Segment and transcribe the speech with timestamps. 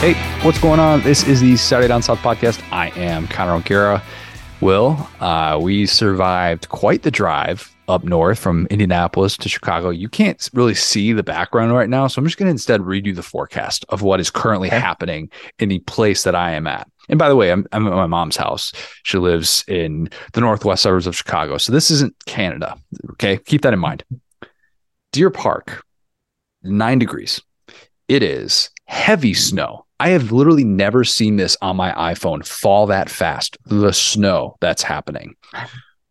[0.00, 1.00] Hey, what's going on?
[1.00, 2.62] This is the Saturday Down South podcast.
[2.70, 4.00] I am Connor O'Gara.
[4.60, 9.90] Will, uh, we survived quite the drive up north from Indianapolis to Chicago.
[9.90, 13.06] You can't really see the background right now, so I'm just going to instead read
[13.06, 14.78] you the forecast of what is currently okay.
[14.78, 16.88] happening in the place that I am at.
[17.08, 18.72] And by the way, I'm, I'm at my mom's house.
[19.02, 21.58] She lives in the northwest suburbs of Chicago.
[21.58, 22.78] So this isn't Canada.
[23.14, 23.38] Okay.
[23.38, 24.04] Keep that in mind.
[25.10, 25.82] Deer Park,
[26.62, 27.42] nine degrees.
[28.06, 29.86] It is heavy snow.
[30.00, 33.56] I have literally never seen this on my iPhone fall that fast.
[33.66, 35.34] The snow that's happening.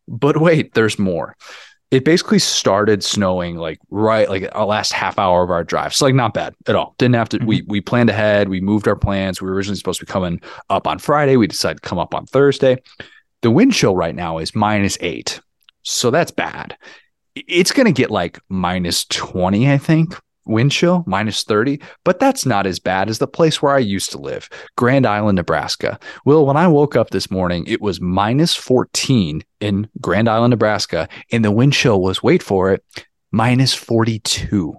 [0.06, 1.36] But wait, there's more.
[1.90, 5.94] It basically started snowing like right like our last half hour of our drive.
[5.94, 6.94] So like not bad at all.
[6.98, 7.46] Didn't have to mm-hmm.
[7.46, 8.50] we we planned ahead.
[8.50, 9.40] We moved our plans.
[9.40, 11.36] We were originally supposed to be coming up on Friday.
[11.36, 12.76] We decided to come up on Thursday.
[13.40, 15.40] The wind chill right now is minus eight.
[15.82, 16.76] So that's bad.
[17.34, 20.14] It's gonna get like minus 20, I think,
[20.48, 24.10] wind chill, minus 30, but that's not as bad as the place where I used
[24.12, 25.98] to live, Grand Island, Nebraska.
[26.24, 31.08] Well, when I woke up this morning, it was minus 14 in Grand Island, Nebraska,
[31.30, 32.84] and the wind chill was, wait for it,
[33.30, 34.76] minus 42.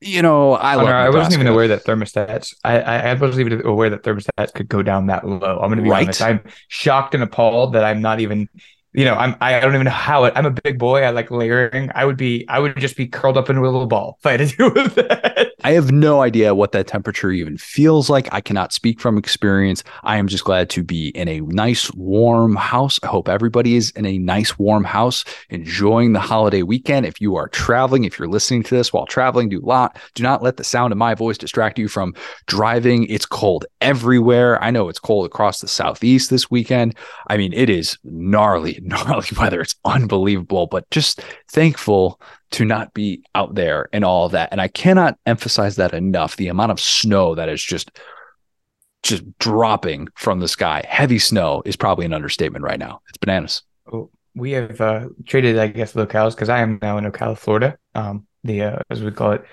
[0.00, 0.88] You know, I oh, love.
[0.88, 2.54] I wasn't even aware that thermostats.
[2.62, 5.58] I, I wasn't even aware that thermostats could go down that low.
[5.60, 6.04] I'm going to be right.
[6.04, 6.20] honest.
[6.20, 8.50] I'm shocked and appalled that I'm not even
[8.94, 10.32] you know, I'm I don't even know how it.
[10.36, 11.02] I'm a big boy.
[11.02, 11.90] I like layering.
[11.94, 14.32] I would be I would just be curled up into a little ball if I
[14.32, 15.53] had to deal with that.
[15.64, 18.28] I have no idea what that temperature even feels like.
[18.32, 19.82] I cannot speak from experience.
[20.02, 23.00] I am just glad to be in a nice warm house.
[23.02, 27.06] I hope everybody is in a nice warm house, enjoying the holiday weekend.
[27.06, 30.42] If you are traveling, if you're listening to this while traveling, do not do not
[30.42, 32.14] let the sound of my voice distract you from
[32.46, 33.06] driving.
[33.06, 34.62] It's cold everywhere.
[34.62, 36.94] I know it's cold across the southeast this weekend.
[37.28, 39.62] I mean, it is gnarly gnarly weather.
[39.62, 42.20] It's unbelievable, but just thankful
[42.52, 44.50] to not be out there and all of that.
[44.52, 46.36] And I cannot emphasize that enough.
[46.36, 47.90] The amount of snow that is just
[49.02, 53.02] just dropping from the sky, heavy snow is probably an understatement right now.
[53.08, 53.62] It's bananas.
[53.92, 57.76] Oh, we have uh, traded, I guess, locales because I am now in Ocala, Florida.
[57.94, 59.44] Um, the uh, as we call it,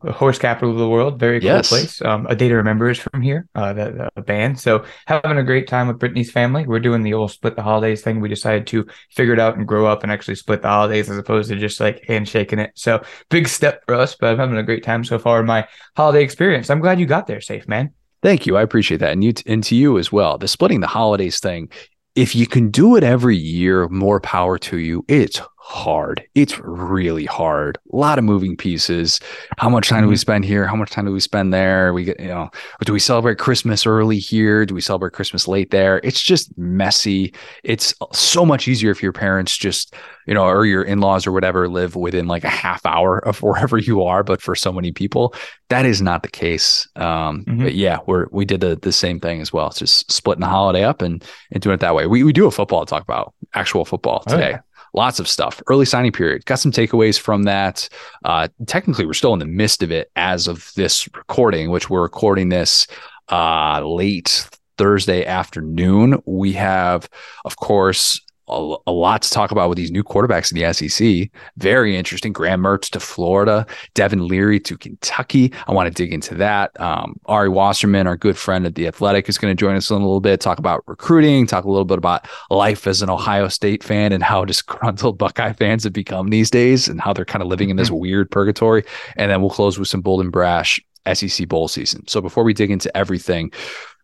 [0.00, 1.18] horse capital of the world.
[1.18, 1.68] Very cool yes.
[1.68, 2.00] place.
[2.02, 4.58] Um, a day to remember is from here, uh, the, the, band.
[4.60, 6.66] So having a great time with Brittany's family.
[6.66, 8.20] We're doing the old split the holidays thing.
[8.20, 11.18] We decided to figure it out and grow up and actually split the holidays as
[11.18, 12.72] opposed to just like handshaking it.
[12.74, 15.66] So big step for us, but I'm having a great time so far in my
[15.96, 16.70] holiday experience.
[16.70, 17.92] I'm glad you got there safe, man.
[18.22, 18.56] Thank you.
[18.56, 19.12] I appreciate that.
[19.12, 20.38] And you t- and to you as well.
[20.38, 21.70] The splitting the holidays thing,
[22.14, 25.04] if you can do it every year, more power to you.
[25.08, 26.26] It's hard.
[26.34, 27.78] It's really hard.
[27.92, 29.20] A lot of moving pieces.
[29.58, 30.20] How much time do we mm-hmm.
[30.20, 30.66] spend here?
[30.66, 31.92] How much time do we spend there?
[31.92, 32.50] We get, you know,
[32.84, 34.64] do we celebrate Christmas early here?
[34.64, 36.00] Do we celebrate Christmas late there?
[36.02, 37.34] It's just messy.
[37.64, 39.94] It's so much easier if your parents just,
[40.26, 43.76] you know, or your in-laws or whatever live within like a half hour of wherever
[43.76, 44.22] you are.
[44.22, 45.34] But for so many people,
[45.68, 46.88] that is not the case.
[46.96, 47.64] Um, mm-hmm.
[47.64, 49.66] But yeah, we're we did the, the same thing as well.
[49.66, 52.06] It's just splitting the holiday up and and doing it that way.
[52.06, 54.46] We we do a football talk about actual football today.
[54.46, 54.60] Oh, yeah
[54.94, 55.62] lots of stuff.
[55.68, 57.88] Early signing period, got some takeaways from that.
[58.24, 62.02] Uh, technically, we're still in the midst of it as of this recording, which we're
[62.02, 62.86] recording this
[63.30, 66.22] uh, late Thursday afternoon.
[66.24, 67.08] We have,
[67.44, 71.30] of course, a, a, lot to talk about with these new quarterbacks in the SEC.
[71.56, 72.32] Very interesting.
[72.32, 75.52] Graham Mertz to Florida, Devin Leary to Kentucky.
[75.66, 76.78] I want to dig into that.
[76.80, 79.96] Um, Ari Wasserman, our good friend at the Athletic, is going to join us in
[79.96, 80.40] a little bit.
[80.40, 81.46] Talk about recruiting.
[81.46, 85.52] Talk a little bit about life as an Ohio State fan and how disgruntled Buckeye
[85.52, 88.00] fans have become these days, and how they're kind of living in this mm-hmm.
[88.00, 88.84] weird purgatory.
[89.16, 90.80] And then we'll close with some bold and brash
[91.12, 92.06] SEC bowl season.
[92.06, 93.52] So before we dig into everything,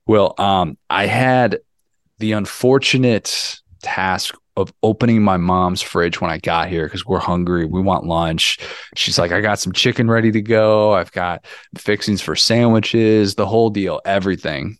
[0.07, 1.59] well, um, I had
[2.19, 7.65] the unfortunate task of opening my mom's fridge when I got here because we're hungry.
[7.65, 8.59] We want lunch.
[8.97, 10.93] She's like, I got some chicken ready to go.
[10.93, 11.45] I've got
[11.77, 14.79] fixings for sandwiches, the whole deal, everything.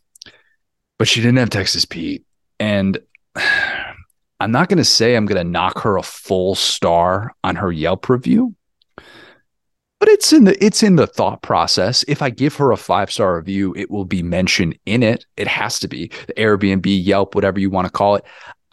[0.99, 2.25] But she didn't have Texas Pete.
[2.61, 2.99] And
[4.41, 7.73] I'm not going to say I'm going to knock her a full star on her
[7.73, 8.55] Yelp review.
[10.01, 12.05] But it's in the it's in the thought process.
[12.07, 15.25] If I give her a five star review, it will be mentioned in it.
[15.39, 18.25] It has to be the Airbnb, Yelp, whatever you want to call it.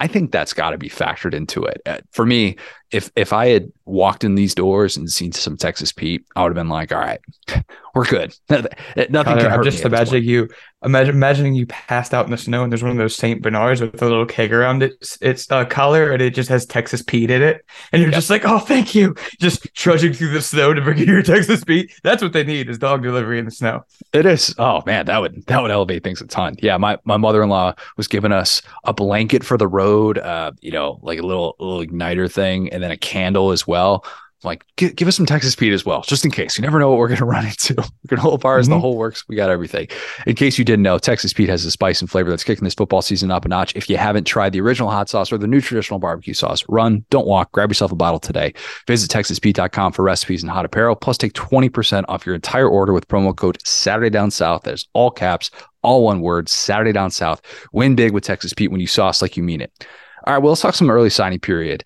[0.01, 1.79] I think that's got to be factored into it.
[1.85, 2.55] Uh, for me,
[2.91, 6.49] if if I had walked in these doors and seen some Texas Pete, I would
[6.49, 7.19] have been like, "All right,
[7.95, 8.33] we're good.
[8.49, 10.47] Nothing Connor, I'm just imagining you
[10.83, 13.81] imagine imagining you passed out in the snow and there's one of those Saint Bernards
[13.81, 17.29] with a little keg around its its uh, collar and it just has Texas Pete
[17.29, 18.17] in it, and you're yep.
[18.17, 21.63] just like, "Oh, thank you!" Just trudging through the snow to bring you your Texas
[21.63, 21.91] Pete.
[22.03, 23.85] That's what they need is dog delivery in the snow.
[24.13, 24.55] It is.
[24.57, 26.55] Oh man, that would that would elevate things a ton.
[26.61, 30.51] Yeah, my my mother in law was giving us a blanket for the road, uh,
[30.61, 34.05] you know, like a little little igniter thing, and then a candle as well.
[34.43, 36.57] like give, give us some Texas Pete as well, just in case.
[36.57, 37.75] You never know what we're going to run into.
[38.07, 38.73] Granola bars, mm-hmm.
[38.73, 39.23] the whole works.
[39.27, 39.87] We got everything.
[40.25, 42.73] In case you didn't know, Texas Pete has a spice and flavor that's kicking this
[42.73, 43.75] football season up a notch.
[43.75, 47.05] If you haven't tried the original hot sauce or the new traditional barbecue sauce, run,
[47.09, 48.53] don't walk, grab yourself a bottle today.
[48.87, 50.95] Visit TexasPete.com for recipes and hot apparel.
[50.95, 54.63] Plus, take 20% off your entire order with promo code Saturday Down South.
[54.63, 55.51] That is all caps,
[55.83, 57.41] all one word, Saturday Down South.
[57.73, 59.87] Win big with Texas Pete when you sauce like you mean it.
[60.25, 61.83] All right, well, let's talk some early signing period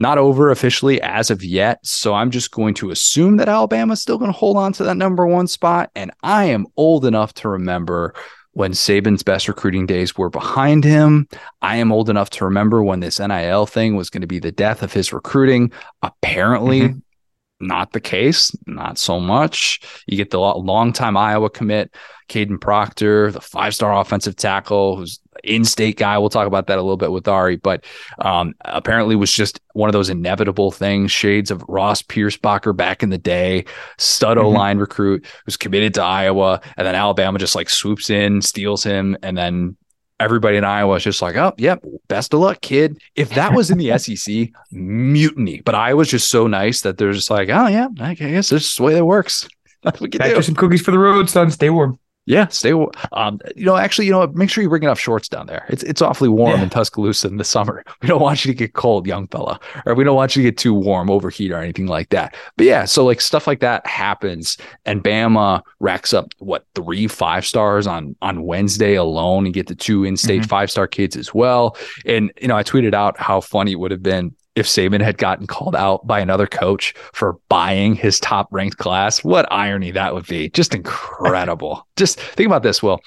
[0.00, 1.84] not over officially as of yet.
[1.84, 4.96] So I'm just going to assume that Alabama's still going to hold on to that
[4.96, 5.90] number one spot.
[5.94, 8.14] And I am old enough to remember
[8.52, 11.28] when Saban's best recruiting days were behind him.
[11.62, 14.52] I am old enough to remember when this NIL thing was going to be the
[14.52, 15.72] death of his recruiting.
[16.02, 16.98] Apparently, mm-hmm.
[17.60, 19.80] not the case, not so much.
[20.06, 21.94] You get the long-time Iowa commit,
[22.28, 26.18] Kadyn Proctor, the five star offensive tackle who's in-state guy.
[26.18, 27.84] We'll talk about that a little bit with Ari, but
[28.20, 31.12] um, apparently was just one of those inevitable things.
[31.12, 33.64] Shades of Ross Pierschbacher back in the day,
[33.98, 34.56] stud mm-hmm.
[34.56, 39.16] line recruit who's committed to Iowa, and then Alabama just like swoops in, steals him,
[39.22, 39.76] and then
[40.20, 42.98] everybody in Iowa is just like, oh, yep, best of luck, kid.
[43.14, 45.60] If that was in the SEC, mutiny.
[45.60, 48.74] But Iowa's just so nice that they're just like, oh yeah, I guess this is
[48.76, 49.48] the way that works.
[49.82, 50.42] That's what you do.
[50.42, 51.50] some cookies for the road, son.
[51.50, 51.98] Stay warm.
[52.28, 52.72] Yeah, stay.
[53.12, 55.64] Um, you know, actually, you know, make sure you bring enough shorts down there.
[55.70, 56.64] It's it's awfully warm yeah.
[56.64, 57.82] in Tuscaloosa in the summer.
[58.02, 60.50] We don't want you to get cold, young fella, or we don't want you to
[60.50, 62.36] get too warm, overheat, or anything like that.
[62.58, 67.46] But yeah, so like stuff like that happens, and Bama racks up what three five
[67.46, 69.46] stars on on Wednesday alone.
[69.46, 70.48] and get the two in-state mm-hmm.
[70.48, 71.78] five star kids as well.
[72.04, 75.18] And you know, I tweeted out how funny it would have been if Saban had
[75.18, 79.22] gotten called out by another coach for buying his top ranked class.
[79.24, 80.50] What irony that would be.
[80.50, 81.86] Just incredible.
[81.96, 83.00] Just think about this, Will.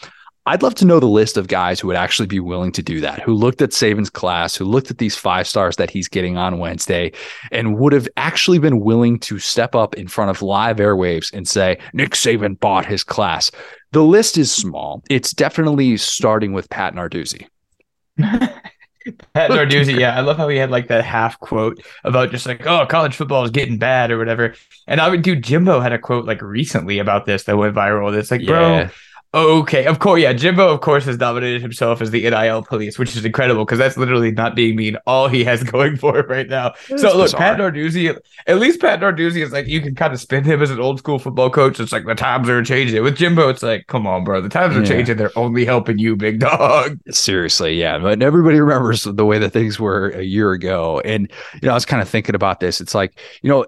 [0.48, 3.00] I'd love to know the list of guys who would actually be willing to do
[3.01, 6.36] that, who looked at Saban's class, who looked at these five stars that he's getting
[6.36, 7.12] on Wednesday,
[7.51, 11.47] and would have actually been willing to step up in front of live airwaves and
[11.47, 13.51] say, Nick Saban bought his class.
[13.92, 15.04] The list is small.
[15.12, 17.45] It's definitely starting with Pat Narduzzi.
[19.33, 22.65] Pat Narduzzi, yeah, I love how he had like that half quote about just like,
[22.68, 24.53] oh, college football is getting bad or whatever.
[24.88, 28.15] And I would do Jimbo had a quote like recently about this that went viral.
[28.15, 28.48] It's like, yeah.
[28.48, 28.89] bro,
[29.33, 30.33] Okay, of course, yeah.
[30.33, 33.95] Jimbo, of course, has nominated himself as the NIL police, which is incredible because that's
[33.95, 34.98] literally not being mean.
[35.07, 36.74] All he has going for it right now.
[36.89, 37.39] It's so look, bizarre.
[37.39, 40.69] Pat Narduzzi, at least Pat Narduzzi is like you can kind of spin him as
[40.69, 41.80] an old school football coach.
[41.80, 43.01] It's like the times are changing.
[43.01, 44.88] With Jimbo, it's like, come on, bro, the times are yeah.
[44.88, 45.16] changing.
[45.16, 47.00] They're only helping you, big dog.
[47.10, 48.00] Seriously, yeah.
[48.00, 51.75] But everybody remembers the way that things were a year ago, and you know, I
[51.75, 52.81] was kind of thinking about this.
[52.81, 53.66] It's like you know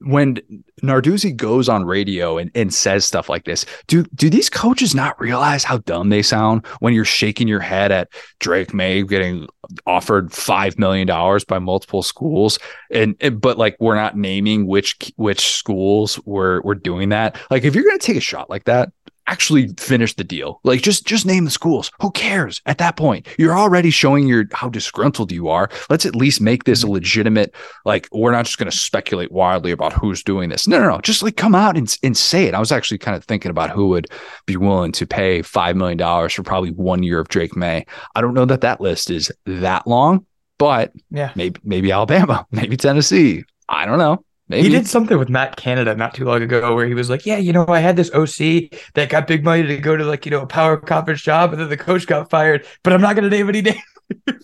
[0.00, 0.36] when
[0.82, 5.20] Narduzzi goes on radio and, and says stuff like this, do do these coaches not
[5.20, 8.08] realize how dumb they sound when you're shaking your head at
[8.38, 9.46] Drake Maye getting
[9.86, 12.58] offered five million dollars by multiple schools
[12.90, 17.38] and, and, but like we're not naming which which schools were were doing that.
[17.50, 18.90] Like if you're gonna take a shot like that,
[19.30, 20.60] actually finish the deal.
[20.64, 21.90] Like just just name the schools.
[22.00, 23.28] Who cares at that point?
[23.38, 25.70] You're already showing your how disgruntled you are.
[25.88, 26.94] Let's at least make this a mm-hmm.
[26.94, 27.54] legitimate
[27.84, 30.66] like we're not just going to speculate wildly about who's doing this.
[30.66, 31.00] No, no, no.
[31.00, 32.54] Just like come out and, and say it.
[32.54, 34.08] I was actually kind of thinking about who would
[34.46, 37.86] be willing to pay 5 million dollars for probably 1 year of Drake Maye.
[38.14, 40.26] I don't know that that list is that long,
[40.58, 41.32] but yeah.
[41.36, 43.44] Maybe maybe Alabama, maybe Tennessee.
[43.68, 44.24] I don't know.
[44.50, 44.64] Maybe.
[44.64, 47.36] He did something with Matt Canada not too long ago where he was like, Yeah,
[47.36, 50.32] you know, I had this OC that got big money to go to like, you
[50.32, 53.30] know, a power conference job, and then the coach got fired, but I'm not gonna
[53.30, 53.78] name any names.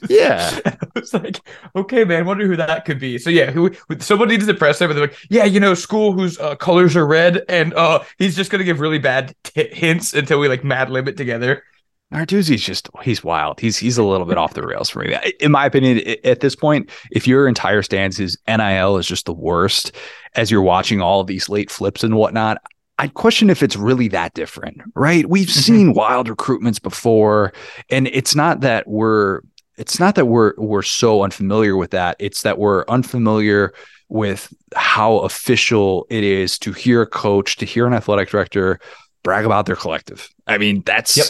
[0.08, 0.60] Yeah.
[0.64, 1.40] I was like,
[1.74, 3.18] okay, man, wonder who that could be.
[3.18, 6.12] So yeah, who someone needs to press him, and they're like, yeah, you know, school
[6.12, 10.14] whose uh, colors are red, and uh, he's just gonna give really bad t- hints
[10.14, 11.64] until we like mad limit together.
[12.12, 13.58] Narduzzi's just he's wild.
[13.58, 15.16] He's he's a little bit off the rails for me.
[15.40, 19.32] In my opinion, at this point, if your entire stance is NIL is just the
[19.32, 19.92] worst,
[20.36, 22.58] as you're watching all of these late flips and whatnot,
[22.98, 25.28] I'd question if it's really that different, right?
[25.28, 25.60] We've mm-hmm.
[25.60, 27.52] seen wild recruitments before,
[27.90, 29.40] and it's not that we're
[29.76, 32.16] it's not that we're we're so unfamiliar with that.
[32.20, 33.74] It's that we're unfamiliar
[34.08, 38.78] with how official it is to hear a coach, to hear an athletic director
[39.24, 40.28] brag about their collective.
[40.46, 41.26] I mean, that's yep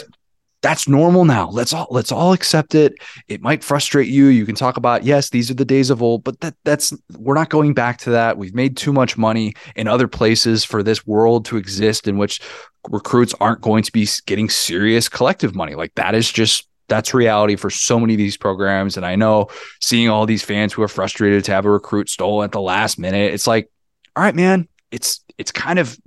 [0.61, 1.49] that's normal now.
[1.49, 2.95] Let's all let's all accept it.
[3.27, 4.27] It might frustrate you.
[4.27, 7.35] You can talk about yes, these are the days of old, but that that's we're
[7.35, 8.37] not going back to that.
[8.37, 12.41] We've made too much money in other places for this world to exist in which
[12.89, 15.75] recruits aren't going to be getting serious collective money.
[15.75, 18.97] Like that is just that's reality for so many of these programs.
[18.97, 19.47] And I know
[19.81, 22.97] seeing all these fans who are frustrated to have a recruit stolen at the last
[22.97, 23.69] minute, it's like,
[24.15, 25.97] all right, man, it's it's kind of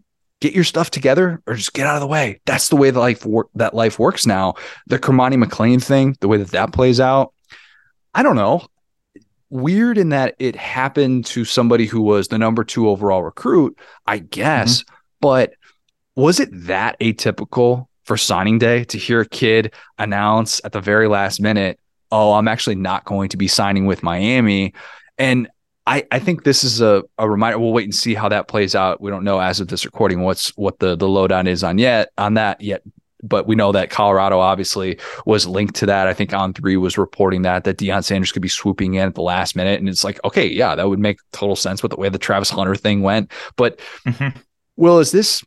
[0.40, 2.40] get your stuff together or just get out of the way.
[2.46, 4.54] That's the way that life wor- that life works now.
[4.86, 7.32] The Cormani McClain thing, the way that that plays out,
[8.14, 8.66] I don't know.
[9.50, 14.18] weird in that it happened to somebody who was the number two overall recruit, I
[14.18, 14.82] guess.
[14.82, 14.94] Mm-hmm.
[15.20, 15.54] But
[16.16, 21.08] was it that atypical for signing day to hear a kid announce at the very
[21.08, 21.78] last minute,
[22.10, 24.72] oh, I'm actually not going to be signing with Miami?
[25.18, 25.48] And
[25.86, 27.58] I, I think this is a, a reminder.
[27.58, 29.00] We'll wait and see how that plays out.
[29.00, 32.10] We don't know as of this recording what's what the the lowdown is on yet
[32.18, 32.82] on that yet
[33.22, 36.06] but we know that Colorado obviously was linked to that.
[36.06, 39.22] I think On3 was reporting that that Deion Sanders could be swooping in at the
[39.22, 42.08] last minute, and it's like, okay, yeah, that would make total sense with the way
[42.08, 43.30] the Travis Hunter thing went.
[43.56, 44.38] But mm-hmm.
[44.76, 45.44] Will, is this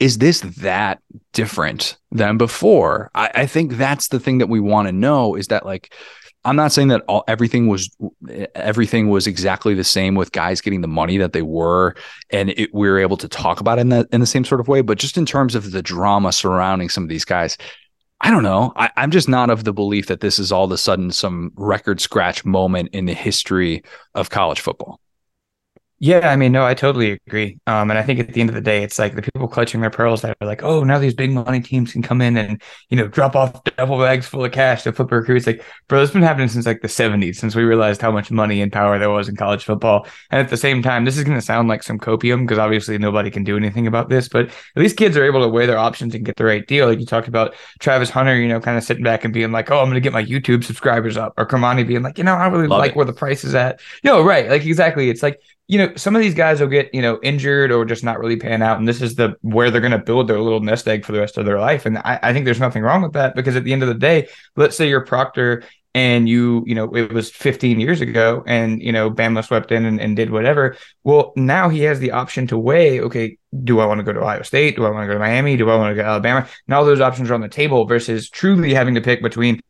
[0.00, 1.00] is this that
[1.32, 3.10] different than before?
[3.14, 5.94] I, I think that's the thing that we want to know is that like
[6.44, 7.96] I'm not saying that all everything was
[8.54, 11.94] everything was exactly the same with guys getting the money that they were,
[12.30, 14.60] and it, we were able to talk about it in that in the same sort
[14.60, 14.82] of way.
[14.82, 17.56] But just in terms of the drama surrounding some of these guys,
[18.20, 18.72] I don't know.
[18.76, 21.52] I, am just not of the belief that this is all of a sudden some
[21.56, 23.82] record scratch moment in the history
[24.14, 25.00] of college football.
[26.00, 27.58] Yeah, I mean, no, I totally agree.
[27.66, 29.80] Um, and I think at the end of the day, it's like the people clutching
[29.80, 32.60] their pearls that are like, oh, now these big money teams can come in and,
[32.90, 35.46] you know, drop off double bags full of cash to flip recruits.
[35.46, 38.60] Like, bro, it's been happening since like the 70s, since we realized how much money
[38.60, 40.06] and power there was in college football.
[40.30, 42.98] And at the same time, this is going to sound like some copium because obviously
[42.98, 45.78] nobody can do anything about this, but at least kids are able to weigh their
[45.78, 46.86] options and get the right deal.
[46.88, 49.70] Like you talked about Travis Hunter, you know, kind of sitting back and being like,
[49.70, 52.34] oh, I'm going to get my YouTube subscribers up, or Cormani being like, you know,
[52.34, 52.96] I really Love like it.
[52.96, 53.80] where the price is at.
[54.02, 54.50] Know, right.
[54.50, 55.08] Like, exactly.
[55.08, 58.04] It's like, you know, some of these guys will get, you know, injured or just
[58.04, 58.78] not really pan out.
[58.78, 61.20] And this is the where they're going to build their little nest egg for the
[61.20, 61.86] rest of their life.
[61.86, 63.94] And I, I, think there's nothing wrong with that because at the end of the
[63.94, 68.82] day, let's say you're Proctor and you, you know, it was 15 years ago and,
[68.82, 70.76] you know, Bama swept in and, and did whatever.
[71.02, 74.20] Well, now he has the option to weigh, okay, do I want to go to
[74.20, 74.76] Ohio State?
[74.76, 75.56] Do I want to go to Miami?
[75.56, 76.46] Do I want to go to Alabama?
[76.70, 79.62] All those options are on the table versus truly having to pick between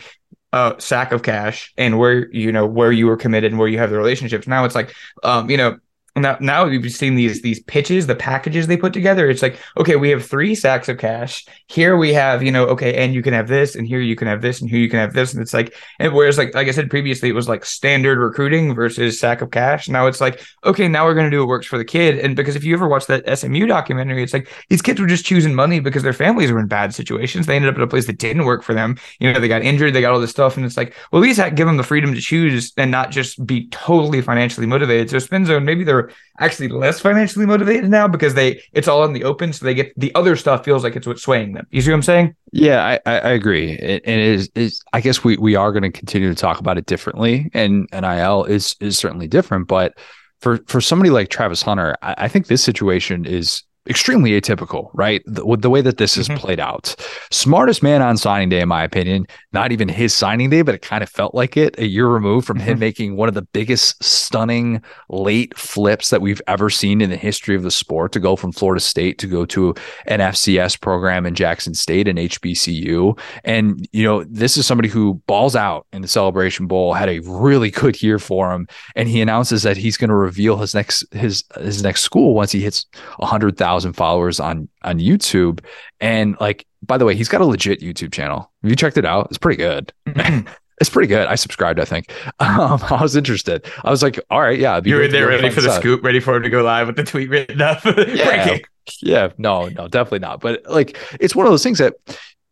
[0.55, 3.79] a sack of cash and where you know where you were committed and where you
[3.79, 4.47] have the relationships.
[4.47, 5.79] Now it's like, um, you know,
[6.17, 9.97] now now we've seen these these pitches the packages they put together it's like okay
[9.97, 11.47] we have three sacks of cash.
[11.69, 14.29] Here we have you know okay and you can have this and here you can
[14.29, 15.33] have this and here you can have this.
[15.33, 18.75] And it's like and whereas like like i said previously it was like standard recruiting
[18.75, 19.89] versus sack of cash.
[19.89, 22.19] Now it's like okay now we're going to do what works for the kid.
[22.19, 25.25] And because if you ever watch that smu documentary it's like these kids were just
[25.25, 27.47] choosing money because their families were in bad situations.
[27.47, 28.97] They ended up in a place that didn't work for them.
[29.21, 31.27] You know they got injured they got all this stuff and it's like well at
[31.27, 35.11] least give them the freedom to choose and not just be totally financially motivated.
[35.11, 36.04] So spin zone maybe they're
[36.41, 39.93] actually less financially motivated now because they it's all in the open, so they get
[39.99, 41.67] the other stuff feels like it's what's swaying them.
[41.71, 42.37] You see what I'm saying?
[42.53, 43.71] Yeah, I, I agree.
[43.79, 46.79] And it is, is I guess we we are going to continue to talk about
[46.79, 49.95] it differently, and NIL is is certainly different, but
[50.41, 55.23] for for somebody like Travis Hunter, I, I think this situation is extremely atypical, right?
[55.27, 56.39] The, with the way that this has mm-hmm.
[56.39, 56.95] played out.
[57.31, 59.27] Smartest man on signing day, in my opinion.
[59.53, 62.47] Not even his signing day, but it kind of felt like it a year removed
[62.47, 62.69] from mm-hmm.
[62.69, 67.17] him making one of the biggest, stunning late flips that we've ever seen in the
[67.17, 69.75] history of the sport to go from Florida State to go to
[70.07, 73.19] an FCS program in Jackson State and HBCU.
[73.45, 77.21] And, you know, this is somebody who balls out in the Celebration Bowl, had a
[77.21, 78.67] really good year for him.
[78.97, 82.53] And he announces that he's going to reveal his next his his next school once
[82.53, 82.87] he hits
[83.19, 85.61] a hundred thousand followers on on YouTube.
[86.01, 88.53] And like, by the way, he's got a legit YouTube channel.
[88.63, 89.27] Have you checked it out?
[89.31, 89.93] It's pretty good.
[90.07, 90.49] Mm-hmm.
[90.81, 91.27] it's pretty good.
[91.27, 92.13] I subscribed, I think.
[92.41, 93.65] Um, I was interested.
[93.83, 94.81] I was like, all right, yeah.
[94.85, 97.05] You were there ready for the scoop, ready for him to go live with the
[97.05, 97.85] tweet written up.
[97.85, 98.59] yeah,
[99.01, 100.41] yeah, no, no, definitely not.
[100.41, 101.95] But like, it's one of those things that,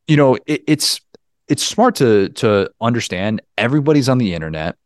[0.06, 1.00] you know, it, it's
[1.48, 4.76] it's smart to to understand everybody's on the internet.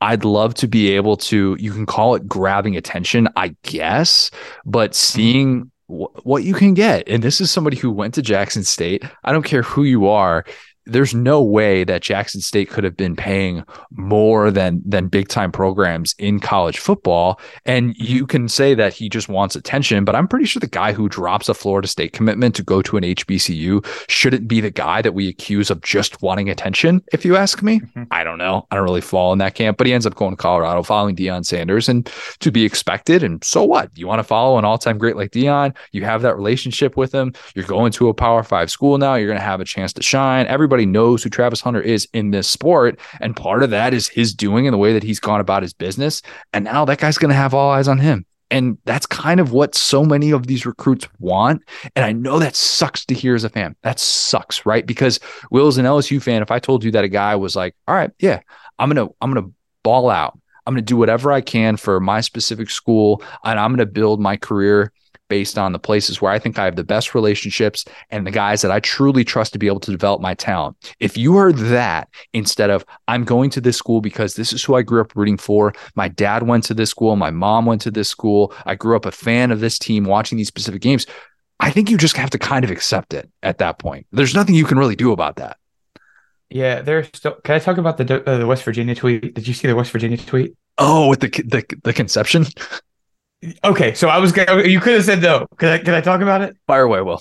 [0.00, 4.30] I'd love to be able to, you can call it grabbing attention, I guess,
[4.64, 7.08] but seeing what you can get.
[7.08, 9.04] And this is somebody who went to Jackson State.
[9.22, 10.44] I don't care who you are
[10.86, 15.50] there's no way that Jackson State could have been paying more than than big time
[15.50, 17.40] programs in college football.
[17.64, 20.92] And you can say that he just wants attention, but I'm pretty sure the guy
[20.92, 25.02] who drops a Florida State commitment to go to an HBCU shouldn't be the guy
[25.02, 27.02] that we accuse of just wanting attention.
[27.12, 28.04] If you ask me, mm-hmm.
[28.10, 28.66] I don't know.
[28.70, 31.16] I don't really fall in that camp, but he ends up going to Colorado, following
[31.16, 33.22] Deion Sanders, and to be expected.
[33.22, 33.90] And so what?
[33.96, 35.74] You want to follow an all time great like Deion?
[35.92, 37.32] You have that relationship with him.
[37.54, 39.14] You're going to a Power Five school now.
[39.14, 40.46] You're going to have a chance to shine.
[40.46, 43.00] Everybody everybody knows who Travis Hunter is in this sport.
[43.20, 45.72] And part of that is his doing and the way that he's gone about his
[45.72, 46.20] business.
[46.52, 48.26] And now that guy's going to have all eyes on him.
[48.50, 51.62] And that's kind of what so many of these recruits want.
[51.96, 53.74] And I know that sucks to hear as a fan.
[53.84, 54.84] That sucks, right?
[54.84, 55.18] Because
[55.50, 56.42] Will's an LSU fan.
[56.42, 58.40] If I told you that a guy was like, all right, yeah,
[58.78, 59.48] I'm gonna, I'm gonna
[59.82, 60.38] ball out.
[60.66, 64.36] I'm gonna do whatever I can for my specific school, and I'm gonna build my
[64.36, 64.92] career
[65.28, 68.62] based on the places where I think I have the best relationships and the guys
[68.62, 70.94] that I truly trust to be able to develop my talent.
[71.00, 74.74] If you are that instead of I'm going to this school because this is who
[74.74, 77.90] I grew up rooting for, my dad went to this school, my mom went to
[77.90, 81.06] this school, I grew up a fan of this team watching these specific games.
[81.60, 84.06] I think you just have to kind of accept it at that point.
[84.12, 85.56] There's nothing you can really do about that.
[86.50, 87.34] Yeah, there's still.
[87.42, 89.34] Can I talk about the uh, the West Virginia tweet?
[89.34, 90.54] Did you see the West Virginia tweet?
[90.78, 92.46] Oh, with the the the conception.
[93.64, 95.46] Okay, so I was you could have said no.
[95.58, 96.56] Can I can I talk about it?
[96.66, 97.20] Fire away, Will.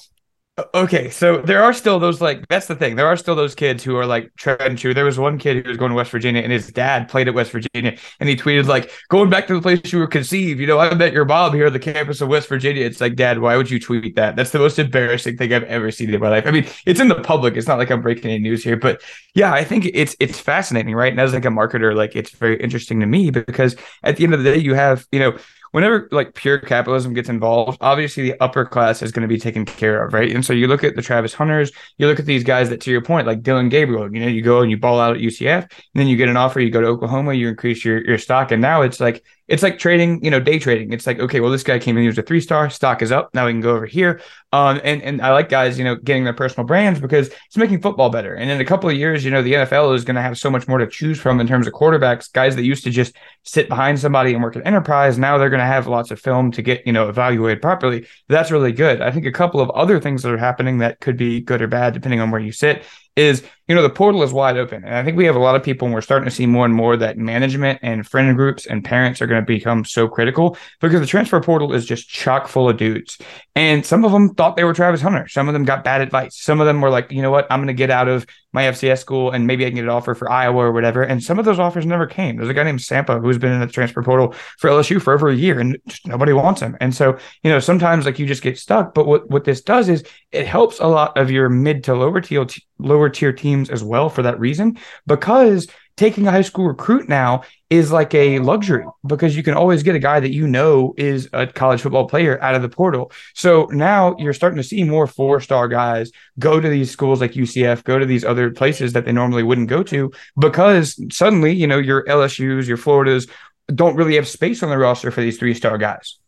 [0.74, 2.96] Okay, so there are still those like that's the thing.
[2.96, 4.94] There are still those kids who are like tread and true.
[4.94, 7.34] There was one kid who was going to West Virginia, and his dad played at
[7.34, 10.68] West Virginia, and he tweeted like, "Going back to the place you were conceived." You
[10.68, 12.86] know, I met your mom here at the campus of West Virginia.
[12.86, 14.38] It's like, Dad, why would you tweet that?
[14.38, 16.48] That's the most embarrassing thing I've ever seen in my life.
[16.48, 17.58] I mean, it's in the public.
[17.58, 19.02] It's not like I'm breaking any news here, but
[19.34, 21.12] yeah, I think it's it's fascinating, right?
[21.12, 24.34] And as like a marketer, like it's very interesting to me because at the end
[24.34, 25.38] of the day, you have you know
[25.72, 29.66] whenever like pure capitalism gets involved, obviously the upper class is going to be taken
[29.66, 30.34] care of, right?
[30.34, 32.92] And so you look at the Travis Hunters, you look at these guys that, to
[32.92, 35.62] your point, like Dillon Gabriel, you know, you go and you ball out at UCF,
[35.62, 38.52] and then you get an offer, you go to Oklahoma, you increase your your stock,
[38.52, 40.92] and now it's like it's like trading, you know, day trading.
[40.92, 43.12] It's like, okay, well, this guy came in, he was a three star, stock is
[43.12, 43.34] up.
[43.34, 44.22] Now we can go over here.
[44.52, 47.82] Um, and, and I like guys, you know, getting their personal brands because it's making
[47.82, 48.34] football better.
[48.34, 50.50] And in a couple of years, you know, the NFL is going to have so
[50.50, 53.70] much more to choose from in terms of quarterbacks, guys that used to just sit
[53.70, 55.20] behind somebody and work at enterprise.
[55.20, 58.08] Now they're going to have lots of film to get, you know, evaluated properly.
[58.28, 59.02] That's really good.
[59.02, 61.68] I think a couple of other things that are happening that could be good or
[61.68, 62.84] bad, depending on where you sit,
[63.16, 64.84] is you know the portal is wide open.
[64.84, 66.66] And i think we have a lot of people and we're starting to see more
[66.66, 70.58] and more that management and friend groups and parents are going to become so critical
[70.82, 73.18] because the transfer portal is just chock full of dudes.
[73.56, 75.28] And some of them thought they were travis hunter.
[75.28, 76.38] Some of them got bad advice.
[76.38, 77.48] Some of them were like you know what?
[77.50, 79.90] I'm going to get out of my fcs school and maybe i can get an
[79.90, 81.04] offer for iowa or whatever.
[81.04, 82.38] And some of those offers never came.
[82.38, 85.30] There's a guy named sampa who's been in the transfer portal for lsu for over
[85.30, 86.76] a year and nobody wants him.
[86.80, 88.94] And so you know sometimes like you just get stuck.
[88.94, 92.22] But what what this does is it helps a lot of your mid to lower
[92.22, 92.48] tier
[92.80, 97.42] lower tier teams as well for that reason because taking a high school recruit now
[97.70, 101.30] is like a luxury because you can always get a guy that you know is
[101.34, 103.12] a college football player out of the portal.
[103.34, 107.32] So now you're starting to see more four star guys go to these schools like
[107.32, 111.68] UCF, go to these other places that they normally wouldn't go to because suddenly, you
[111.68, 113.28] know, your LSUs, your Floridas
[113.74, 116.20] don't really have space on the roster for these three star guys.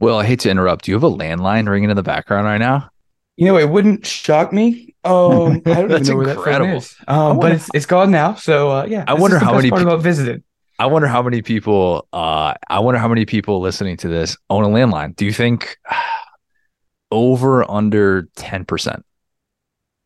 [0.00, 0.84] Well, I hate to interrupt.
[0.84, 2.88] Do you have a landline ringing in the background right now?
[3.36, 4.87] You know, it wouldn't shock me.
[5.04, 6.70] Um, I don't even know where incredible.
[6.72, 6.96] that is.
[7.06, 8.34] Um, wonder, but it's it's gone now.
[8.34, 10.42] So uh, yeah, I wonder how many people about visited.
[10.78, 12.06] I wonder how many people.
[12.12, 15.16] Uh, I wonder how many people listening to this own a landline.
[15.16, 15.76] Do you think
[17.10, 19.04] over under ten percent?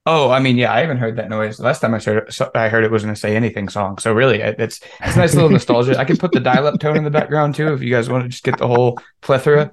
[0.04, 1.58] Oh, I mean, yeah, I haven't heard that noise.
[1.58, 3.98] The Last time I heard it, I heard it was going to say anything song.
[3.98, 5.96] So really, it's it's a nice little nostalgia.
[5.96, 8.28] I can put the dial-up tone in the background too, if you guys want to
[8.28, 9.70] just get the whole plethora.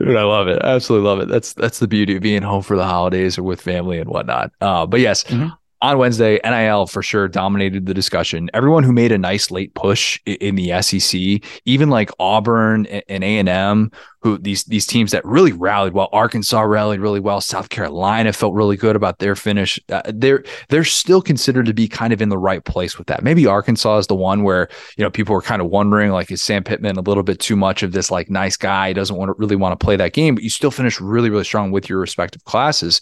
[0.00, 0.60] Dude, I love it.
[0.64, 1.28] I absolutely love it.
[1.28, 4.50] That's that's the beauty of being home for the holidays or with family and whatnot.
[4.60, 5.48] Uh, but yes, mm-hmm
[5.82, 8.50] on Wednesday, NIL for sure dominated the discussion.
[8.52, 13.38] Everyone who made a nice late push in the SEC, even like Auburn and A
[13.38, 13.90] and M,
[14.22, 16.10] who these these teams that really rallied well.
[16.12, 17.40] Arkansas rallied really well.
[17.40, 19.80] South Carolina felt really good about their finish.
[19.88, 23.24] Uh, they're they're still considered to be kind of in the right place with that.
[23.24, 26.42] Maybe Arkansas is the one where you know people were kind of wondering like is
[26.42, 29.34] Sam Pittman a little bit too much of this like nice guy doesn't want to
[29.38, 31.98] really want to play that game, but you still finish really really strong with your
[31.98, 33.00] respective classes.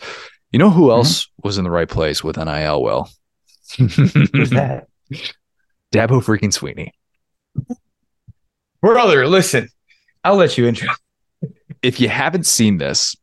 [0.50, 0.90] You know who mm-hmm.
[0.90, 1.46] else mm-hmm.
[1.46, 2.82] was in the right place with NIL?
[2.82, 3.10] Well,
[3.76, 4.86] who's that?
[5.92, 6.90] Dabo freaking Swinney.
[8.80, 9.68] Brother, listen,
[10.22, 10.90] I'll let you intro.
[11.82, 13.16] if you haven't seen this,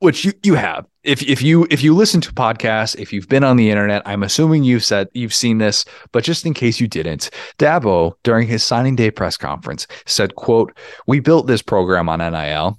[0.00, 3.44] which you, you have, if if you if you listen to podcasts, if you've been
[3.44, 6.88] on the internet, I'm assuming you've said you've seen this, but just in case you
[6.88, 12.18] didn't, Dabo during his signing day press conference said, "quote We built this program on
[12.18, 12.78] NIL.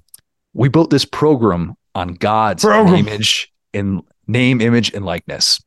[0.52, 5.60] We built this program on God's image in name, image, and likeness.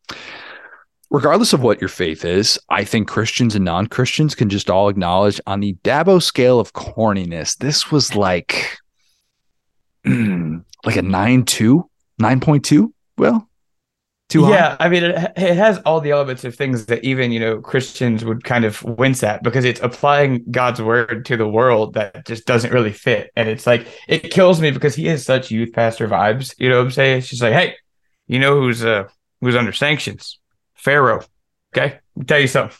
[1.09, 4.87] Regardless of what your faith is, I think Christians and non Christians can just all
[4.87, 8.77] acknowledge on the Dabo scale of corniness, this was like,
[10.05, 11.89] like a 9 2,
[12.21, 12.93] 9.2.
[13.17, 13.49] Well,
[14.31, 14.85] too yeah, high?
[14.85, 18.23] I mean, it, it has all the elements of things that even you know Christians
[18.23, 22.45] would kind of wince at because it's applying God's word to the world that just
[22.45, 26.07] doesn't really fit, and it's like it kills me because he has such youth pastor
[26.07, 26.55] vibes.
[26.57, 27.21] You know what I'm saying?
[27.21, 27.75] Just like, hey,
[28.27, 29.09] you know who's uh
[29.41, 30.39] who's under sanctions?
[30.75, 31.23] Pharaoh.
[31.75, 32.77] Okay, I'll tell you something.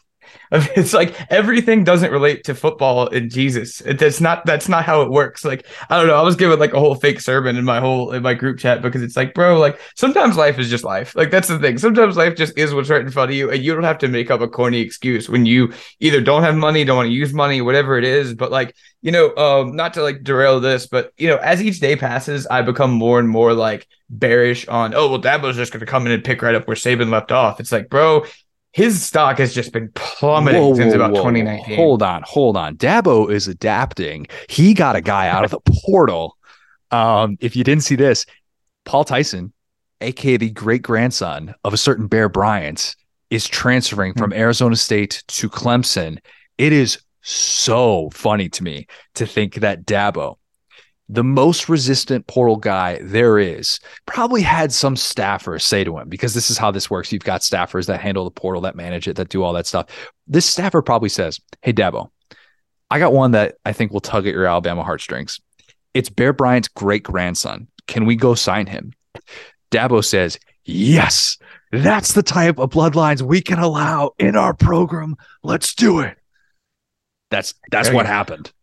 [0.76, 3.82] It's like everything doesn't relate to football and Jesus.
[3.86, 5.46] That's not that's not how it works.
[5.46, 6.16] Like I don't know.
[6.16, 8.82] I was given like a whole fake sermon in my whole in my group chat
[8.82, 11.16] because it's like, bro, like sometimes life is just life.
[11.16, 11.78] Like that's the thing.
[11.78, 14.10] Sometimes life just is what's right in front of you, and you don't have to
[14.10, 17.34] make up a corny excuse when you either don't have money, don't want to use
[17.34, 18.34] money, whatever it is.
[18.34, 21.80] But like you know, um, not to like derail this, but you know, as each
[21.80, 25.86] day passes, I become more and more like bearish on, oh well, Dabo's just gonna
[25.86, 27.60] come in and pick right up where Saban left off.
[27.60, 28.26] It's like, bro,
[28.74, 31.76] his stock has just been plummeting whoa, since whoa, about whoa, 2019.
[31.76, 32.78] Hold on, hold on.
[32.78, 34.28] Dabo is adapting.
[34.50, 36.38] He got a guy out of the portal.
[36.90, 38.26] Um, if you didn't see this,
[38.86, 39.54] Paul Tyson,
[40.00, 42.96] aka the great grandson of a certain Bear Bryant,
[43.30, 44.40] is transferring from mm-hmm.
[44.40, 46.20] Arizona State to Clemson.
[46.58, 50.38] It is so funny to me to think that Dabo,
[51.12, 56.34] the most resistant portal guy there is, probably had some staffers say to him, because
[56.34, 57.12] this is how this works.
[57.12, 59.88] You've got staffers that handle the portal, that manage it, that do all that stuff.
[60.26, 62.10] This staffer probably says, Hey, Dabo,
[62.90, 65.42] I got one that I think will tug at your Alabama heartstrings.
[65.94, 67.68] It's Bear Bryant's great grandson.
[67.88, 68.94] Can we go sign him?
[69.70, 71.38] Dabo says, Yes,
[71.74, 75.18] that's the type of bloodlines we can allow in our program.
[75.44, 76.18] Let's do it.
[77.32, 78.54] That's that's what happened.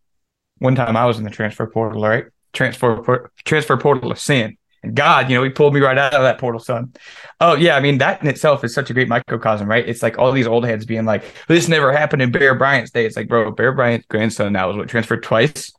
[0.61, 2.25] One time I was in the transfer portal, right?
[2.59, 4.57] Transfer transfer portal of sin.
[4.83, 6.93] And God, you know, he pulled me right out of that portal, son.
[7.41, 7.77] Oh, yeah.
[7.77, 9.89] I mean, that in itself is such a great microcosm, right?
[9.89, 13.07] It's like all these old heads being like, this never happened in Bear Bryant's day.
[13.07, 15.73] It's like, bro, Bear Bryant's grandson now was what transferred twice.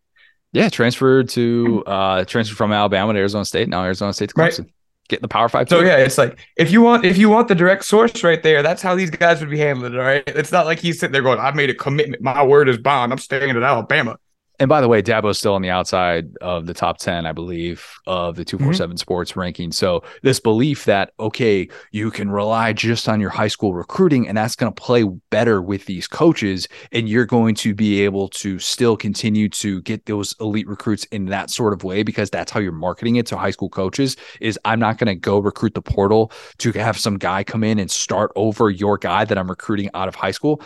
[0.54, 3.68] Yeah, transferred to uh transferred from Alabama to Arizona State.
[3.68, 4.60] Now Arizona State to Clemson.
[4.60, 4.74] Right
[5.10, 5.68] get the Power Five.
[5.68, 8.64] So yeah, it's like if you want if you want the direct source right there,
[8.64, 10.00] that's how these guys would be handling it.
[10.00, 12.22] All right, it's not like he's sitting there going, "I made a commitment.
[12.22, 13.12] My word is bond.
[13.12, 14.18] I'm staying at Alabama."
[14.60, 17.88] And by the way, Dabo's still on the outside of the top 10, I believe,
[18.08, 18.98] of the 247 mm-hmm.
[18.98, 19.72] sports ranking.
[19.72, 24.38] So, this belief that, okay, you can rely just on your high school recruiting and
[24.38, 28.60] that's going to play better with these coaches, and you're going to be able to
[28.60, 32.60] still continue to get those elite recruits in that sort of way because that's how
[32.60, 34.18] you're marketing it to high school coaches.
[34.42, 37.80] Is I'm not going to go recruit the portal to have some guy come in
[37.80, 40.62] and start over your guy that I'm recruiting out of high school.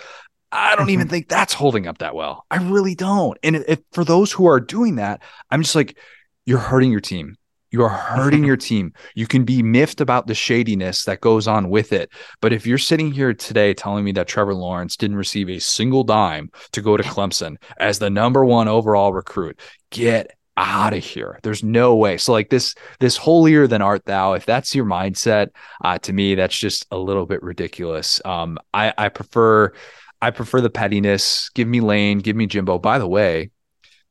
[0.54, 1.12] I don't even mm-hmm.
[1.12, 2.46] think that's holding up that well.
[2.52, 3.38] I really don't.
[3.42, 5.98] And if, for those who are doing that, I'm just like,
[6.46, 7.38] you're hurting your team.
[7.72, 8.94] You are hurting your team.
[9.16, 12.12] You can be miffed about the shadiness that goes on with it.
[12.39, 16.04] But if you're sitting here today telling me that Trevor Lawrence didn't receive a single
[16.04, 21.39] dime to go to Clemson as the number one overall recruit, get out of here.
[21.42, 22.18] There's no way.
[22.18, 25.48] So like this, this holier than art thou, if that's your mindset,
[25.84, 28.22] uh, to me, that's just a little bit ridiculous.
[28.24, 29.74] Um, I, I prefer
[30.23, 31.49] I prefer the pettiness.
[31.49, 32.79] Give me Lane, give me Jimbo.
[32.79, 33.51] By the way,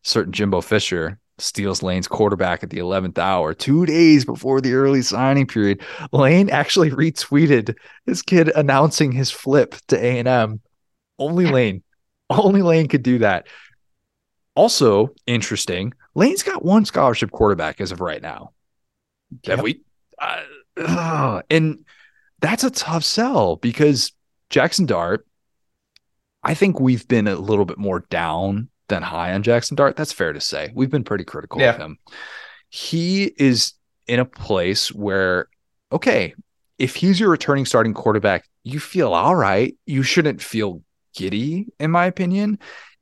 [0.03, 5.01] certain Jimbo Fisher steals Lane's quarterback at the 11th hour, two days before the early
[5.01, 5.81] signing period.
[6.13, 10.61] Lane actually retweeted his kid announcing his flip to A&M.
[11.19, 11.83] Only Lane,
[12.29, 13.47] only Lane could do that.
[14.55, 18.53] Also interesting, Lane's got one scholarship quarterback as of right now.
[19.45, 19.57] Yep.
[19.57, 19.81] Have we?
[20.77, 21.87] Uh, and
[22.41, 24.13] that's a tough sell because
[24.51, 25.27] Jackson Dart
[26.43, 29.97] I think we've been a little bit more down than high on Jackson Dart.
[29.97, 30.71] That's fair to say.
[30.75, 31.71] We've been pretty critical yeah.
[31.71, 31.99] of him.
[32.69, 33.75] He is
[34.07, 35.49] in a place where,
[35.93, 36.35] okay,
[36.79, 39.77] if he's your returning starting quarterback, you feel all right.
[39.87, 40.83] You shouldn't feel
[41.15, 42.59] giddy, in my opinion.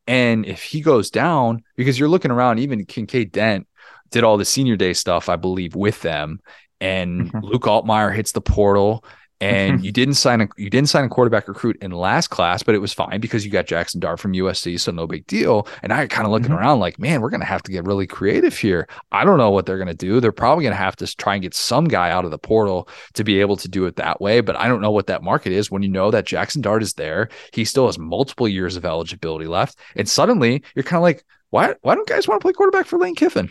[0.06, 3.66] And if he goes down, because you're looking around, even Kinkead Dent
[4.10, 6.40] did all the senior day stuff, I believe, with them.
[6.80, 7.44] And mm-hmm.
[7.44, 9.04] Luke Altmyer hits the portal
[9.40, 12.74] and you didn't sign a you didn't sign a quarterback recruit in last class, but
[12.74, 15.66] it was fine because you got Jackson Dart from USC, so no big deal.
[15.82, 16.58] And I kind of looking mm-hmm.
[16.58, 18.88] around like, man, we're gonna have to get really creative here.
[19.12, 20.20] I don't know what they're gonna do.
[20.20, 23.24] They're probably gonna have to try and get some guy out of the portal to
[23.24, 24.40] be able to do it that way.
[24.40, 26.94] But I don't know what that market is when you know that Jackson Dart is
[26.94, 27.28] there.
[27.52, 31.74] He still has multiple years of eligibility left, and suddenly you're kind of like, why
[31.82, 33.50] why don't guys want to play quarterback for Lane Kiffin?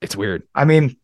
[0.00, 0.46] It's weird.
[0.54, 0.96] I mean,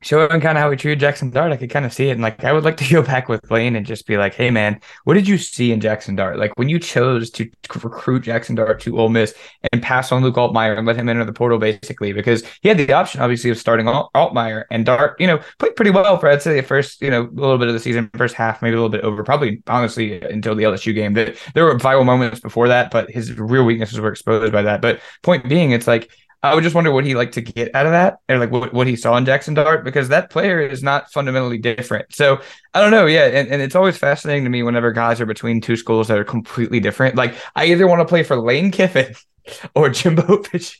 [0.00, 2.12] showing kind of how we treated Jackson Dart, I could kind of see it.
[2.12, 4.50] And like, I would like to go back with Lane and just be like, hey,
[4.50, 6.38] man, what did you see in Jackson Dart?
[6.38, 9.34] Like, when you chose to recruit Jackson Dart to Ole Miss
[9.72, 12.78] and pass on Luke Altmyer and let him enter the portal, basically, because he had
[12.78, 16.28] the option, obviously, of starting Alt- Altmyer and Dart, you know, played pretty well for,
[16.28, 18.74] I'd say, the first, you know, a little bit of the season, first half, maybe
[18.74, 21.14] a little bit over, probably, honestly, until the LSU game.
[21.14, 24.80] There were viral moments before that, but his real weaknesses were exposed by that.
[24.80, 26.10] But point being, it's like,
[26.42, 28.72] I would just wonder what he like to get out of that, or like what,
[28.72, 32.14] what he saw in Jackson Dart, because that player is not fundamentally different.
[32.14, 32.40] So
[32.74, 35.60] I don't know, yeah, and, and it's always fascinating to me whenever guys are between
[35.60, 37.16] two schools that are completely different.
[37.16, 39.14] Like I either want to play for Lane Kiffin
[39.74, 40.78] or Jimbo Fisher.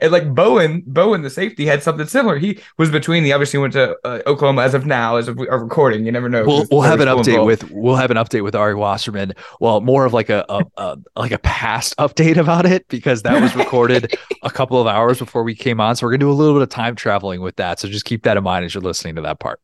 [0.00, 2.38] and like Bowen, Bowen, the safety, had something similar.
[2.38, 3.24] He was between.
[3.24, 6.04] the obviously went to uh, Oklahoma as of now, as of a recording.
[6.04, 6.44] You never know.
[6.44, 7.46] We'll, we'll have an update involved.
[7.46, 9.32] with we'll have an update with Ari Wasserman.
[9.60, 13.40] Well, more of like a, a, a like a past update about it because that
[13.40, 15.96] was recorded a couple of hours before we came on.
[15.96, 17.80] So we're gonna do a little bit of time traveling with that.
[17.80, 19.60] So just keep that in mind as you're listening to that part.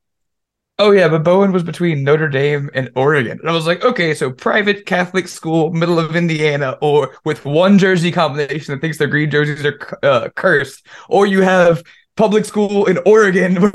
[0.81, 3.41] Oh yeah, but Bowen was between Notre Dame and Oregon.
[3.41, 7.79] And I was like, okay, so private Catholic school, middle of Indiana, or with one
[7.79, 11.83] jersey combination that thinks their green jerseys are uh, cursed, or you have
[12.17, 13.55] public school in Oregon.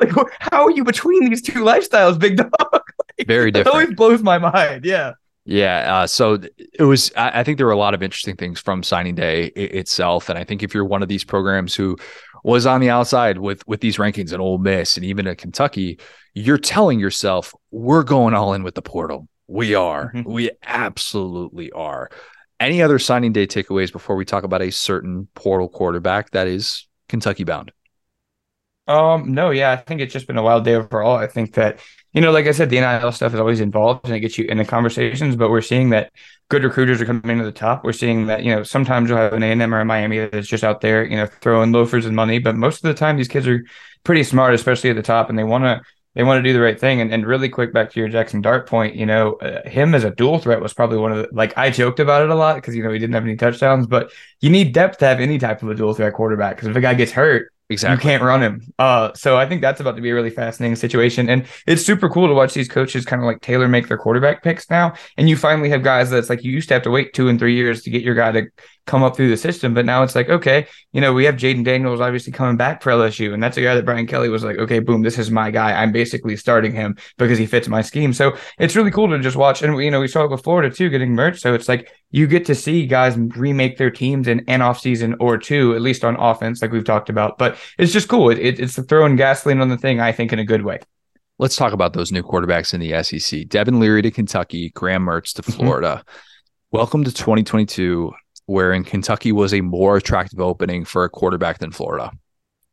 [0.00, 2.50] like, how are you between these two lifestyles, big dog?
[2.72, 3.68] like, Very different.
[3.68, 4.84] It always blows my mind.
[4.84, 5.12] Yeah.
[5.44, 5.96] Yeah.
[5.96, 6.38] Uh, so
[6.78, 9.46] it was, I, I, think there were a lot of interesting things from signing day
[9.46, 10.28] itself.
[10.28, 11.96] And I think if you're one of these programs who
[12.42, 15.98] was on the outside with, with these rankings in Ole Miss and even at Kentucky,
[16.34, 19.28] you're telling yourself, we're going all in with the portal.
[19.46, 20.12] We are.
[20.12, 20.30] Mm-hmm.
[20.30, 22.10] We absolutely are.
[22.60, 26.86] Any other signing day takeaways before we talk about a certain portal quarterback that is
[27.08, 27.72] Kentucky bound?
[28.86, 31.16] Um, no, yeah, I think it's just been a wild day overall.
[31.16, 31.80] I think that,
[32.12, 34.46] you know, like I said, the NIL stuff is always involved and it gets you
[34.46, 36.12] in the conversations, but we're seeing that
[36.48, 37.84] good recruiters are coming to the top.
[37.84, 40.64] We're seeing that, you know, sometimes you'll have an A&M or a Miami that's just
[40.64, 43.46] out there, you know, throwing loafers and money, but most of the time these kids
[43.46, 43.64] are
[44.02, 45.80] pretty smart, especially at the top, and they want to
[46.14, 47.00] they want to do the right thing.
[47.00, 50.02] And, and really quick back to your Jackson Dart point, you know, uh, him as
[50.02, 52.56] a dual threat was probably one of the, like, I joked about it a lot
[52.56, 55.38] because, you know, he didn't have any touchdowns, but you need depth to have any
[55.38, 57.94] type of a dual threat quarterback because if a guy gets hurt, Exactly.
[57.94, 58.62] You can't run him.
[58.80, 61.28] Uh, so I think that's about to be a really fascinating situation.
[61.30, 64.42] And it's super cool to watch these coaches kind of like tailor make their quarterback
[64.42, 64.94] picks now.
[65.16, 67.38] And you finally have guys that's like you used to have to wait two and
[67.38, 68.46] three years to get your guy to
[68.86, 69.74] come up through the system.
[69.74, 72.90] But now it's like, okay, you know, we have Jayden Daniels obviously coming back for
[72.90, 73.32] LSU.
[73.32, 75.72] And that's a guy that Brian Kelly was like, okay, boom, this is my guy.
[75.72, 78.12] I'm basically starting him because he fits my scheme.
[78.12, 79.62] So it's really cool to just watch.
[79.62, 81.40] And, you know, we saw it with Florida too, getting Mertz.
[81.40, 85.14] So it's like you get to see guys remake their teams in an off season
[85.20, 87.38] or two, at least on offense, like we've talked about.
[87.38, 88.30] But it's just cool.
[88.30, 90.80] It, it, it's throwing gasoline on the thing, I think, in a good way.
[91.38, 93.48] Let's talk about those new quarterbacks in the SEC.
[93.48, 95.52] Devin Leary to Kentucky, Graham Mertz to mm-hmm.
[95.52, 96.04] Florida.
[96.70, 98.12] Welcome to 2022
[98.50, 102.10] wherein Kentucky was a more attractive opening for a quarterback than Florida.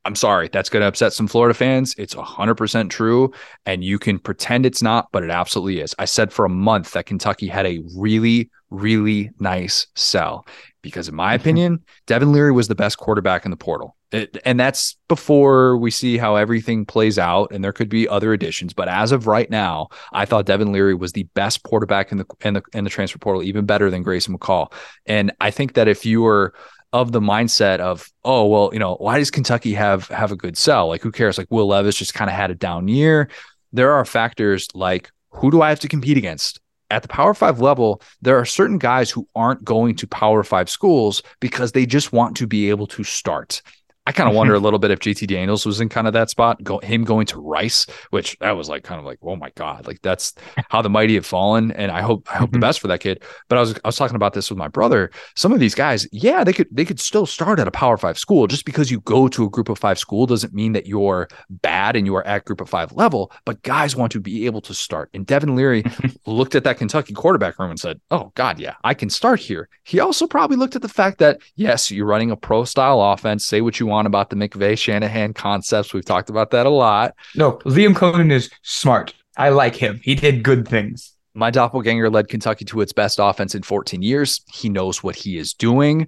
[0.05, 1.93] I'm sorry, that's going to upset some Florida fans.
[1.99, 3.31] It's 100% true.
[3.65, 5.93] And you can pretend it's not, but it absolutely is.
[5.99, 10.47] I said for a month that Kentucky had a really, really nice sell
[10.81, 13.96] because, in my opinion, Devin Leary was the best quarterback in the portal.
[14.11, 18.31] It, and that's before we see how everything plays out, and there could be other
[18.31, 18.73] additions.
[18.73, 22.25] But as of right now, I thought Devin Leary was the best quarterback in the
[22.41, 24.71] in the in the transfer portal, even better than Grayson McCall.
[25.05, 26.53] And I think that if you were
[26.93, 30.57] of the mindset of, oh well, you know, why does Kentucky have have a good
[30.57, 30.87] sell?
[30.87, 31.37] Like, who cares?
[31.37, 33.29] Like Will Levis just kind of had a down year.
[33.73, 36.61] There are factors like who do I have to compete against?
[36.89, 40.69] at the Power Five level, there are certain guys who aren't going to Power Five
[40.69, 43.61] schools because they just want to be able to start.
[44.07, 46.29] I kind of wonder a little bit if JT Daniels was in kind of that
[46.29, 49.49] spot, go, him going to Rice, which that was like kind of like, oh my
[49.55, 50.33] God, like that's
[50.69, 51.73] how the mighty have fallen.
[51.73, 52.61] And I hope I hope the mm-hmm.
[52.61, 53.21] best for that kid.
[53.49, 55.11] But I was I was talking about this with my brother.
[55.35, 58.17] Some of these guys, yeah, they could they could still start at a power five
[58.17, 58.47] school.
[58.47, 61.97] Just because you go to a group of five school doesn't mean that you're bad
[61.97, 63.33] and you are at group of five level.
[63.43, 65.09] But guys want to be able to start.
[65.13, 65.83] And Devin Leary
[66.25, 69.67] looked at that Kentucky quarterback room and said, Oh God, yeah, I can start here.
[69.83, 73.45] He also probably looked at the fact that yes, you're running a pro style offense,
[73.45, 75.93] say what you want on about the McVay Shanahan concepts.
[75.93, 77.13] We've talked about that a lot.
[77.35, 79.13] No, Liam Coen is smart.
[79.35, 79.99] I like him.
[80.03, 81.13] He did good things.
[81.33, 84.41] My doppelganger led Kentucky to its best offense in 14 years.
[84.51, 86.07] He knows what he is doing.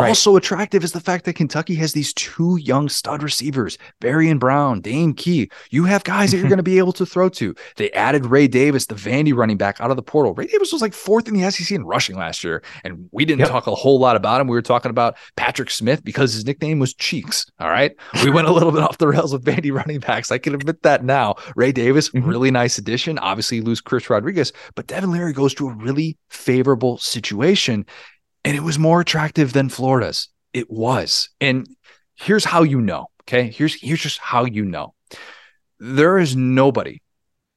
[0.00, 0.08] Right.
[0.08, 4.80] Also attractive is the fact that Kentucky has these two young stud receivers, Barion Brown,
[4.80, 5.50] Dane Key.
[5.70, 7.54] You have guys that you're going to be able to throw to.
[7.76, 10.34] They added Ray Davis, the Vandy running back, out of the portal.
[10.34, 13.40] Ray Davis was like fourth in the SEC in rushing last year, and we didn't
[13.40, 13.48] yep.
[13.48, 14.46] talk a whole lot about him.
[14.46, 17.46] We were talking about Patrick Smith because his nickname was Cheeks.
[17.58, 17.92] All right,
[18.24, 20.30] we went a little bit off the rails with Vandy running backs.
[20.30, 21.36] I can admit that now.
[21.56, 22.28] Ray Davis, mm-hmm.
[22.28, 23.18] really nice addition.
[23.18, 27.86] Obviously, lose Chris Rodriguez, but Devin Leary goes to a really favorable situation
[28.44, 30.28] and it was more attractive than Florida's.
[30.52, 31.28] It was.
[31.40, 31.68] And
[32.16, 33.06] here's how you know.
[33.22, 33.50] Okay.
[33.50, 34.94] Here's here's just how you know.
[35.78, 37.00] There is nobody,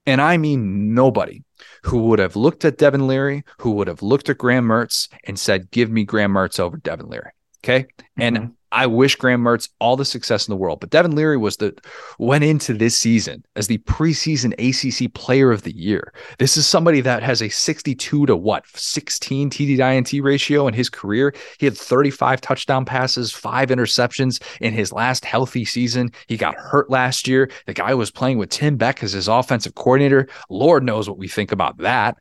[0.06, 1.43] and I mean nobody,
[1.84, 5.38] who would have looked at Devin Leary, who would have looked at Graham Mertz and
[5.38, 7.32] said, give me Graham Mertz over Devin Leary.
[7.63, 7.88] Okay.
[8.17, 8.48] And mm-hmm.
[8.73, 10.79] I wish Graham Mertz all the success in the world.
[10.79, 11.77] But Devin Leary was the
[12.17, 16.12] went into this season as the preseason ACC Player of the Year.
[16.39, 20.89] This is somebody that has a 62 to what 16 TD INT ratio in his
[20.89, 21.36] career.
[21.59, 26.12] He had 35 touchdown passes, five interceptions in his last healthy season.
[26.27, 27.51] He got hurt last year.
[27.67, 30.27] The guy was playing with Tim Beck as his offensive coordinator.
[30.49, 32.17] Lord knows what we think about that.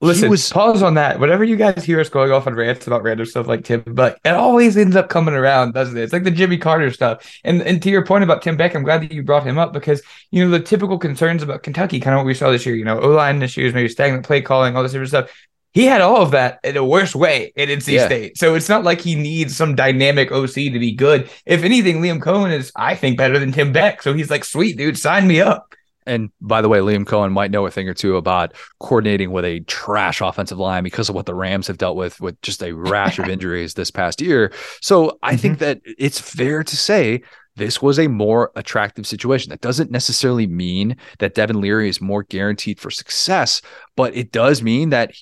[0.00, 1.18] Listen, was, pause on that.
[1.18, 4.20] Whenever you guys hear us going off on rants about random stuff like Tim, but
[4.24, 6.02] it always ends up coming around, doesn't it?
[6.02, 7.40] It's like the Jimmy Carter stuff.
[7.42, 9.72] And and to your point about Tim Beck, I'm glad that you brought him up
[9.72, 12.76] because you know the typical concerns about Kentucky, kind of what we saw this year.
[12.76, 15.30] You know, O line issues, maybe stagnant play calling, all this different stuff.
[15.72, 18.06] He had all of that in a worse way at NC yeah.
[18.06, 18.38] State.
[18.38, 21.28] So it's not like he needs some dynamic OC to be good.
[21.44, 24.02] If anything, Liam Coen is, I think, better than Tim Beck.
[24.02, 25.74] So he's like, sweet dude, sign me up.
[26.08, 29.44] And by the way, Liam Coen might know a thing or two about coordinating with
[29.44, 32.72] a trash offensive line because of what the Rams have dealt with with just a
[32.72, 34.52] rash of injuries this past year.
[34.80, 35.38] So I mm-hmm.
[35.38, 37.22] think that it's fair to say
[37.56, 39.50] this was a more attractive situation.
[39.50, 43.60] That doesn't necessarily mean that Devin Leary is more guaranteed for success,
[43.96, 45.12] but it does mean that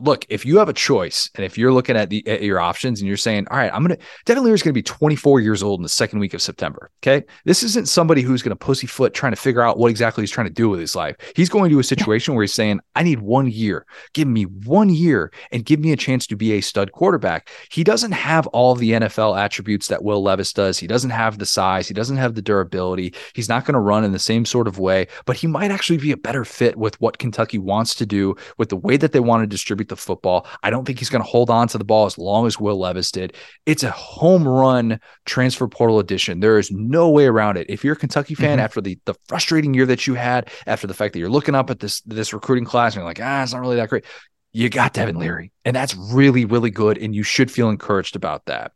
[0.00, 3.00] look, if you have a choice and if you're looking at the at your options
[3.00, 3.96] and you're saying, all right, I'm gonna
[4.26, 6.90] Devin Leary is gonna be 24 years old in the second week of September.
[7.02, 7.24] Okay.
[7.44, 10.52] This isn't somebody who's gonna pussyfoot trying to figure out what exactly he's trying to
[10.52, 11.16] do with his life.
[11.34, 13.86] He's going to a situation where he's saying, I need one year.
[14.12, 17.48] Give me one year and give me a chance to be a stud quarterback.
[17.70, 20.78] He doesn't have all the NFL attributes that Will Levis does.
[20.78, 23.14] He doesn't have the size, he doesn't have the durability.
[23.34, 25.98] He's not going to run in the same sort of way, but he might actually
[25.98, 29.20] be a better fit with what Kentucky wants to do, with the way that they
[29.20, 30.44] want to distribute the football.
[30.64, 32.76] I don't think he's going to hold on to the ball as long as Will
[32.76, 33.36] Levis did.
[33.66, 36.40] It's a home run transfer portal edition.
[36.40, 37.70] There is no way around it.
[37.70, 38.64] If you're a Kentucky fan mm-hmm.
[38.64, 41.70] after the the frustrating year that you had, after the fact that you're looking up
[41.70, 44.04] at this this recruiting class and you're like, ah, it's not really that great.
[44.52, 48.46] You got Devin Leary, and that's really really good, and you should feel encouraged about
[48.46, 48.72] that.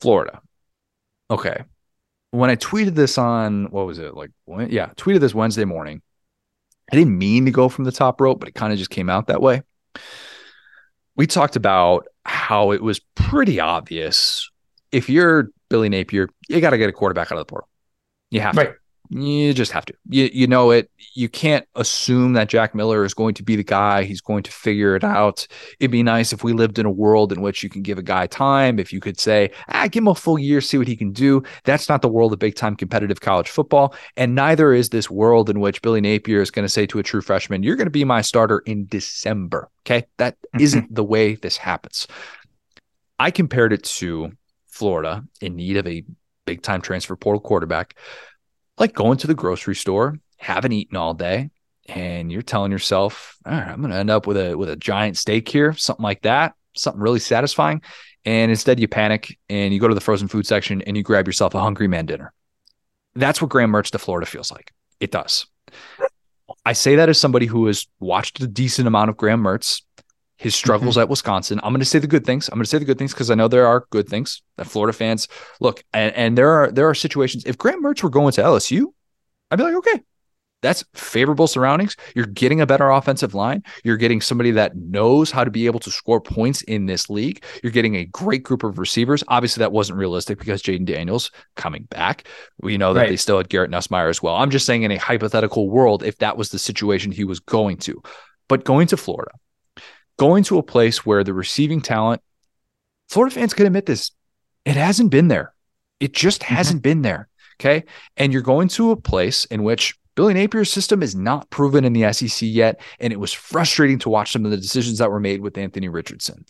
[0.00, 0.40] Florida,
[1.30, 1.64] okay.
[2.30, 4.30] When I tweeted this on what was it like?
[4.44, 6.02] When, yeah, tweeted this Wednesday morning.
[6.90, 9.10] I didn't mean to go from the top rope, but it kind of just came
[9.10, 9.62] out that way.
[11.16, 14.48] We talked about how it was pretty obvious
[14.92, 17.68] if you're Billy Napier, you got to get a quarterback out of the portal.
[18.30, 18.70] You have right.
[18.70, 18.74] to.
[19.10, 19.94] You just have to.
[20.08, 20.90] You you know it.
[21.14, 24.04] You can't assume that Jack Miller is going to be the guy.
[24.04, 25.46] He's going to figure it out.
[25.80, 28.02] It'd be nice if we lived in a world in which you can give a
[28.02, 28.78] guy time.
[28.78, 31.42] If you could say, ah, give him a full year, see what he can do.
[31.64, 33.94] That's not the world of big time competitive college football.
[34.16, 37.02] And neither is this world in which Billy Napier is going to say to a
[37.02, 39.70] true freshman, You're going to be my starter in December.
[39.86, 40.06] Okay.
[40.18, 40.80] That mm-hmm.
[40.80, 42.06] not the way this happens.
[43.18, 44.32] I compared it to
[44.68, 46.04] Florida in need of a
[46.48, 47.94] big time transfer portal quarterback
[48.78, 51.50] like going to the grocery store, haven't eaten all day,
[51.86, 54.76] and you're telling yourself, all right, I'm going to end up with a with a
[54.76, 57.82] giant steak here, something like that, something really satisfying.
[58.24, 61.26] And instead, you panic and you go to the frozen food section and you grab
[61.26, 62.32] yourself a hungry man dinner.
[63.14, 64.72] That's what Graham Mertz to Florida feels like.
[65.00, 65.46] It does.
[66.64, 69.82] I say that as somebody who has watched a decent amount of Graham Mertz
[70.38, 71.02] his struggles mm-hmm.
[71.02, 71.60] at Wisconsin.
[71.62, 72.48] I'm going to say the good things.
[72.48, 74.66] I'm going to say the good things because I know there are good things that
[74.66, 75.28] Florida fans
[75.60, 75.84] look.
[75.92, 77.44] And, and there are there are situations.
[77.44, 78.86] If Graham Mertz were going to LSU,
[79.50, 80.02] I'd be like, okay,
[80.62, 81.96] that's favorable surroundings.
[82.14, 83.62] You're getting a better offensive line.
[83.84, 87.44] You're getting somebody that knows how to be able to score points in this league.
[87.62, 89.22] You're getting a great group of receivers.
[89.28, 92.26] Obviously, that wasn't realistic because Jayden Daniels coming back.
[92.60, 93.08] We know that right.
[93.10, 94.36] they still had Garrett Nussmeier as well.
[94.36, 97.76] I'm just saying in a hypothetical world, if that was the situation he was going
[97.78, 98.02] to.
[98.48, 99.32] But going to Florida,
[100.18, 102.20] going to a place where the receiving talent,
[103.08, 104.10] Florida fans can admit this,
[104.64, 105.54] it hasn't been there.
[106.00, 106.54] It just mm-hmm.
[106.54, 107.28] hasn't been there.
[107.60, 107.84] Okay.
[108.16, 111.92] And you're going to a place in which Billy Napier's system is not proven in
[111.92, 112.80] the SEC yet.
[113.00, 115.88] And it was frustrating to watch some of the decisions that were made with Anthony
[115.88, 116.44] Richardson.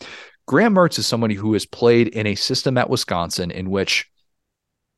[0.47, 4.09] Graham Mertz is somebody who has played in a system at Wisconsin in which,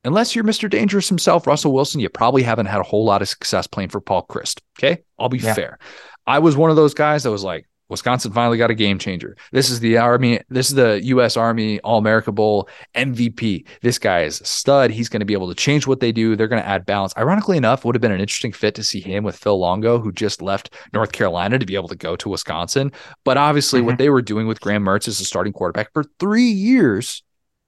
[0.06, 0.70] unless you're Mr.
[0.70, 4.02] Dangerous himself, Russell Wilson, you probably haven't had a whole lot of success playing for
[4.02, 4.62] Paul Chryst.
[4.80, 5.04] Okay.
[5.20, 5.54] I'll be yeah.
[5.54, 5.80] fair.
[6.26, 9.36] I was one of those guys that was like, Wisconsin finally got a game changer.
[9.52, 10.40] This is the Army.
[10.50, 11.36] This is the U.S.
[11.36, 13.68] Army All America Bowl MVP.
[13.82, 14.92] This guy is a stud.
[14.92, 16.38] He's going to be able to change what they do.
[16.38, 17.14] They're going to add balance.
[17.18, 20.14] Ironically enough, would have been an interesting fit to see him with Phil Longo, who
[20.14, 22.94] just left North Carolina to be able to go to Wisconsin.
[23.26, 23.88] But obviously, mm-hmm.
[23.88, 27.24] what they were doing with Graham Mertz as a starting quarterback for three years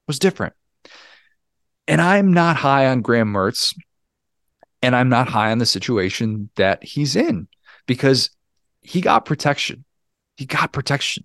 [0.07, 0.53] was different.
[1.85, 3.75] And I'm not high on Graham Mertz,
[4.81, 7.49] and I'm not high on the situation that he's in
[7.87, 8.29] because
[8.81, 9.83] he got protection
[10.37, 11.23] he got protection.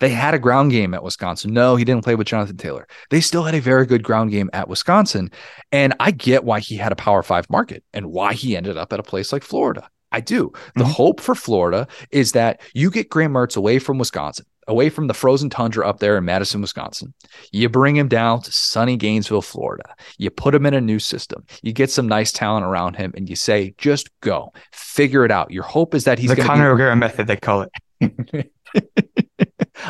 [0.00, 1.52] They had a ground game at Wisconsin.
[1.52, 2.88] No, he didn't play with Jonathan Taylor.
[3.10, 5.30] They still had a very good ground game at Wisconsin.
[5.72, 8.92] And I get why he had a power five market and why he ended up
[8.94, 9.88] at a place like Florida.
[10.10, 10.52] I do.
[10.74, 10.92] The mm-hmm.
[10.92, 15.14] hope for Florida is that you get Graham Mertz away from Wisconsin, away from the
[15.14, 17.14] frozen tundra up there in Madison, Wisconsin.
[17.52, 19.94] You bring him down to sunny Gainesville, Florida.
[20.18, 21.44] You put him in a new system.
[21.62, 25.52] You get some nice talent around him, and you say, just go, figure it out.
[25.52, 27.26] Your hope is that he's the Conor be- O'Gara method.
[27.26, 27.70] They call it.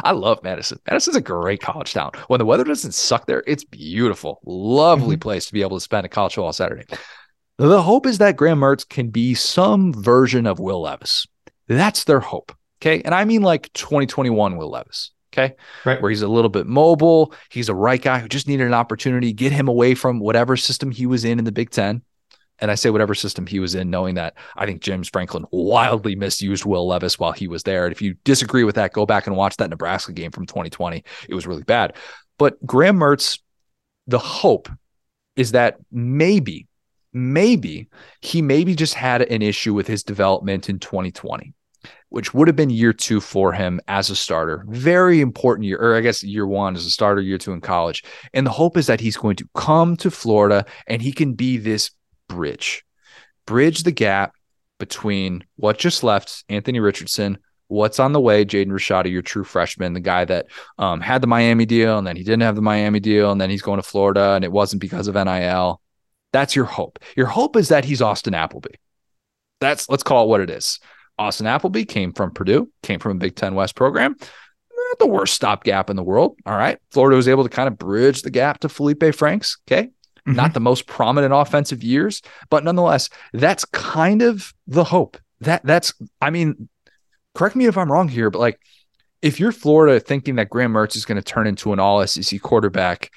[0.04, 0.78] I love Madison.
[0.86, 2.12] Madison's a great college town.
[2.28, 4.40] When the weather doesn't suck there, it's beautiful.
[4.44, 5.20] Lovely mm-hmm.
[5.20, 6.84] place to be able to spend a college football Saturday.
[7.58, 11.26] The hope is that Graham Mertz can be some version of Will Levis.
[11.68, 12.52] That's their hope.
[12.80, 13.02] Okay.
[13.02, 15.12] And I mean like 2021 Will Levis.
[15.32, 15.54] Okay.
[15.84, 16.00] Right.
[16.00, 17.34] Where he's a little bit mobile.
[17.50, 20.90] He's a right guy who just needed an opportunity, get him away from whatever system
[20.90, 22.02] he was in in the Big Ten.
[22.60, 26.14] And I say whatever system he was in, knowing that I think James Franklin wildly
[26.14, 27.84] misused Will Levis while he was there.
[27.86, 31.04] And if you disagree with that, go back and watch that Nebraska game from 2020.
[31.28, 31.94] It was really bad.
[32.38, 33.38] But Graham Mertz,
[34.06, 34.68] the hope
[35.36, 36.66] is that maybe,
[37.12, 37.88] maybe
[38.20, 41.54] he maybe just had an issue with his development in 2020
[42.10, 44.64] which would have been year two for him as a starter.
[44.68, 48.04] Very important year, or I guess year one as a starter, year two in college.
[48.34, 51.56] And the hope is that he's going to come to Florida and he can be
[51.56, 51.90] this
[52.30, 52.84] bridge,
[53.46, 54.34] bridge the gap
[54.78, 59.92] between what just left Anthony Richardson, what's on the way, Jaden Rashada, your true freshman,
[59.92, 60.46] the guy that
[60.78, 63.50] um, had the Miami deal and then he didn't have the Miami deal and then
[63.50, 65.80] he's going to Florida and it wasn't because of NIL.
[66.32, 66.98] That's your hope.
[67.16, 68.74] Your hope is that he's Austin Appleby.
[69.60, 70.78] That's let's call it what it is.
[71.18, 74.16] Austin Appleby came from Purdue, came from a Big Ten West program.
[74.18, 76.36] Not the worst stopgap in the world.
[76.46, 76.78] All right.
[76.90, 79.58] Florida was able to kind of bridge the gap to Feleipe Franks.
[79.68, 79.90] Okay.
[80.26, 80.36] Mm-hmm.
[80.36, 85.16] Not the most prominent offensive years, but nonetheless, that's kind of the hope.
[85.40, 86.68] That that's, I mean,
[87.34, 88.60] correct me if I'm wrong here, but like
[89.22, 92.40] if you're Florida thinking that Graham Mertz is going to turn into an all SEC
[92.40, 93.10] quarterback,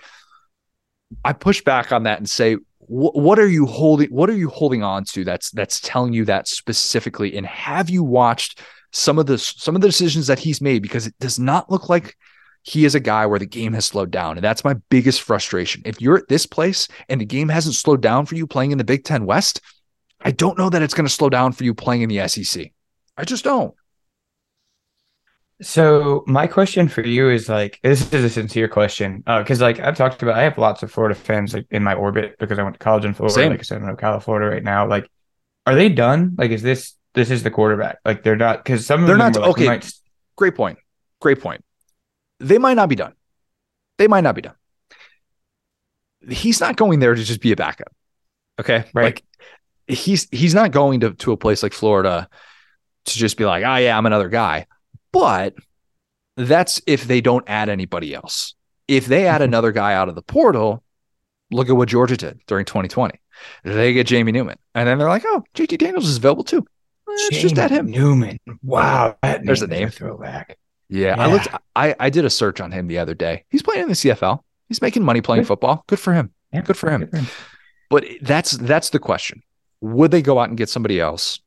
[1.24, 4.84] I push back on that and say, what are you holding what are you holding
[4.84, 9.38] on to that's that's telling you that specifically and have you watched some of the
[9.38, 12.18] some of the decisions that he's made because it does not look like
[12.64, 15.82] he is a guy where the game has slowed down and that's my biggest frustration
[15.86, 18.78] if you're at this place and the game hasn't slowed down for you playing in
[18.78, 19.61] the Big 10 West
[20.22, 22.72] I don't know that it's going to slow down for you playing in the SEC
[23.18, 23.76] I just don't
[25.61, 29.80] so my question for you is like this is a sincere question because uh, like
[29.80, 32.64] I've talked about I have lots of Florida fans like in my orbit because I
[32.64, 33.34] went to college in Florida.
[33.34, 33.51] Same.
[33.51, 34.88] Like I said, I'm in Ocala, Florida right now.
[34.88, 35.09] Like,
[35.66, 36.36] are they done?
[36.38, 37.99] Like, is this this is the quarterback?
[38.03, 39.66] Like they're not because some of they're not like, okay.
[39.66, 39.93] Might...
[40.36, 40.80] Great point.
[41.22, 41.64] Great point.
[42.44, 43.14] They might not be done.
[43.98, 44.56] They might not be done.
[46.28, 47.94] He's not going there to just be a backup.
[48.60, 49.04] Okay, right.
[49.04, 49.24] Like
[49.88, 52.30] he's he's not going to to a place like Florida
[53.06, 54.68] to just be like, oh yeah, I'm another guy.
[55.12, 55.56] But
[56.36, 58.56] that's if they don't add anybody else.
[58.88, 59.44] If they add mm-hmm.
[59.44, 60.84] another guy out of the portal,
[61.52, 63.20] look at what Georgia did during 2020.
[63.64, 64.58] They get Jamie Newman.
[64.76, 66.66] And then they're like, oh, JT Daniels is available too.
[67.08, 67.89] It's just at him.
[67.89, 68.39] Newman.
[68.62, 69.18] Wow.
[69.22, 69.89] There's a name.
[69.89, 70.58] throwback.
[70.89, 73.45] Yeah, yeah, I looked I, I did a search on him the other day.
[73.49, 74.39] He's playing in the CFL.
[74.67, 75.47] He's making money playing Good.
[75.47, 75.84] football.
[75.88, 76.31] Good for him.
[76.51, 77.01] Yeah, Good for him.
[77.01, 77.27] Good for him.
[77.89, 79.41] But that's that's the question.
[79.81, 81.39] Would they go out and get somebody else?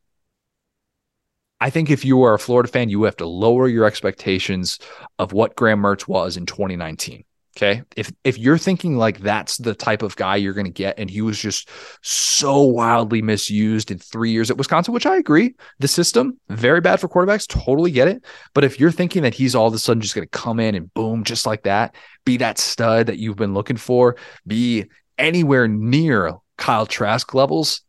[1.61, 4.78] I think if you are a Florida fan, you have to lower your expectations
[5.18, 7.24] of what Graham Mertz was in 2019.
[7.57, 7.83] Okay.
[7.97, 11.09] If if you're thinking like that's the type of guy you're going to get, and
[11.09, 11.71] he was just
[12.03, 17.01] so wildly misused in three years at Wisconsin, which I agree, the system very bad
[17.01, 18.23] for quarterbacks, totally get it.
[18.53, 20.75] But if you're thinking that he's all of a sudden just going to come in
[20.75, 21.95] and boom, just like that,
[22.27, 24.85] be that stud that you've been looking for, be
[25.17, 27.81] anywhere near Kyle Trask levels,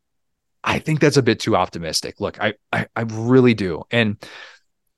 [0.63, 2.21] I think that's a bit too optimistic.
[2.21, 3.83] Look, I, I, I really do.
[3.91, 4.17] And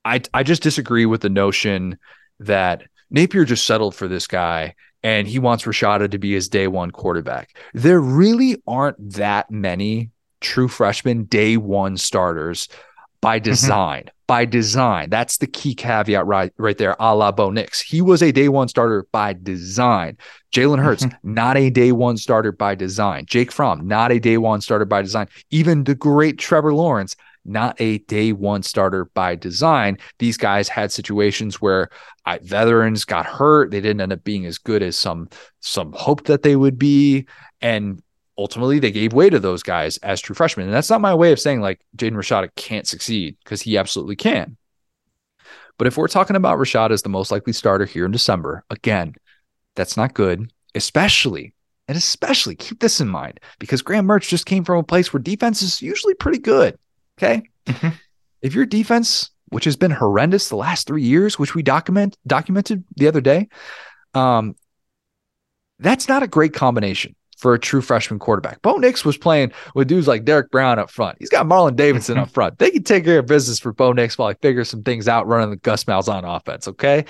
[0.05, 1.97] I I just disagree with the notion
[2.39, 6.67] that Napier just settled for this guy and he wants Rashada to be his day
[6.67, 7.55] one quarterback.
[7.73, 12.67] There really aren't that many true freshman day one starters
[13.21, 13.43] by mm-hmm.
[13.45, 14.01] design.
[14.01, 14.09] Mm-hmm.
[14.27, 15.09] By design.
[15.09, 17.81] That's the key caveat right, right there, a la Bo Nix.
[17.81, 20.17] He was a day one starter by design.
[20.53, 21.33] Jalen Hurts, mm-hmm.
[21.33, 23.25] not a day one starter by design.
[23.25, 25.27] Jake Fromm, not a day one starter by design.
[25.49, 27.15] Even the great Trevor Lawrence,
[27.49, 29.97] not a day one starter by design.
[30.19, 31.89] These guys had situations where
[32.25, 33.71] I, veterans got hurt.
[33.71, 35.29] They didn't end up being as good as some
[35.59, 37.27] some hoped that they would be,
[37.61, 38.01] and
[38.37, 40.67] ultimately they gave way to those guys as true freshmen.
[40.67, 44.15] And that's not my way of saying like Jaden Rashada can't succeed because he absolutely
[44.15, 44.57] can.
[45.77, 49.15] But if we're talking about Rashada as the most likely starter here in December, again,
[49.75, 51.53] that's not good, especially
[51.89, 55.21] and especially keep this in mind because Graham Mertz just came from a place where
[55.21, 56.77] defense is usually pretty good.
[57.21, 57.43] Okay.
[57.65, 57.89] Mm-hmm.
[58.41, 62.85] If your defense, which has been horrendous the last three years, which we document documented
[62.95, 63.49] the other day,
[64.13, 64.55] um,
[65.79, 68.61] that's not a great combination for a true freshman quarterback.
[68.61, 71.17] Bo Nix was playing with dudes like Derrick Brown up front.
[71.19, 72.59] He's got Marlon Davidson up front.
[72.59, 75.25] They can take care of business for Bo Nix while he figures some things out
[75.25, 76.67] running the Gus Malzahn offense.
[76.67, 77.05] Okay.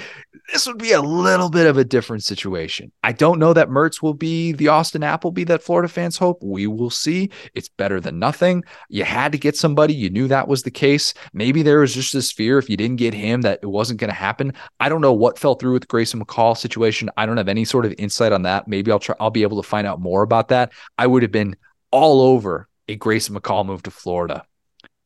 [0.53, 2.91] This would be a little bit of a different situation.
[3.03, 6.43] I don't know that Mertz will be the Austin Appleby that Florida fans hope.
[6.43, 7.29] We will see.
[7.55, 8.63] It's better than nothing.
[8.89, 9.93] You had to get somebody.
[9.93, 11.13] You knew that was the case.
[11.33, 14.09] Maybe there was just this fear if you didn't get him that it wasn't going
[14.09, 14.53] to happen.
[14.79, 17.09] I don't know what fell through with the Grayson McCall situation.
[17.17, 18.67] I don't have any sort of insight on that.
[18.67, 21.23] Maybe I'll try, I'll be able to find out more more about that, I would
[21.23, 21.55] have been
[21.91, 24.43] all over a Grayson McCall move to Florida.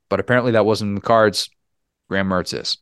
[0.10, 1.50] But apparently that wasn't in the cards.
[2.10, 2.80] Graham Mertz is.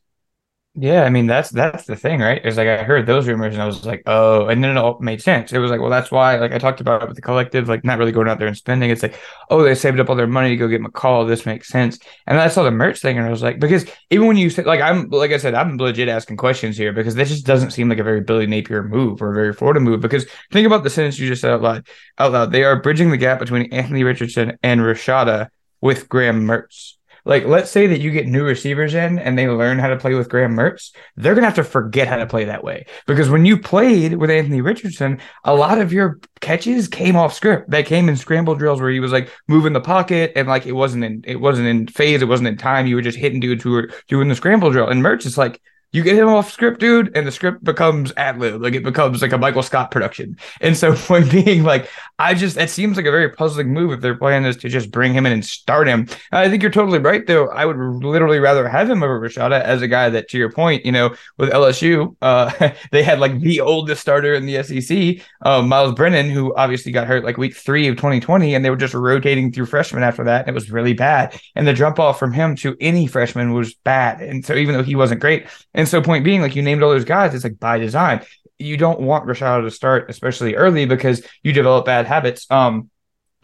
[0.74, 2.40] Yeah, I mean that's that's the thing, right?
[2.42, 4.98] It's like I heard those rumors and I was like, oh, and then it all
[5.00, 5.52] made sense.
[5.52, 7.98] It was like, well, that's why, like I talked about with the collective, like not
[7.98, 8.88] really going out there and spending.
[8.88, 9.20] It's like,
[9.50, 11.28] oh, they saved up all their money to go get McCall.
[11.28, 11.98] This makes sense.
[12.26, 14.62] And I saw the Mertz thing and I was like, because even when you say,
[14.62, 17.90] like, I'm like I said, I'm legit asking questions here because this just doesn't seem
[17.90, 20.00] like a very Billy Napier move or a very Florida move.
[20.00, 21.86] Because think about the sentence you just said out loud.
[22.16, 25.48] Out loud, they are bridging the gap between Anthony Richardson and Rashada
[25.82, 26.94] with Graham Mertz.
[27.24, 30.14] Like, let's say that you get new receivers in and they learn how to play
[30.14, 32.86] with Graham Mertz, they're gonna have to forget how to play that way.
[33.06, 37.70] Because when you played with Anthony Richardson, a lot of your catches came off script.
[37.70, 40.72] They came in scramble drills where he was like moving the pocket and like it
[40.72, 42.86] wasn't in it wasn't in phase, it wasn't in time.
[42.86, 44.88] You were just hitting dudes who were doing the scramble drill.
[44.88, 45.60] And Mertz is like
[45.92, 48.62] you get him off script, dude, and the script becomes ad lib.
[48.62, 50.38] Like it becomes like a Michael Scott production.
[50.60, 51.88] And so, point being, like,
[52.18, 54.90] I just, it seems like a very puzzling move if their plan is to just
[54.90, 56.08] bring him in and start him.
[56.30, 57.48] I think you're totally right, though.
[57.48, 60.86] I would literally rather have him over Rashada as a guy that, to your point,
[60.86, 65.60] you know, with LSU, uh, they had like the oldest starter in the SEC, uh,
[65.60, 68.94] Myles Brennan, who obviously got hurt like week three of 2020, and they were just
[68.94, 70.40] rotating through freshmen after that.
[70.40, 71.38] And it was really bad.
[71.54, 74.22] And the jump off from him to any freshman was bad.
[74.22, 75.46] And so, even though he wasn't great,
[75.88, 78.24] so, point being, like you named all those guys, it's like by design.
[78.58, 82.46] You don't want Rashad to start, especially early, because you develop bad habits.
[82.50, 82.90] Um,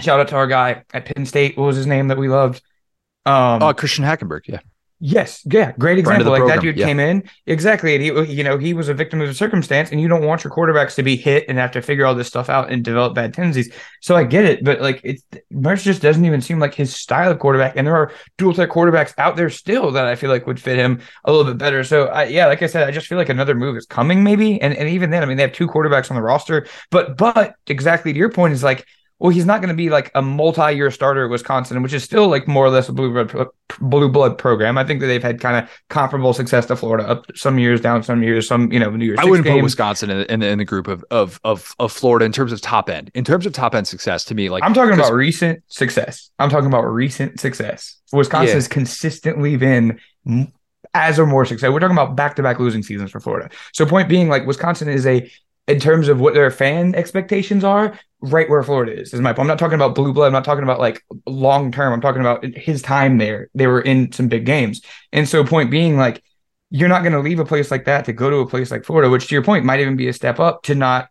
[0.01, 1.57] shout out to our guy at Penn State.
[1.57, 2.63] What was his name that we loved?
[3.27, 4.47] Um, oh, Christian Hackenberg.
[4.47, 4.61] Yeah.
[5.01, 6.33] Yes, yeah, great example.
[6.33, 6.57] Like program.
[6.57, 6.87] that dude yeah.
[6.87, 10.01] came in exactly, and he, you know, he was a victim of a circumstance, and
[10.01, 12.49] you don't want your quarterbacks to be hit and have to figure all this stuff
[12.49, 13.73] out and develop bad tendencies.
[14.01, 15.23] So I get it, but like it's
[15.53, 18.71] Mertz just doesn't even seem like his style of quarterback, and there are dual threat
[18.71, 21.85] quarterbacks out there still that I feel like would fit him a little bit better.
[21.85, 24.61] So I, yeah, like I said, I just feel like another move is coming, maybe,
[24.61, 27.55] and and even then, I mean, they have two quarterbacks on the roster, but but
[27.69, 28.85] exactly to your point is like
[29.19, 32.29] well, he's not going to be like a multi-year starter at Wisconsin, which is still
[32.29, 33.49] like more or less a blue blood
[33.81, 34.79] blue blood program.
[34.79, 38.05] I think that they've had kind of comparable success to Florida, up some years, down
[38.05, 39.19] some years, some you know New Year's.
[39.19, 39.57] I wouldn't games.
[39.57, 42.61] put Wisconsin in, in, in, the group of, of of of Florida in terms of
[42.61, 43.11] top end.
[43.15, 46.31] In terms of top end success, to me, like I'm talking about recent success.
[46.39, 47.97] I'm talking about recent success.
[48.13, 48.55] Wisconsin yeah.
[48.55, 50.01] has consistently been
[50.95, 51.71] as or more success.
[51.71, 53.51] We're talking about back to back losing seasons for Florida.
[53.73, 55.29] So point being, like Wisconsin is a
[55.69, 59.41] in terms of what their fan expectations are, right where Florida is, is my point.
[59.41, 60.27] I'm not talking about blue blood.
[60.27, 61.93] I'm not talking about like long term.
[61.93, 63.49] I'm talking about his time there.
[63.55, 64.83] They were in some big games.
[65.13, 66.23] And so, point being, like,
[66.71, 68.85] you're not going to leave a place like that to go to a place like
[68.85, 71.09] Florida, which to your point might even be a step up to not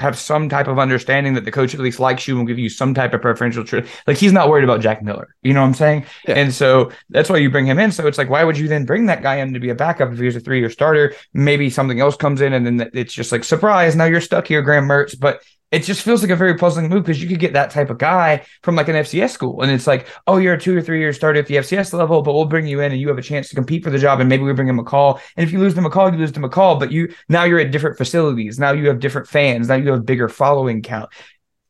[0.00, 2.58] have some type of understanding that the coach at least likes you and will give
[2.58, 3.94] you some type of preferential treatment.
[4.06, 5.34] Like he's not worried about Jack Miller.
[5.42, 6.06] You know what I'm saying?
[6.26, 6.34] Yeah.
[6.34, 7.92] And so that's why you bring him in.
[7.92, 10.10] So it's like, why would you then bring that guy in to be a backup
[10.12, 11.14] if he's a three year starter?
[11.34, 13.94] Maybe something else comes in and then it's just like surprise.
[13.94, 15.18] Now you're stuck here, Graham Mertz.
[15.18, 17.90] But it just feels like a very puzzling move because you could get that type
[17.90, 19.62] of guy from like an FCS school.
[19.62, 22.22] And it's like, oh, you're a two or three year starter at the FCS level,
[22.22, 24.18] but we'll bring you in and you have a chance to compete for the job.
[24.18, 25.20] And maybe we bring him a call.
[25.36, 27.70] And if you lose to McCall, you lose to McCall, but you now you're at
[27.70, 28.58] different facilities.
[28.58, 29.68] Now you have different fans.
[29.68, 31.10] Now you have bigger following count.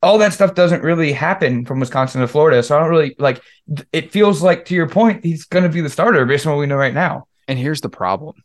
[0.03, 2.63] All that stuff doesn't really happen from Wisconsin to Florida.
[2.63, 3.43] So I don't really like
[3.93, 6.67] it feels like to your point, he's gonna be the starter based on what we
[6.67, 7.27] know right now.
[7.49, 8.43] And here's the problem.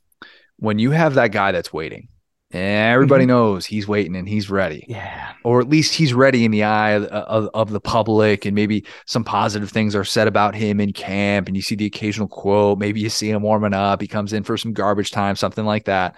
[0.58, 2.10] When you have that guy that's waiting,
[2.56, 3.30] Everybody mm-hmm.
[3.30, 4.86] knows he's waiting and he's ready.
[4.88, 5.34] Yeah.
[5.44, 8.46] Or at least he's ready in the eye of, of, of, the public.
[8.46, 11.48] And maybe some positive things are said about him in camp.
[11.48, 12.80] And you see the occasional quote.
[12.80, 14.02] Maybe you see him warming up.
[14.02, 16.16] He comes in for some garbage time, something like that.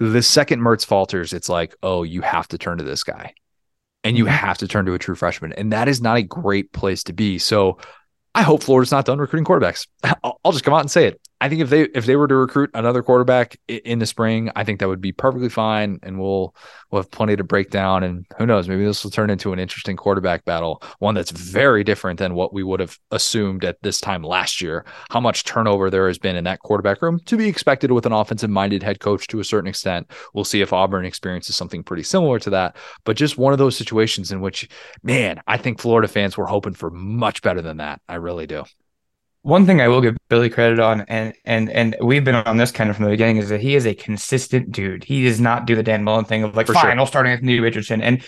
[0.00, 3.34] The second Mertz falters, it's like, oh, you have to turn to this guy
[4.04, 4.34] and you mm-hmm.
[4.34, 5.52] have to turn to a true freshman.
[5.54, 7.38] And that is not a great place to be.
[7.38, 7.78] So
[8.34, 9.86] I hope Florida's not done recruiting quarterbacks.
[10.22, 11.20] I'll, I'll just come out and say it.
[11.44, 14.64] I think if they if they were to recruit another quarterback in the spring, I
[14.64, 16.56] think that would be perfectly fine, and we'll
[16.90, 18.02] we'll have plenty to break down.
[18.02, 21.84] And who knows, maybe this will turn into an interesting quarterback battle, one that's very
[21.84, 24.86] different than what we would have assumed at this time last year.
[25.10, 28.12] How much turnover there has been in that quarterback room to be expected with an
[28.12, 30.10] offensive minded head coach to a certain extent.
[30.32, 32.74] We'll see if Auburn experiences something pretty similar to that,
[33.04, 34.66] but just one of those situations in which,
[35.02, 38.00] man, I think Florida fans were hoping for much better than that.
[38.08, 38.64] I really do.
[39.44, 42.72] One thing I will give Billy credit on, and and and we've been on this
[42.72, 45.04] kind of from the beginning, is that he is a consistent dude.
[45.04, 46.98] He does not do the Dan Mullen thing of like, For fine, sure.
[46.98, 48.00] I'll start Anthony Richardson.
[48.00, 48.24] And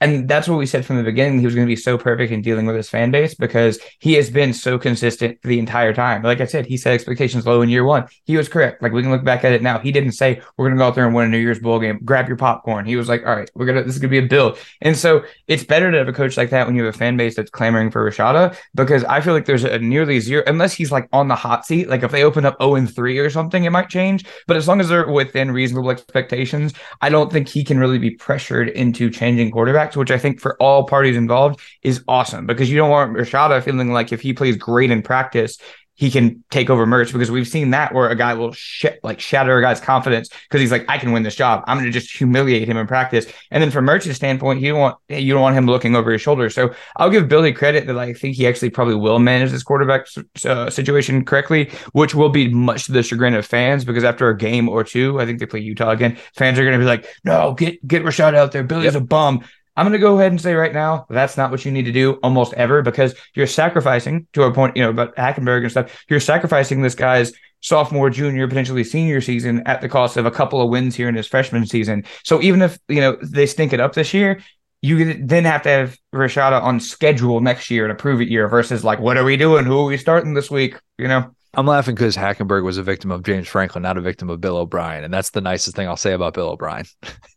[0.00, 1.38] and that's what we said from the beginning.
[1.38, 4.14] He was going to be so perfect in dealing with his fan base because he
[4.14, 6.22] has been so consistent the entire time.
[6.22, 8.06] Like I said, he set expectations low in year one.
[8.24, 8.82] He was correct.
[8.82, 9.78] Like we can look back at it now.
[9.78, 11.78] He didn't say we're going to go out there and win a New Year's bowl
[11.78, 12.00] game.
[12.04, 12.86] Grab your popcorn.
[12.86, 14.58] He was like, all right, we're gonna this is gonna be a build.
[14.80, 17.16] And so it's better to have a coach like that when you have a fan
[17.16, 20.90] base that's clamoring for Rashada because I feel like there's a nearly zero unless he's
[20.90, 21.88] like on the hot seat.
[21.88, 24.24] Like if they open up 0 and 3 or something, it might change.
[24.46, 28.10] But as long as they're within reasonable expectations, I don't think he can really be
[28.10, 29.50] pressured into changing
[29.96, 33.92] which I think for all parties involved is awesome because you don't want Rashada feeling
[33.92, 35.58] like if he plays great in practice,
[36.00, 39.20] he can take over Mertz because we've seen that where a guy will sh- like
[39.20, 41.62] shatter a guy's confidence because he's like, I can win this job.
[41.66, 43.26] I'm going to just humiliate him in practice.
[43.50, 46.22] And then from Mertz's standpoint, you don't want you don't want him looking over his
[46.22, 46.48] shoulder.
[46.48, 50.06] So I'll give Billy credit that I think he actually probably will manage this quarterback
[50.46, 54.36] uh, situation correctly, which will be much to the chagrin of fans because after a
[54.38, 56.16] game or two, I think they play Utah again.
[56.34, 58.64] Fans are going to be like, No, get get Rashad out there.
[58.64, 59.02] Billy's yep.
[59.02, 59.44] a bum.
[59.76, 61.92] I'm going to go ahead and say right now that's not what you need to
[61.92, 66.04] do almost ever because you're sacrificing to a point, you know, about Hackenberg and stuff.
[66.08, 70.60] You're sacrificing this guy's sophomore, junior, potentially senior season at the cost of a couple
[70.60, 72.04] of wins here in his freshman season.
[72.24, 74.40] So even if, you know, they stink it up this year,
[74.82, 78.82] you then have to have Rashada on schedule next year to prove it year versus
[78.82, 79.66] like, what are we doing?
[79.66, 80.76] Who are we starting this week?
[80.98, 81.34] You know?
[81.54, 84.56] I'm laughing because Hackenberg was a victim of James Franklin, not a victim of Bill
[84.56, 85.02] O'Brien.
[85.02, 86.86] And that's the nicest thing I'll say about Bill O'Brien.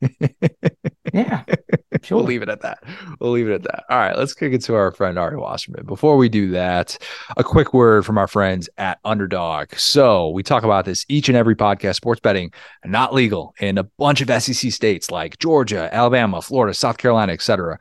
[1.13, 1.43] yeah.
[2.03, 2.17] Sure.
[2.17, 2.83] We'll leave it at that.
[3.19, 3.85] We'll leave it at that.
[3.89, 5.85] All right, let's kick it to our friend Ari Wasserman.
[5.85, 6.97] Before we do that,
[7.37, 9.73] a quick word from our friends at Underdog.
[9.75, 11.95] So we talk about this each and every podcast.
[11.95, 12.51] Sports betting
[12.85, 17.79] not legal in a bunch of SEC states like Georgia, Alabama, Florida, South Carolina, etc.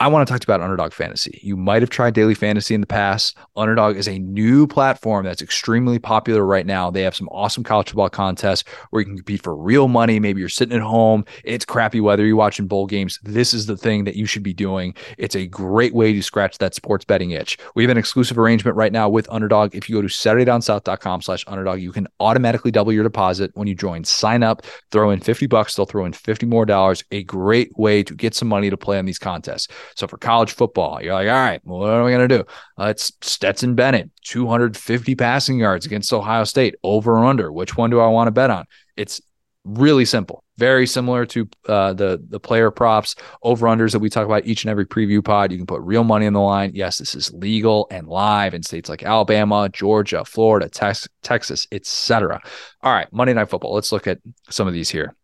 [0.00, 1.38] I want to talk to about Underdog Fantasy.
[1.42, 3.36] You might have tried Daily Fantasy in the past.
[3.54, 6.90] Underdog is a new platform that's extremely popular right now.
[6.90, 10.18] They have some awesome college football contests where you can compete for real money.
[10.18, 13.18] Maybe you're sitting at home, it's crappy weather, you're watching bowl games.
[13.24, 14.94] This is the thing that you should be doing.
[15.18, 17.58] It's a great way to scratch that sports betting itch.
[17.74, 19.74] We have an exclusive arrangement right now with Underdog.
[19.74, 23.74] If you go to SaturdayDownSouth.com slash underdog, you can automatically double your deposit when you
[23.74, 24.04] join.
[24.04, 27.04] Sign up, throw in 50 bucks, they'll throw in 50 more dollars.
[27.10, 29.68] A great way to get some money to play on these contests.
[29.96, 32.44] So for college football, you're like, all right, what are we going to do?
[32.78, 37.52] Uh, it's Stetson Bennett, 250 passing yards against Ohio State, over or under.
[37.52, 38.66] Which one do I want to bet on?
[38.96, 39.20] It's
[39.64, 44.24] really simple, very similar to uh, the the player props over unders that we talk
[44.24, 45.52] about each and every preview pod.
[45.52, 46.72] You can put real money on the line.
[46.74, 52.40] Yes, this is legal and live in states like Alabama, Georgia, Florida, Tex- Texas, etc.
[52.82, 53.74] All right, Monday Night Football.
[53.74, 54.18] Let's look at
[54.48, 55.14] some of these here.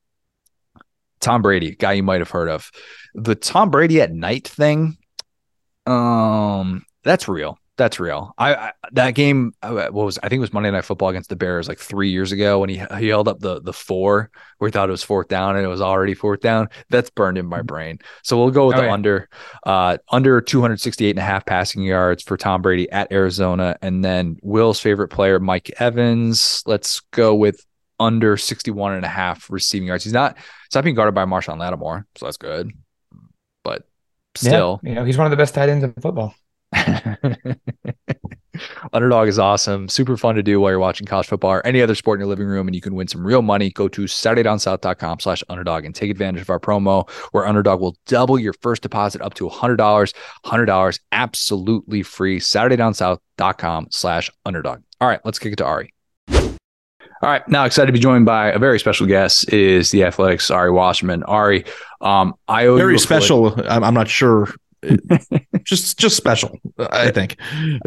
[1.21, 2.71] Tom Brady, guy you might have heard of.
[3.15, 4.99] The Tom Brady at night thing,
[5.87, 7.59] um, that's real.
[7.77, 8.33] That's real.
[8.39, 11.29] I, I, that game, uh, what was I think it was Monday Night Football against
[11.29, 14.69] the Bears like three years ago when he he held up the the four where
[14.69, 16.69] he thought it was fourth down and it was already fourth down.
[16.89, 17.67] That's burned in my mm-hmm.
[17.67, 17.99] brain.
[18.23, 19.29] So we'll go with oh, the under,
[19.67, 24.39] uh, under 268 and a half passing yards for Tom Brady at Arizona, and then
[24.43, 26.63] Will's favorite player Mike Evans.
[26.65, 27.63] Let's go with
[27.99, 30.05] under 61 and a half receiving yards.
[30.05, 32.73] He's not he's not being guarded by Marshon Lattimore, so that's good.
[33.65, 33.89] But
[34.35, 36.35] still, yeah, you know, he's one of the best tight ends in football.
[38.93, 39.89] Underdog is awesome.
[39.89, 42.29] Super fun to do while you're watching college football or any other sport in your
[42.29, 43.71] living room, and you can win some real money.
[43.71, 48.39] Go to SaturdayDownSouth.com slash underdog and take advantage of our promo where Underdog will double
[48.39, 50.15] your first deposit up to $100.
[50.45, 52.41] $100 absolutely free.
[52.41, 54.83] SaturdayDownSouth.com slash underdog.
[55.01, 55.96] All right, let's kick it to Ari.
[57.23, 60.51] All right, now excited to be joined by a very special guest is the Athletic's
[60.51, 61.23] Ari Wasserman.
[61.23, 61.65] Ari,
[62.03, 63.59] um, I owe very special.
[63.69, 64.49] I'm, I'm not sure.
[65.65, 67.39] just just special, I think.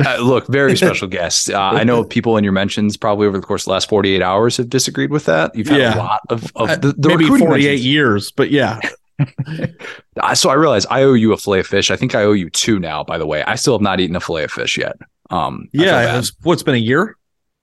[0.04, 1.52] uh, look, very special guest.
[1.52, 4.22] Uh, I know people in your mentions probably over the course of the last 48
[4.24, 5.56] hours have disagreed with that.
[5.56, 5.96] You've had yeah.
[5.96, 7.86] a lot of, of uh, the, the maybe 48 mentions.
[7.86, 8.80] years, but yeah.
[10.34, 11.92] so I realize I owe you a fillet of fish.
[11.92, 13.04] I think I owe you two now.
[13.04, 14.98] By the way, I still have not eaten a fillet of fish yet.
[15.30, 17.16] Um, yeah, was, what's been a year?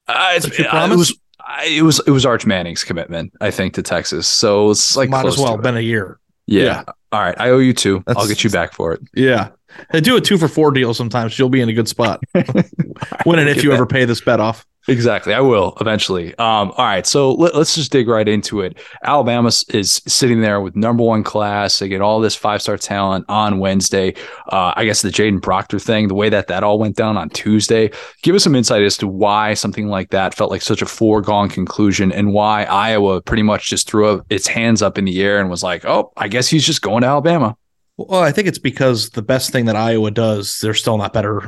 [0.06, 1.18] Uh, it's, it was
[1.64, 4.26] it was it was Arch Manning's commitment, I think, to Texas.
[4.26, 6.18] So it's like might as well been a year.
[6.47, 6.62] Yeah.
[6.62, 6.84] yeah.
[7.12, 7.34] All right.
[7.38, 8.03] I owe you two.
[8.07, 9.01] That's, I'll get you back for it.
[9.14, 9.51] Yeah.
[9.92, 11.38] I do a two for four deal sometimes.
[11.38, 12.22] You'll be in a good spot.
[12.34, 13.76] Win it if you that.
[13.76, 14.66] ever pay this bet off.
[14.89, 15.34] Exactly.
[15.34, 16.30] I will eventually.
[16.39, 17.07] Um, all right.
[17.07, 18.78] So let, us just dig right into it.
[19.03, 21.78] Alabama is sitting there with number one class.
[21.78, 24.14] They get all this five star talent on Wednesday.
[24.53, 27.30] Uh, I guess the Kadyn Proctor thing, the way that that all went down on
[27.30, 27.91] Tuesday.
[28.22, 31.49] Give us some insight as to why something like that felt like such a foregone
[31.49, 35.51] conclusion and why Iowa pretty much just threw its hands up in the air and
[35.51, 37.57] was like, oh, I guess he's just going to Alabama.
[37.97, 41.43] Well, I think it's because the best thing that Iowa does, they're still not better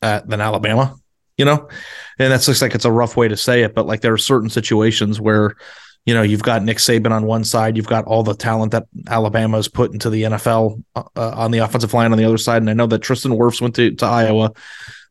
[0.00, 0.94] at than Alabama
[1.38, 1.68] you know,
[2.18, 4.18] and that looks like it's a rough way to say it, but like there are
[4.18, 5.54] certain situations where,
[6.04, 8.86] you know, you've got Nick Saban on one side, you've got all the talent that
[9.08, 12.38] Alabama has put into the NFL uh, uh, on the offensive line on the other
[12.38, 14.52] side, and I know that Tristan Wirfs went to, to Iowa,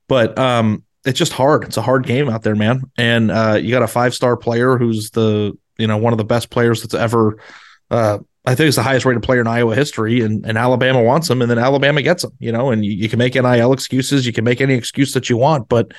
[0.07, 1.63] but um, it's just hard.
[1.63, 4.77] It's a hard game out there, man, and uh, you got a five star player
[4.77, 7.37] who's the you know one of the best players that's ever.
[7.89, 11.29] Uh, I think it's the highest rated player in Iowa history, and, and Alabama wants
[11.29, 14.25] him, and then Alabama gets him, you know, and you, you, can make NIL excuses,
[14.25, 15.91] you can make any excuse that you want, but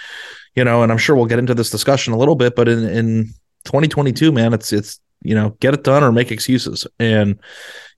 [0.57, 2.89] you know, and I'm sure we'll get into this discussion a little bit, but in,
[2.89, 3.25] in
[3.65, 6.87] 2022, man, it's it's you know, get it done or make excuses.
[6.99, 7.39] And,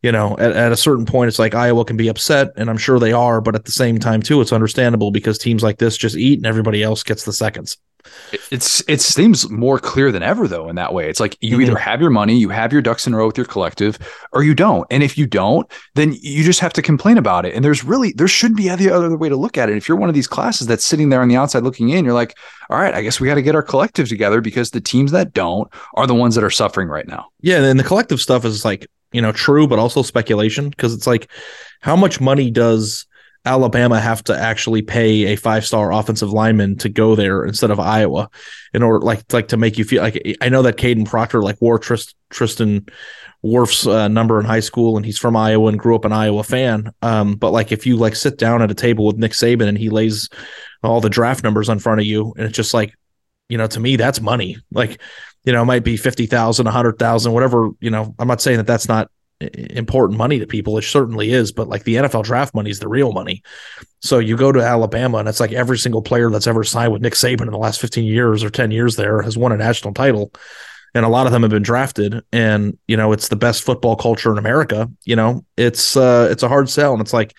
[0.03, 2.79] you know, at, at a certain point, it's like Iowa can be upset, and I'm
[2.79, 5.97] sure they are, but at the same time, too, it's understandable because teams like this
[5.97, 7.77] just eat and everybody else gets the seconds.
[8.51, 11.09] It's it seems more clear than ever though in that way.
[11.09, 11.63] It's like you mm-hmm.
[11.63, 13.99] either have your money, you have your ducks in a row with your collective,
[14.33, 14.87] or you don't.
[14.91, 17.55] And if you don't, then you just have to complain about it.
[17.55, 19.77] And there's really there should be the other way to look at it.
[19.77, 22.15] If you're one of these classes that's sitting there on the outside looking in, you're
[22.15, 22.37] like,
[22.69, 25.33] all right, I guess we got to get our collective together because the teams that
[25.33, 27.27] don't are the ones that are suffering right now.
[27.41, 31.07] Yeah, and the collective stuff is like you know true, but also speculation because it's
[31.07, 31.31] like
[31.81, 33.07] how much money does
[33.45, 37.81] Alabama have to actually pay a five star offensive lineman to go there instead of
[37.81, 38.29] Iowa
[38.75, 41.61] in order like like to make you feel like I know that Kadyn Proctor like
[41.61, 42.87] wore Trist, Tristan
[43.43, 46.45] Wirfs' uh, number in high school and he's from Iowa and grew up an Iowa
[46.45, 46.93] fan.
[47.01, 49.79] Um, but like if you like sit down at a table with Nick Saban and
[49.79, 50.29] he lays
[50.83, 52.95] all the draft numbers in front of you and it's just like,
[53.49, 54.59] you know, to me that's money.
[54.71, 55.01] Like,
[55.45, 58.89] you know, it might be 50,000, 100,000, whatever, you know, I'm not saying that that's
[58.89, 59.11] not
[59.41, 60.77] important money to people.
[60.79, 63.43] It certainly is, but like the NFL draft money is the real money.
[64.01, 67.03] So you go to Alabama and it's like every single player that's ever signed with
[67.03, 69.95] Nick Saban in the last 15 years or 10 years there has won a national
[69.95, 70.33] title.
[70.95, 73.95] And a lot of them have been drafted and you know it's the best football
[73.95, 75.45] culture in America, you know.
[75.57, 77.35] It's uh it's a hard sell and it's like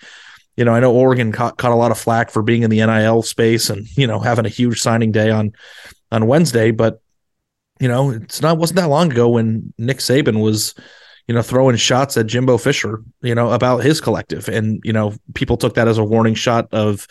[0.56, 2.84] you know, I know Oregon caught, caught a lot of flack for being in the
[2.84, 5.52] NIL space and you know having a huge signing day on
[6.10, 7.02] on Wednesday, but
[7.78, 10.74] you know, it's not wasn't that long ago when Nick Saban was
[11.28, 14.48] you know, throwing shots at Jimbo Fisher, you know, about his collective.
[14.48, 17.06] And, you know, people took that as a warning shot of,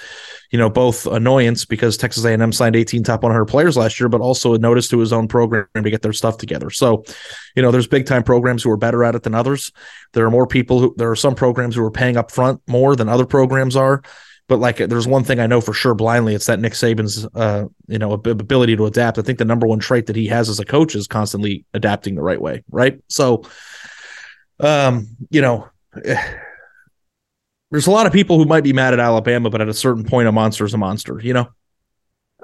[0.52, 4.20] you know, both annoyance because Texas A&M signed 18 top 100 players last year, but
[4.20, 6.70] also a notice to his own program to get their stuff together.
[6.70, 7.06] So,
[7.56, 9.72] you know, there's big time programs who are better at it than others.
[10.12, 12.98] There are more people who, there are some programs who are paying up front more
[12.98, 14.04] than other programs are.
[14.50, 17.68] But like, there's one thing I know for sure blindly, it's that Nick Saban's, uh,
[17.88, 19.18] you know, ability to adapt.
[19.18, 22.16] I think the number one trait that he has as a coach is constantly adapting
[22.16, 22.62] the right way.
[22.70, 23.00] Right.
[23.08, 23.44] So,
[24.62, 25.68] um, you know,
[27.72, 30.04] there's a lot of people who might be mad at Alabama, but at a certain
[30.04, 31.48] point, a monster is a monster, you know?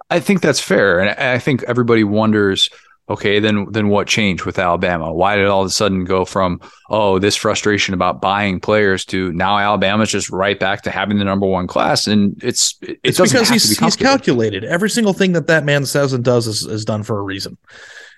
[0.09, 0.99] I think that's fair.
[0.99, 2.69] And I think everybody wonders,
[3.09, 5.13] okay, then then what changed with Alabama?
[5.13, 9.33] Why did all of a sudden go from, oh, this frustration about buying players to
[9.33, 12.07] now Alabama's just right back to having the number one class?
[12.07, 14.63] And it's it it's because he's, be he's calculated.
[14.63, 17.57] Every single thing that that man says and does is, is done for a reason.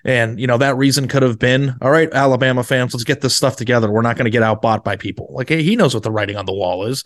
[0.04, 3.36] And, you know, that reason could have been, all right, Alabama fans, let's get this
[3.36, 3.90] stuff together.
[3.90, 5.28] We're not going to get outbought by people.
[5.30, 7.04] Like, he knows what the writing on the wall is.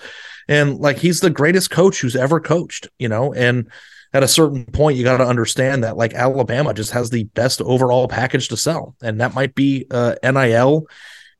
[0.48, 3.68] And like, he's the greatest coach who's ever coached, you know, and
[4.12, 7.60] at a certain point, you got to understand that like Alabama just has the best
[7.60, 8.94] overall package to sell.
[9.02, 10.86] And that might be uh, NIL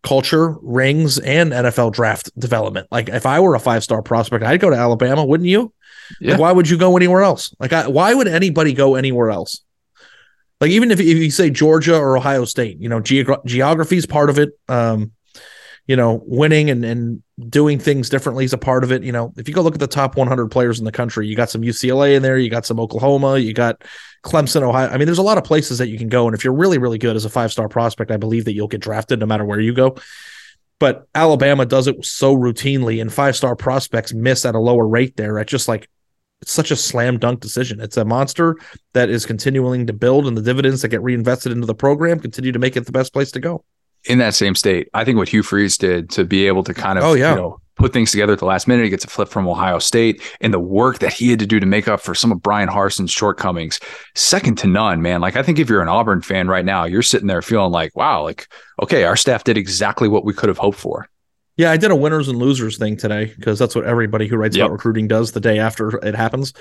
[0.03, 2.89] culture, rings, and NFL draft development.
[2.91, 5.73] Like, if I were a five star prospect, I'd go to Alabama, wouldn't you?
[6.21, 6.33] Yeah.
[6.33, 7.55] Like, why would you go anywhere else?
[7.59, 9.64] Like, I, why would anybody go anywhere else?
[10.61, 14.07] Like even if, if you say Georgia or Ohio State, you know, geog- geography is
[14.07, 14.51] part of it.
[14.69, 15.13] Um,
[15.87, 19.03] you know, winning and, and doing things differently is a part of it.
[19.03, 21.37] You know, if you go look at the top 100 players in the country, you
[21.37, 23.85] got some UCLA in there, you got some Oklahoma, you got
[24.25, 24.89] Clemson, Ohio.
[24.89, 26.27] I mean, there's a lot of places that you can go.
[26.27, 28.69] And if you're really, really good as a five star prospect, I believe that you'll
[28.69, 29.97] get drafted no matter where you go.
[30.81, 35.17] But Alabama does it so routinely, and five star prospects miss at a lower rate
[35.17, 35.89] there at just like
[36.45, 37.81] it's such a slam dunk decision.
[37.81, 38.59] It's a monster
[38.93, 42.53] that is continuing to build, and the dividends that get reinvested into the program continue
[42.53, 43.65] to make it the best place to go.
[44.05, 46.99] In that same state, I think what Hugh Freeze did to be able to kind
[46.99, 47.31] of, oh, yeah.
[47.31, 48.85] you know, put things together at the last minute.
[48.85, 51.59] He gets a flip from Ohio State and the work that he had to do
[51.59, 53.81] to make up for some of Bryan Harsin's shortcomings,
[54.15, 55.23] second to none, man.
[55.23, 57.97] Like, I think if you're an Auburn fan right now, you're sitting there feeling like,
[57.97, 58.49] wow, like,
[58.83, 61.09] okay, our staff did exactly what we could have hoped for.
[61.57, 64.57] Yeah, I did a winners and losers thing today because that's what everybody who writes
[64.57, 64.67] yep.
[64.67, 66.53] about recruiting does the day after it happens.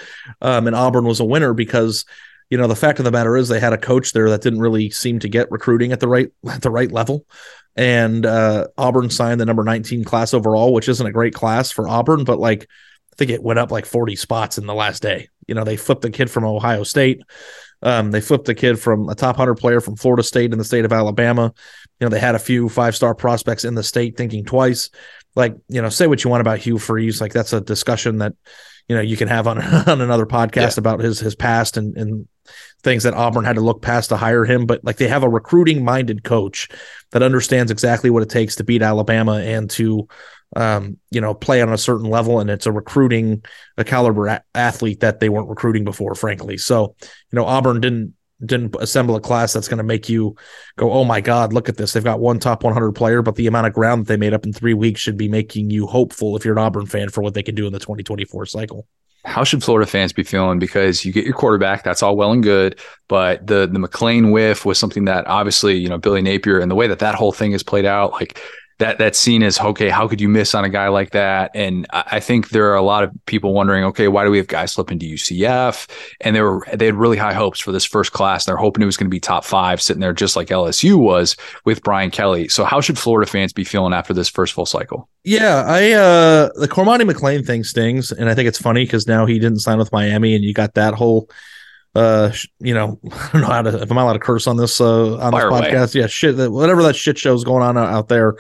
[0.42, 2.06] Um, and Auburn was a winner because,
[2.50, 4.60] you know, the fact of the matter is they had a coach there that didn't
[4.60, 7.26] really seem to get recruiting at the right at the right level.
[7.76, 11.88] And uh, Auburn signed the number 19 class overall, which isn't a great class for
[11.88, 12.68] Auburn, but like
[13.14, 15.30] I think it went up like 40 spots in the last day.
[15.48, 17.22] You know, they flipped a kid from Ohio State.
[17.84, 20.64] Um, they flipped a kid from a top 100 player from Florida State in the
[20.64, 21.54] state of Alabama
[22.04, 24.90] you know, they had a few five star prospects in the state thinking twice.
[25.36, 27.22] Like, you know, say what you want about Hugh Freeze.
[27.22, 28.34] Like that's a discussion that,
[28.90, 30.80] you know, you can have on, on another podcast yeah.
[30.80, 32.28] about his his past and and
[32.84, 34.66] things that Auburn had to look past to hire him.
[34.66, 36.68] But like they have a recruiting minded coach
[37.12, 40.08] that understands exactly what it takes to beat Alabama and to
[40.56, 43.44] um, you know, play on a certain level, and it's a recruiting
[43.78, 46.58] a caliber a- athlete that they weren't recruiting before, frankly.
[46.58, 48.14] So, you know, Auburn didn't
[48.46, 50.36] didn't assemble a class that's going to make you
[50.76, 51.94] go, oh my God, look at this.
[51.94, 54.46] They've got one top 100 player, but the amount of ground that they made up
[54.46, 57.34] in three weeks should be making you hopeful if you're an Auburn fan for what
[57.34, 58.86] they can do in the 2024 cycle.
[59.26, 60.60] How should Florida fans be feeling?
[60.60, 62.78] Because you get your quarterback, that's all well and good,
[63.08, 66.76] but the the McClain whiff was something that obviously you know Billy Napier and the
[66.76, 68.42] way that that whole thing is played out, like
[68.84, 71.52] that that's seen as okay, how could you miss on a guy like that?
[71.56, 74.48] And I think there are a lot of people wondering, okay, why do we have
[74.48, 75.90] guys slip into UCF?
[76.20, 78.44] And they were they had really high hopes for this first class.
[78.44, 81.38] They're hoping it was going to be top five, sitting there just like LSU was
[81.64, 82.50] with Brian Kelly.
[82.50, 85.08] So how should Florida fans be feeling after this first full cycle?
[85.24, 89.26] Yeah, I uh the Cormani McClain thing stings, and I think it's funny because now
[89.26, 91.30] he didn't sign with Miami, and you got that whole
[91.96, 94.82] uh you know i don't know how to if i'm allowed to curse on this
[94.82, 96.02] uh on Fire this podcast away.
[96.02, 98.36] yeah shit that whatever that shit show's going on out there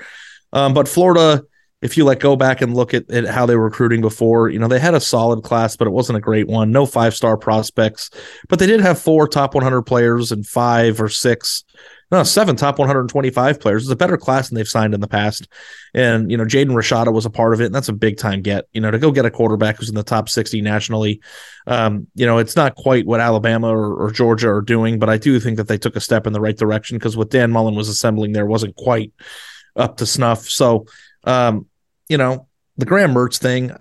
[0.53, 1.43] um, but Florida,
[1.81, 4.57] if you like go back and look at, at how they were recruiting before, you
[4.57, 6.71] know, they had a solid class, but it wasn't a great one.
[6.71, 8.09] No five star prospects,
[8.47, 11.65] but they did have four top 100 players and five or six,
[12.09, 13.83] no, seven top 125 players.
[13.83, 15.49] It's a better class than they've signed in the past.
[15.93, 17.65] And, you know, Jaden Rashada was a part of it.
[17.65, 19.95] And that's a big time get, you know, to go get a quarterback who's in
[19.95, 21.19] the top 60 nationally.
[21.67, 25.17] Um, you know, it's not quite what Alabama or, or Georgia are doing, but I
[25.17, 27.75] do think that they took a step in the right direction because what Dan Mullen
[27.75, 29.11] was assembling there wasn't quite
[29.75, 30.49] up to snuff.
[30.49, 30.85] So,
[31.23, 31.67] um,
[32.09, 32.47] you know,
[32.77, 33.71] the Graham Mertz thing,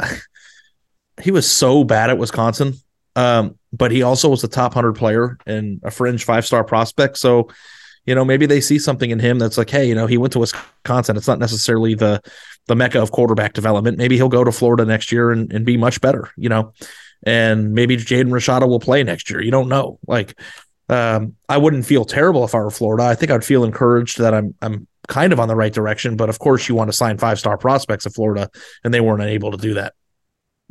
[1.22, 2.74] he was so bad at Wisconsin,
[3.16, 7.18] um, but he also was a top 100 player and a fringe five star prospect.
[7.18, 7.48] So,
[8.06, 10.32] you know, maybe they see something in him that's like, hey, you know, he went
[10.32, 11.16] to Wisconsin.
[11.16, 12.20] It's not necessarily the
[12.68, 13.98] the mecca of quarterback development.
[13.98, 16.72] Maybe he'll go to Florida next year and, and be much better, you know.
[17.24, 19.40] And maybe Jaden Rashada will play next year.
[19.40, 19.98] You don't know.
[20.06, 20.38] Like,
[20.88, 23.04] um, I wouldn't feel terrible if I were Florida.
[23.04, 26.16] I think I'd feel encouraged that I'm I'm kind of on the right direction.
[26.16, 28.50] But of course, you want to sign five star prospects of Florida,
[28.82, 29.94] and they weren't able to do that.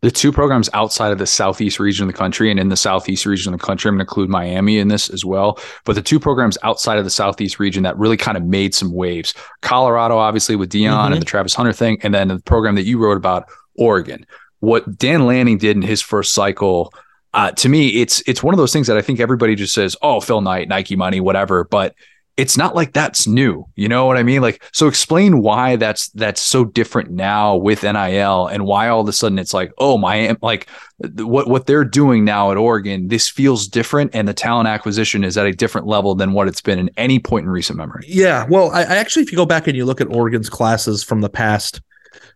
[0.01, 3.27] The two programs outside of the southeast region of the country and in the southeast
[3.27, 5.59] region of the country, I'm going to include Miami in this as well.
[5.85, 8.91] But the two programs outside of the southeast region that really kind of made some
[8.91, 11.13] waves Colorado, obviously, with Deion mm-hmm.
[11.13, 14.25] and the Travis Hunter thing, and then the program that you wrote about, Oregon.
[14.59, 16.93] What Dan Lanning did in his first cycle.
[17.33, 19.95] Uh, to me, it's it's one of those things that I think everybody just says,
[20.01, 21.95] "Oh, Phil Knight, Nike money, whatever." But
[22.41, 23.67] it's not like that's new.
[23.75, 24.41] You know what I mean?
[24.41, 29.07] Like, so explain why that's that's so different now with NIL and why all of
[29.07, 30.67] a sudden it's like, oh my, like
[30.97, 35.37] what what they're doing now at Oregon, this feels different, and the talent acquisition is
[35.37, 38.05] at a different level than what it's been in any point in recent memory.
[38.07, 41.03] Yeah, well, I, I actually, if you go back and you look at Oregon's classes
[41.03, 41.79] from the past,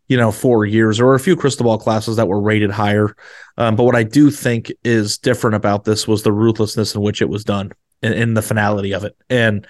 [0.07, 3.15] you know, four years, were a few crystal ball classes that were rated higher.
[3.57, 7.23] Um, but what I do think is different about this was the ruthlessness in which
[7.23, 9.15] it was done in the finality of it.
[9.29, 9.65] And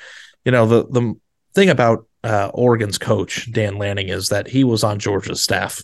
[0.46, 1.16] you know the the
[1.54, 5.84] thing about uh, Oregon's coach Dan Lanning is that he was on Georgia's staff.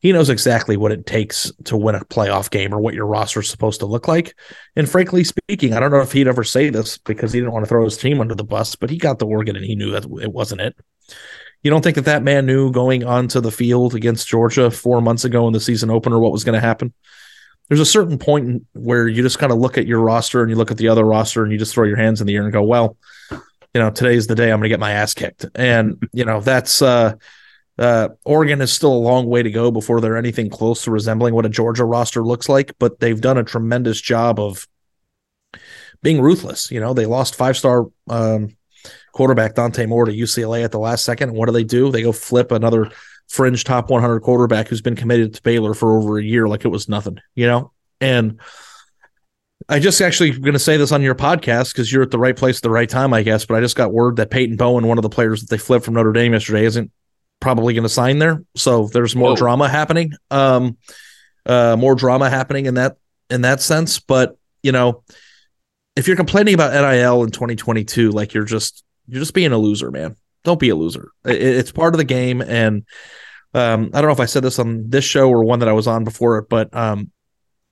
[0.00, 3.40] He knows exactly what it takes to win a playoff game or what your roster
[3.40, 4.34] is supposed to look like.
[4.74, 7.64] And frankly speaking, I don't know if he'd ever say this because he didn't want
[7.64, 9.92] to throw his team under the bus, but he got the Oregon and he knew
[9.92, 10.76] that it wasn't it.
[11.62, 15.24] You don't think that that man knew going onto the field against Georgia four months
[15.24, 16.92] ago in the season opener what was going to happen?
[17.72, 20.56] there's a certain point where you just kind of look at your roster and you
[20.56, 22.52] look at the other roster and you just throw your hands in the air and
[22.52, 22.98] go, well,
[23.74, 25.46] you know, today's the day I'm going to get my ass kicked.
[25.54, 27.14] And, you know, that's, uh,
[27.78, 31.34] uh, Oregon is still a long way to go before they're anything close to resembling
[31.34, 34.68] what a Georgia roster looks like, but they've done a tremendous job of
[36.02, 36.70] being ruthless.
[36.70, 38.56] You know, they lost five star um,
[39.12, 41.30] quarterback Dante Moore to UCLA at the last second.
[41.30, 41.90] And what do they do?
[41.90, 42.90] They go flip another
[43.28, 46.68] fringe top 100 quarterback who's been committed to Baylor for over a year like it
[46.68, 47.72] was nothing, you know?
[48.00, 48.40] And
[49.68, 52.36] I just actually going to say this on your podcast because you're at the right
[52.36, 53.44] place at the right time, I guess.
[53.44, 55.84] But I just got word that Peyton Bowen, one of the players that they flipped
[55.84, 56.90] from Notre Dame yesterday, isn't
[57.40, 58.42] probably going to sign there.
[58.56, 59.36] So there's more Whoa.
[59.36, 60.12] drama happening.
[60.30, 60.76] Um,
[61.44, 62.96] uh, more drama happening in that
[63.30, 63.98] in that sense.
[63.98, 65.02] But you know,
[65.96, 69.90] if you're complaining about NIL in 2022, like you're just you're just being a loser,
[69.90, 71.10] man don't be a loser.
[71.24, 72.84] It, it's part of the game, and
[73.54, 75.72] um, I don't know if I said this on this show or one that I
[75.72, 77.10] was on before it, but um,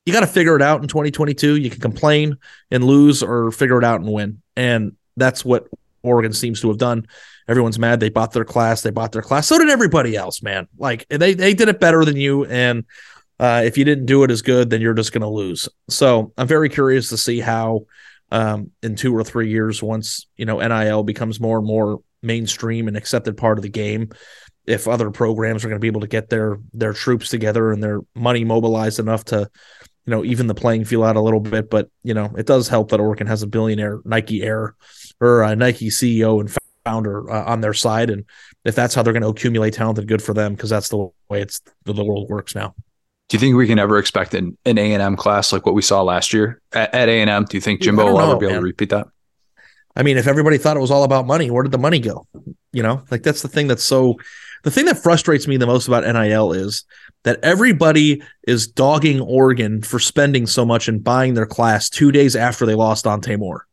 [0.07, 1.57] you got to figure it out in 2022.
[1.57, 2.37] You can complain
[2.71, 5.69] and lose, or figure it out and win, and that's what
[6.03, 7.07] Oregon seems to have done.
[7.49, 8.01] Everyone's mad.
[8.01, 8.83] They bought their class.
[8.83, 9.49] They bought their class.
[9.49, 10.69] So did everybody else, man.
[10.79, 12.85] Like they they did it better than you, and
[13.39, 15.69] uh, if you didn't do it as good, then you're just going to lose.
[15.89, 17.87] So I'm very curious to see how
[18.31, 22.89] um, in two or three years, once you know NIL becomes more and more mainstream
[22.89, 24.11] and accepted part of the game
[24.67, 27.83] if other programs are going to be able to get their their troops together and
[27.83, 29.51] their money mobilized enough to
[30.11, 32.67] you know even the playing field out a little bit but you know it does
[32.67, 34.75] help that Oregon has a billionaire Nike heir
[35.21, 36.53] or a Nike CEO and
[36.85, 38.25] founder uh, on their side and
[38.65, 40.97] if that's how they're going to accumulate talent then good for them because that's the
[41.29, 42.75] way it's the, the world works now
[43.29, 46.03] do you think we can ever expect an, an A&M class like what we saw
[46.03, 47.45] last year at, at A&M?
[47.45, 48.63] Do you think Jimbo will ever be able man.
[48.63, 49.07] to repeat that?
[49.95, 52.27] I mean, if everybody thought it was all about money, where did the money go?
[52.73, 54.17] You know, like that's the thing that's so
[54.65, 56.85] the thing that frustrates me the most about NIL is
[57.25, 62.35] that everybody is dogging Oregon for spending so much and buying their class two days
[62.35, 63.67] after they lost Dante Moore.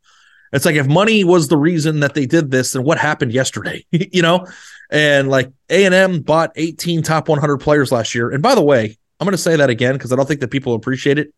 [0.54, 3.86] It's like if money was the reason that they did this, then what happened yesterday?
[3.92, 4.48] you know,
[4.90, 8.30] and like A and M bought 18 top 100 players last year.
[8.30, 10.52] And by the way, I'm going to say that again because I don't think that
[10.52, 11.34] people appreciate it.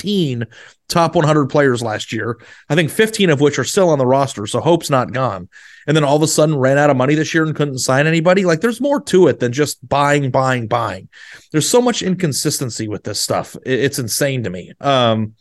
[0.00, 0.46] 18
[0.88, 2.38] top 100 players last year.
[2.68, 5.48] I think 15 of which are still on the roster, so hope's not gone.
[5.86, 8.06] And then all of a sudden ran out of money this year and couldn't sign
[8.06, 8.44] anybody.
[8.44, 11.08] Like there's more to it than just buying, buying, buying.
[11.52, 13.56] There's so much inconsistency with this stuff.
[13.64, 14.72] It's insane to me.
[14.80, 15.34] Um,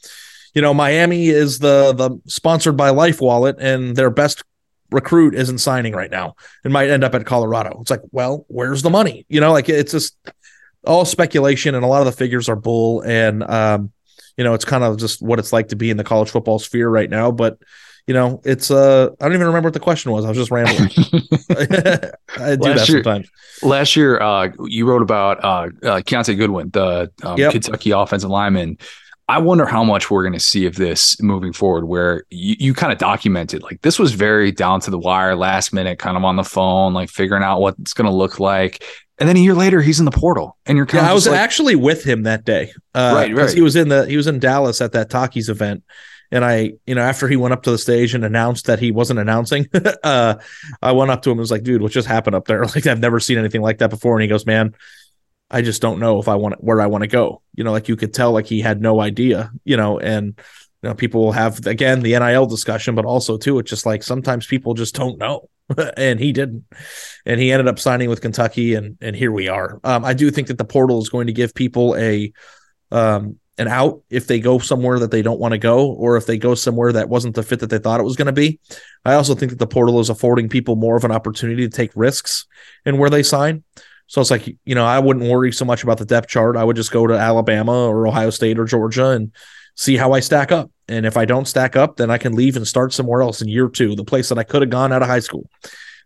[0.53, 4.43] you know, Miami is the the sponsored by Life Wallet, and their best
[4.91, 7.77] recruit isn't signing right now and might end up at Colorado.
[7.81, 9.25] It's like, well, where's the money?
[9.29, 10.17] You know, like it's just
[10.85, 13.01] all speculation, and a lot of the figures are bull.
[13.01, 13.91] And um,
[14.39, 16.59] you know, it's kind of just what it's like to be in the college football
[16.59, 17.29] sphere right now.
[17.29, 17.59] But
[18.07, 20.23] you know, it's uh, I don't even remember what the question was.
[20.23, 20.89] I was just rambling.
[22.39, 23.29] I do last that year, sometimes.
[23.61, 25.47] Last year, uh, you wrote about uh,
[25.83, 27.51] uh Kiyaunta Goodwin, the um, yep.
[27.51, 28.77] Kentucky offensive lineman
[29.29, 32.73] I wonder how much we're going to see of this moving forward, where you, you
[32.73, 36.23] kind of documented like this was very down to the wire, last minute, kind of
[36.23, 38.83] on the phone, like figuring out what it's going to look like.
[39.19, 41.11] And then a year later, he's in the portal, and you're kind yeah, of.
[41.11, 43.35] I was like, actually with him that day, uh, right?
[43.35, 43.53] Right.
[43.53, 45.83] He was in the he was in Dallas at that Takis event,
[46.31, 48.91] and I, you know, after he went up to the stage and announced that he
[48.91, 49.67] wasn't announcing,
[50.03, 50.35] uh,
[50.81, 52.63] I went up to him and was like, "Dude, what just happened up there?
[52.75, 54.73] Like, I've never seen anything like that before." And he goes, "Man,
[55.51, 57.41] I just don't know if I want where I want to go.
[57.55, 60.39] You know, like you could tell like he had no idea, you know, and
[60.83, 64.03] you know, people will have again the NIL discussion, but also too, it's just like
[64.03, 65.49] sometimes people just don't know.
[65.97, 66.65] and he didn't.
[67.25, 69.79] And he ended up signing with Kentucky and and here we are.
[69.83, 72.31] Um, I do think that the portal is going to give people a
[72.91, 76.25] um an out if they go somewhere that they don't want to go or if
[76.25, 78.57] they go somewhere that wasn't the fit that they thought it was going to be.
[79.03, 81.91] I also think that the portal is affording people more of an opportunity to take
[81.93, 82.47] risks
[82.85, 83.63] in where they sign.
[84.07, 86.55] So it's like, you know, I wouldn't worry so much about the depth chart.
[86.55, 89.31] I would just go to Alabama or Ohio State or Georgia and
[89.75, 90.71] see how I stack up.
[90.89, 93.47] And if I don't stack up, then I can leave and start somewhere else in
[93.47, 95.49] year two, the place that I could have gone out of high school.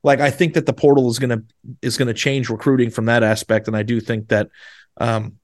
[0.04, 1.44] Like I think that the portal is gonna
[1.82, 3.68] is gonna change recruiting from that aspect.
[3.68, 4.50] And I do think that
[4.98, 5.38] um,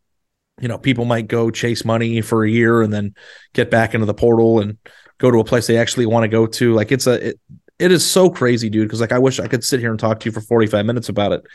[0.60, 3.16] you know, people might go chase money for a year and then
[3.54, 4.78] get back into the portal and
[5.18, 6.74] go to a place they actually want to go to.
[6.74, 7.40] Like it's a it,
[7.80, 8.90] it is so crazy, dude.
[8.90, 11.08] Cause like I wish I could sit here and talk to you for 45 minutes
[11.08, 11.46] about it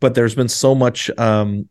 [0.00, 1.68] but there's been so much um,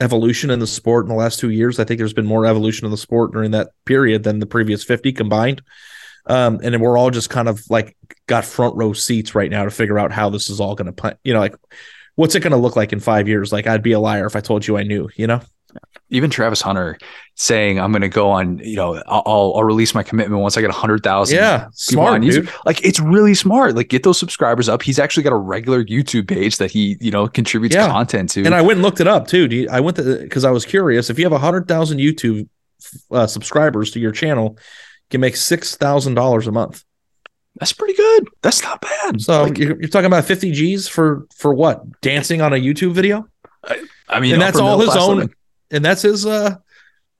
[0.00, 1.78] evolution in the sport in the last two years.
[1.78, 4.84] I think there's been more evolution in the sport during that period than the previous
[4.84, 5.62] 50 combined.
[6.26, 9.70] Um, and we're all just kind of like got front row seats right now to
[9.70, 11.14] figure out how this is all going to, play.
[11.22, 11.54] you know, like
[12.16, 13.52] what's it going to look like in five years?
[13.52, 15.40] Like I'd be a liar if I told you I knew, you know?
[16.08, 16.98] Even Travis Hunter
[17.34, 20.60] saying, "I'm going to go on, you know, I'll, I'll release my commitment once I
[20.60, 21.36] get hundred thousand.
[21.36, 22.48] Yeah, smart, dude.
[22.64, 23.74] Like it's really smart.
[23.74, 24.82] Like get those subscribers up.
[24.82, 27.88] He's actually got a regular YouTube page that he, you know, contributes yeah.
[27.88, 28.44] content to.
[28.44, 29.66] And I went and looked it up too.
[29.70, 31.10] I went to because I was curious.
[31.10, 32.48] If you have a hundred thousand YouTube
[33.10, 36.84] uh, subscribers to your channel, you can make six thousand dollars a month.
[37.58, 38.28] That's pretty good.
[38.42, 39.20] That's not bad.
[39.22, 42.02] So like, you're, you're, talking about 50 G's for for what?
[42.02, 43.26] Dancing on a YouTube video?
[43.64, 45.16] I, I mean, and that's all his own.
[45.16, 45.34] Living
[45.70, 46.56] and that's his uh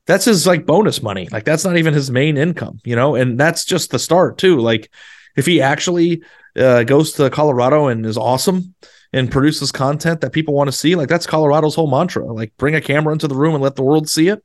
[0.06, 1.28] that's his like bonus money.
[1.30, 4.58] Like that's not even his main income, you know, and that's just the start too.
[4.58, 4.90] Like
[5.36, 6.22] if he actually
[6.56, 8.74] uh, goes to Colorado and is awesome
[9.12, 12.24] and produces content that people want to see, like that's Colorado's whole mantra.
[12.24, 14.42] Like bring a camera into the room and let the world see it.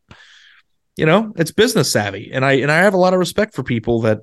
[0.97, 3.63] You know, it's business savvy, and I and I have a lot of respect for
[3.63, 4.19] people that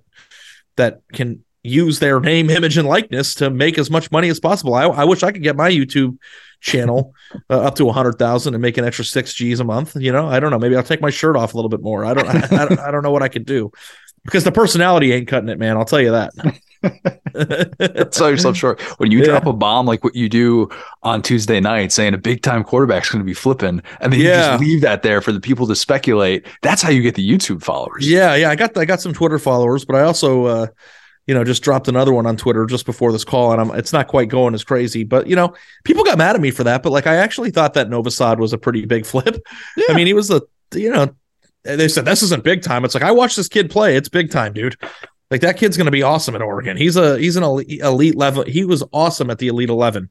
[0.77, 4.75] that can use their name, image, and likeness to make as much money as possible.
[4.75, 6.19] I, I wish I could get my YouTube
[6.61, 7.15] channel
[7.51, 9.97] uh, up to a hundred thousand and make an extra six G's a month.
[9.97, 10.59] You know, I don't know.
[10.59, 12.05] Maybe I'll take my shirt off a little bit more.
[12.05, 13.73] I don't, I, I, don't, I don't know what I could do
[14.25, 15.77] because the personality ain't cutting it, man.
[15.77, 16.33] I'll tell you that.
[18.15, 18.81] Sell yourself short.
[18.99, 19.27] When you yeah.
[19.27, 20.69] drop a bomb like what you do
[21.03, 24.27] on Tuesday night, saying a big time quarterback's going to be flipping, and then yeah.
[24.27, 26.47] you just leave that there for the people to speculate.
[26.63, 28.09] That's how you get the YouTube followers.
[28.09, 28.51] Yeah, yeah.
[28.51, 30.67] I got I got some Twitter followers, but I also uh,
[31.29, 33.93] you know, just dropped another one on Twitter just before this call, and I'm it's
[33.93, 35.55] not quite going as crazy, but you know,
[35.85, 36.83] people got mad at me for that.
[36.83, 39.37] But like, I actually thought that Novosad was a pretty big flip.
[39.77, 39.85] Yeah.
[39.91, 40.41] I mean, he was the
[40.75, 41.15] you know,
[41.65, 42.83] they said this isn't big time.
[42.85, 43.95] It's like I watched this kid play.
[43.95, 44.77] It's big time, dude.
[45.31, 46.79] Like that kid's going to be awesome at Oregon.
[46.79, 48.45] He's a he's an elite level.
[48.45, 50.09] He was awesome at the elite eleven,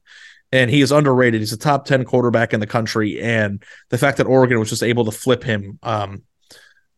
[0.52, 1.40] and he is underrated.
[1.40, 4.84] He's a top ten quarterback in the country, and the fact that Oregon was just
[4.84, 6.22] able to flip him um,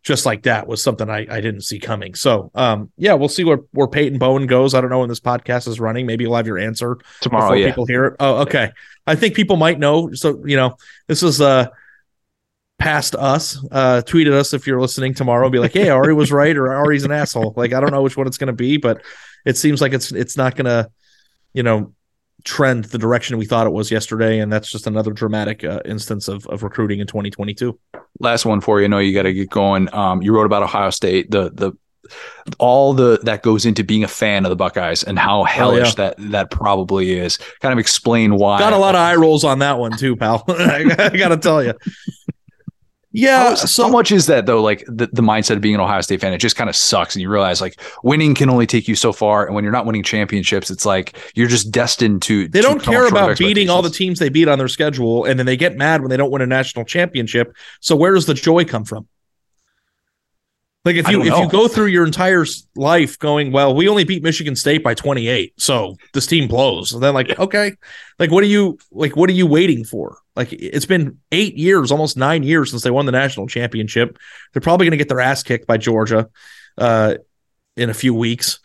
[0.02, 2.14] just like that was something I, I didn't see coming.
[2.14, 4.74] So, um, yeah, we'll see where, where Peyton Bowen goes.
[4.74, 6.06] I don't know when this podcast is running.
[6.06, 7.52] Maybe you'll have your answer tomorrow.
[7.52, 7.66] Yeah.
[7.66, 8.16] People hear it.
[8.18, 8.72] Oh, okay.
[9.06, 10.12] I think people might know.
[10.12, 10.76] So, you know,
[11.06, 11.66] this is, uh,
[12.78, 15.50] past us, uh, tweeted us if you're listening tomorrow.
[15.50, 17.52] Be like, hey, Ari was right or Ari's an asshole.
[17.54, 19.02] Like, I don't know which one it's going to be, but
[19.44, 20.90] it seems like it's, it's not going to,
[21.52, 21.92] you know,
[22.44, 26.28] trend the direction we thought it was yesterday, and that's just another dramatic uh, instance
[26.28, 27.78] of, of recruiting in 2022.
[28.18, 28.84] Last one for you.
[28.84, 29.92] I know you got to get going.
[29.94, 31.30] Um, you wrote about Ohio State.
[31.30, 31.72] The the
[32.58, 36.02] all the that goes into being a fan of the Buckeyes and how hellish oh,
[36.02, 36.08] yeah.
[36.08, 37.38] that that probably is.
[37.60, 38.58] Kind of explain why.
[38.58, 40.44] Got a lot of eye rolls on that one too, pal.
[40.48, 41.74] I got to tell you.
[43.12, 43.38] Yeah.
[43.38, 44.62] How, so how much is that though?
[44.62, 47.14] Like the, the mindset of being an Ohio State fan, it just kind of sucks.
[47.14, 49.46] And you realize like winning can only take you so far.
[49.46, 52.46] And when you're not winning championships, it's like you're just destined to.
[52.48, 55.24] They don't care about beating all the teams they beat on their schedule.
[55.24, 57.54] And then they get mad when they don't win a national championship.
[57.80, 59.08] So where does the joy come from?
[60.84, 64.22] Like if you if you go through your entire life going, well, we only beat
[64.22, 66.94] Michigan State by 28, so this team blows.
[66.94, 67.74] And then like, okay,
[68.18, 69.14] like what are you like?
[69.14, 70.16] What are you waiting for?
[70.40, 74.18] Like it's been eight years, almost nine years since they won the national championship.
[74.52, 76.28] They're probably going to get their ass kicked by Georgia
[76.78, 77.16] uh,
[77.76, 78.58] in a few weeks.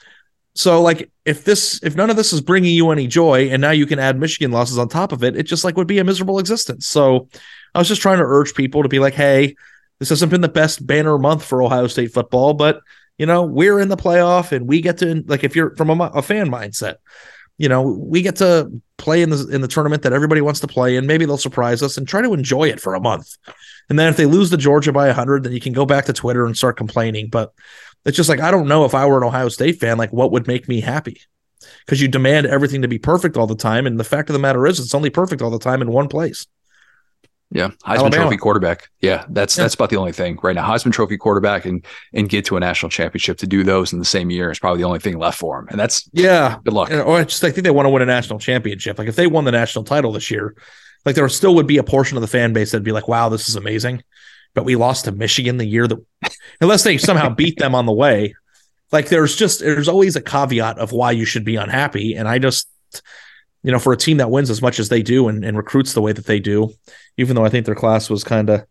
[0.56, 3.72] So like if this if none of this is bringing you any joy, and now
[3.72, 6.04] you can add Michigan losses on top of it, it just like would be a
[6.04, 6.88] miserable existence.
[6.88, 7.28] So
[7.74, 9.56] I was just trying to urge people to be like, hey
[10.00, 12.82] this hasn't been the best banner month for Ohio State football, but
[13.18, 16.06] you know we're in the playoff and we get to like if you're from a,
[16.08, 16.96] a fan mindset,
[17.58, 20.68] you know we get to play in the in the tournament that everybody wants to
[20.68, 21.08] play in.
[21.08, 23.38] Maybe they'll surprise us and try to enjoy it for a month.
[23.90, 26.14] And then if they lose to Georgia by 100, then you can go back to
[26.14, 27.30] Twitter and start complaining.
[27.30, 27.54] But
[28.06, 30.32] it's just like I don't know if I were an Ohio State fan, like what
[30.32, 31.22] would make me happy
[31.86, 33.88] because you demand everything to be perfect all the time.
[33.88, 36.08] And the fact of the matter is, it's only perfect all the time in one
[36.08, 36.48] place.
[37.56, 38.24] Yeah, Heisman Alabama.
[38.24, 38.90] Trophy quarterback.
[39.00, 39.64] Yeah, that's yeah.
[39.64, 40.68] that's about the only thing right now.
[40.68, 44.04] Heisman Trophy quarterback and and get to a national championship to do those in the
[44.04, 45.68] same year is probably the only thing left for him.
[45.70, 46.92] And that's yeah, good luck.
[46.92, 49.00] Or I just I think they want to win a national championship.
[49.00, 50.54] Like if they won the national title this year,
[51.06, 53.30] like there still would be a portion of the fan base that'd be like, "Wow,
[53.30, 54.04] this is amazing,"
[54.54, 56.06] but we lost to Michigan the year that,
[56.60, 58.36] unless they somehow beat them on the way.
[58.92, 62.38] Like there's just there's always a caveat of why you should be unhappy, and I
[62.38, 62.68] just
[63.66, 65.94] you know, for a team that wins as much as they do and, and recruits
[65.94, 66.72] the way that they do,
[67.18, 68.64] even though I think their class was kind of,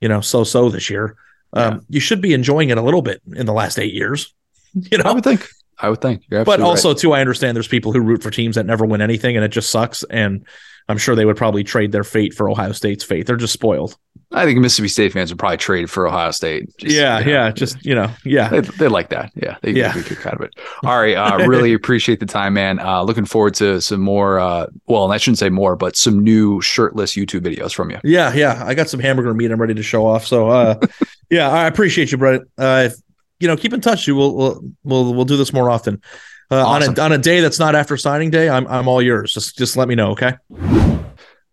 [0.00, 1.16] you know, so so this year,
[1.52, 1.80] um, yeah.
[1.90, 4.34] you should be enjoying it a little bit in the last eight years.
[4.90, 5.48] You know, I would think.
[5.78, 6.24] I would think.
[6.28, 6.98] but also, right.
[6.98, 9.50] too, I understand there's people who root for teams that never win anything and it
[9.50, 10.02] just sucks.
[10.10, 10.44] And
[10.88, 13.28] I'm sure they would probably trade their fate for Ohio State's fate.
[13.28, 13.96] They're just spoiled.
[14.34, 16.76] I think Mississippi State fans would probably trade for Ohio State.
[16.78, 19.30] Just, yeah, you know, yeah, just you know, yeah, they, they like that.
[19.36, 19.92] Yeah, they, yeah.
[19.92, 20.54] they kick out of it.
[20.82, 22.80] All right, uh, really appreciate the time, man.
[22.80, 24.40] Uh, looking forward to some more.
[24.40, 28.00] Uh, well, I shouldn't say more, but some new shirtless YouTube videos from you.
[28.02, 29.52] Yeah, yeah, I got some hamburger meat.
[29.52, 30.26] I'm ready to show off.
[30.26, 30.80] So, uh,
[31.30, 32.40] yeah, I appreciate you, Brett.
[32.58, 32.94] Uh, if,
[33.38, 34.08] you know, keep in touch.
[34.08, 36.02] You will we'll we'll we'll do this more often.
[36.50, 36.90] Uh, awesome.
[36.90, 39.32] on a on a day that's not after signing day, I'm I'm all yours.
[39.32, 40.32] Just just let me know, okay?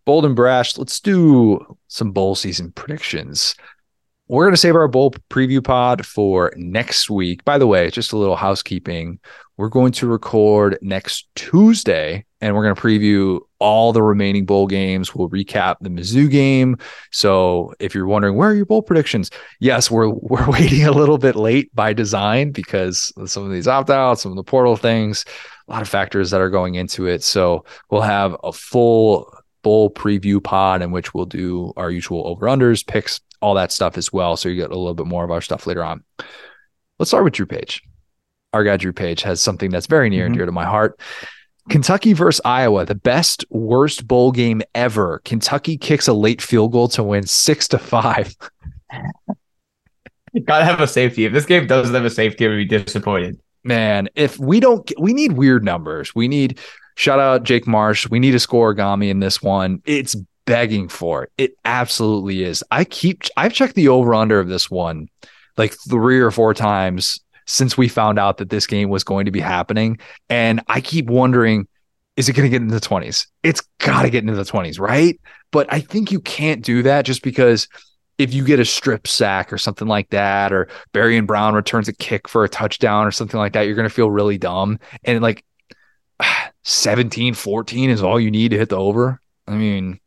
[0.04, 0.76] bold and brash.
[0.78, 3.54] Let's do some bowl season predictions.
[4.28, 7.44] We're going to save our bowl preview pod for next week.
[7.44, 9.18] By the way, just a little housekeeping.
[9.58, 14.66] We're going to record next Tuesday and we're going to preview all the remaining bowl
[14.66, 15.14] games.
[15.14, 16.78] We'll recap the Mizzou game.
[17.10, 19.30] So if you're wondering where are your bowl predictions,
[19.60, 23.90] yes, we're we're waiting a little bit late by design because some of these opt
[23.90, 25.26] outs, some of the portal things,
[25.68, 27.22] a lot of factors that are going into it.
[27.22, 29.30] So we'll have a full
[29.62, 33.96] bowl preview pod in which we'll do our usual over unders, picks, all that stuff
[33.96, 34.36] as well.
[34.36, 36.02] So you get a little bit more of our stuff later on.
[36.98, 37.82] Let's start with Drew Page.
[38.52, 40.26] Our guy Drew Page has something that's very near mm-hmm.
[40.26, 41.00] and dear to my heart.
[41.68, 45.20] Kentucky versus Iowa, the best worst bowl game ever.
[45.24, 48.34] Kentucky kicks a late field goal to win six to five.
[50.32, 51.24] you gotta have a safety.
[51.24, 53.40] If this game doesn't have a safety, I would be disappointed.
[53.64, 56.14] Man, if we don't, we need weird numbers.
[56.16, 56.58] We need
[56.94, 58.08] Shout out Jake Marsh.
[58.08, 59.82] We need a score scorigami in this one.
[59.84, 60.14] It's
[60.44, 61.32] begging for it.
[61.38, 62.62] It absolutely is.
[62.70, 65.08] I keep I've checked the over under of this one
[65.56, 69.30] like three or four times since we found out that this game was going to
[69.30, 69.98] be happening.
[70.28, 71.66] And I keep wondering,
[72.16, 73.26] is it going to get into the 20s?
[73.42, 75.20] It's got to get into the 20s, right?
[75.50, 77.68] But I think you can't do that just because
[78.18, 81.92] if you get a strip sack or something like that, or Barion Brown returns a
[81.92, 84.78] kick for a touchdown or something like that, you're going to feel really dumb.
[85.04, 85.44] And like
[86.64, 89.20] 17 14 is all you need to hit the over.
[89.46, 90.00] I mean,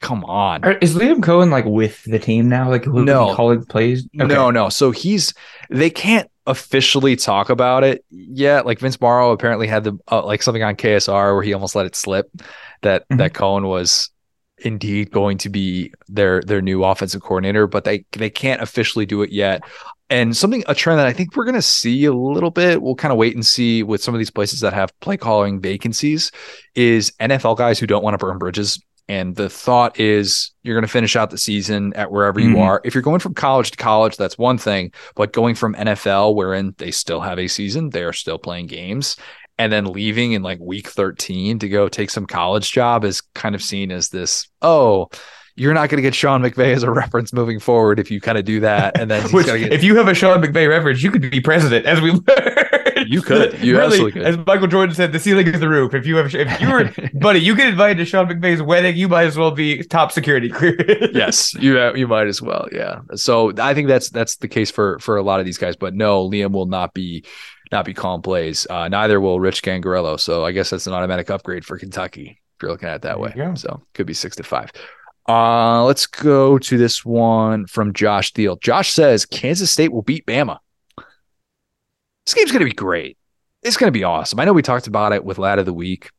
[0.00, 0.64] come on.
[0.80, 2.68] Is Liam Coen like with the team now?
[2.68, 3.34] Like who no.
[3.34, 4.06] calling plays?
[4.18, 4.26] Okay.
[4.26, 4.68] No, no.
[4.68, 5.32] So he's
[5.70, 8.66] they can't officially talk about it yet.
[8.66, 11.86] Like Vince Marrow apparently had the uh, like something on KSR where he almost let
[11.86, 12.30] it slip
[12.82, 13.18] that mm-hmm.
[13.18, 14.10] that Cohen was
[14.58, 19.22] indeed going to be their their new offensive coordinator, but they they can't officially do
[19.22, 19.62] it yet
[20.10, 22.82] and something a trend that I think we're going to see a little bit.
[22.82, 25.60] We'll kind of wait and see with some of these places that have play calling
[25.60, 26.30] vacancies
[26.74, 28.80] is NFL guys who don't want to burn bridges.
[29.08, 32.56] And the thought is you're going to finish out the season at wherever mm-hmm.
[32.56, 32.80] you are.
[32.84, 34.92] If you're going from college to college, that's one thing.
[35.14, 39.16] But going from NFL, wherein they still have a season, they are still playing games,
[39.58, 43.54] and then leaving in like week 13 to go take some college job is kind
[43.54, 45.08] of seen as this, oh,
[45.56, 48.36] you're not going to get Sean McVay as a reference moving forward if you kind
[48.38, 48.98] of do that.
[48.98, 51.86] And then Which, get, if you have a Sean McVay reference, you could be president,
[51.86, 52.64] as we learned.
[53.06, 53.58] You could.
[53.60, 54.22] You really, absolutely could.
[54.22, 55.94] As Michael Jordan said, the ceiling is the roof.
[55.94, 59.08] If you have, if you were, buddy, you get invited to Sean McVay's wedding, you
[59.08, 61.10] might as well be top security cleared.
[61.12, 62.68] yes, you you might as well.
[62.72, 63.00] Yeah.
[63.14, 65.76] So I think that's that's the case for for a lot of these guys.
[65.76, 67.24] But no, Liam will not be
[67.70, 68.66] not be calling plays.
[68.68, 70.18] Uh, neither will Rich Scangarello.
[70.18, 73.20] So I guess that's an automatic upgrade for Kentucky if you're looking at it that
[73.20, 73.34] way.
[73.56, 74.70] So could be six to five.
[75.28, 78.56] Uh, let's go to this one from Josh Thiel.
[78.56, 80.58] Josh says Kansas State will beat Bama.
[82.26, 83.16] This game's going to be great.
[83.62, 84.40] It's going to be awesome.
[84.40, 86.10] I know we talked about it with Lad of the Week.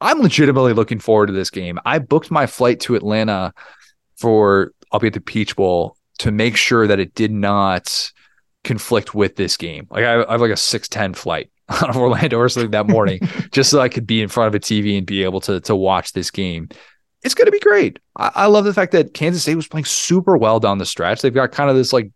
[0.00, 1.78] I'm legitimately looking forward to this game.
[1.84, 3.52] I booked my flight to Atlanta
[4.16, 8.12] for I'll be at the Peach Bowl to make sure that it did not
[8.64, 9.86] conflict with this game.
[9.90, 12.86] Like I, I have like a six ten flight out of Orlando or something that
[12.86, 13.20] morning,
[13.52, 15.74] just so I could be in front of a TV and be able to to
[15.74, 16.68] watch this game.
[17.24, 17.98] It's going to be great.
[18.16, 21.22] I, I love the fact that Kansas State was playing super well down the stretch.
[21.22, 22.10] They've got kind of this like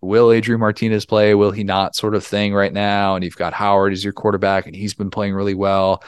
[0.00, 1.34] will Adrian Martinez play?
[1.34, 3.14] Will he not sort of thing right now?
[3.14, 6.02] And you've got Howard as your quarterback, and he's been playing really well.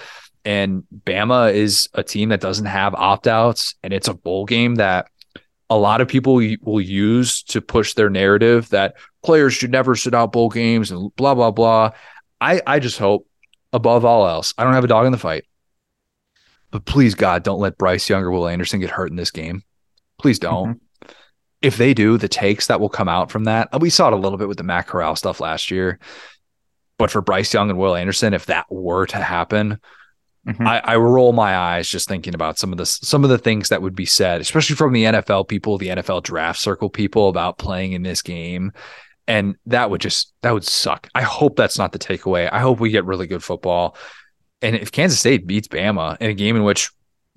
[0.44, 4.76] And Bama is a team that doesn't have opt outs, and it's a bowl game
[4.76, 5.08] that
[5.68, 10.14] a lot of people will use to push their narrative that players should never sit
[10.14, 11.92] out bowl games and blah blah blah.
[12.40, 13.26] I I just hope
[13.72, 15.44] above all else, I don't have a dog in the fight.
[16.70, 19.62] But please God, don't let Bryce Young or Will Anderson get hurt in this game.
[20.18, 20.68] Please don't.
[20.70, 21.10] Mm-hmm.
[21.62, 24.16] If they do, the takes that will come out from that, we saw it a
[24.16, 25.98] little bit with the Matt Corral stuff last year.
[26.96, 29.78] But for Bryce Young and Will Anderson, if that were to happen,
[30.46, 30.66] Mm-hmm.
[30.66, 33.68] I, I, roll my eyes just thinking about some of the some of the things
[33.68, 37.58] that would be said, especially from the NFL people, the NFL draft circle people about
[37.58, 38.72] playing in this game.
[39.26, 41.08] And that would just that would suck.
[41.14, 42.48] I hope that's not the takeaway.
[42.50, 43.96] I hope we get really good football.
[44.62, 46.90] And if Kansas State beats Bama in a game in which,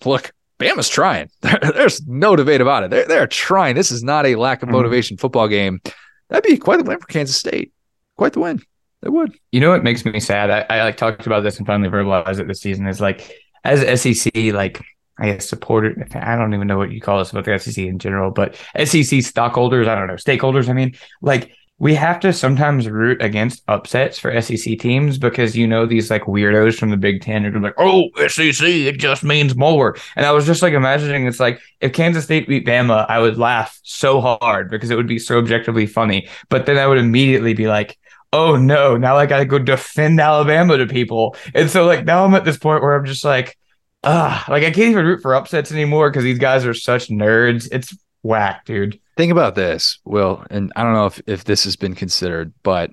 [0.06, 1.30] look, Bama's trying.
[1.41, 2.90] There's no debate about it.
[2.90, 3.76] They're, they're trying.
[3.76, 4.78] This is not a lack of mm-hmm.
[4.78, 5.82] motivation football game.
[6.30, 7.74] That'd be quite the win for Kansas State.
[8.18, 8.62] Quite the win.
[9.04, 9.38] It would.
[9.52, 10.50] You know what makes me sad?
[10.50, 13.30] I, I like talked about this and finally verbalized it this season is like
[13.64, 14.82] as SEC, like
[15.20, 16.08] I guess supporter.
[16.16, 18.56] I don't even know what you call this about the SEC in general, but
[18.86, 20.70] SEC stockholders, I don't know, stakeholders.
[20.70, 25.68] I mean, like we have to sometimes root against upsets for SEC teams because you
[25.68, 29.53] know these like weirdos from the Big Ten are like, oh, SEC, it just means
[29.53, 29.97] more.
[30.15, 33.38] And I was just like imagining it's like if Kansas State beat Bama, I would
[33.38, 36.30] laugh so hard because it would be so objectively funny.
[36.47, 37.97] But then I would immediately be like,
[38.31, 41.35] oh no, now I gotta go defend Alabama to people.
[41.53, 43.57] And so like now I'm at this point where I'm just like,
[44.05, 47.68] ah, like I can't even root for upsets anymore because these guys are such nerds.
[47.73, 49.01] It's whack, dude.
[49.15, 52.91] Think about this, Will, and I don't know if, if this has been considered, but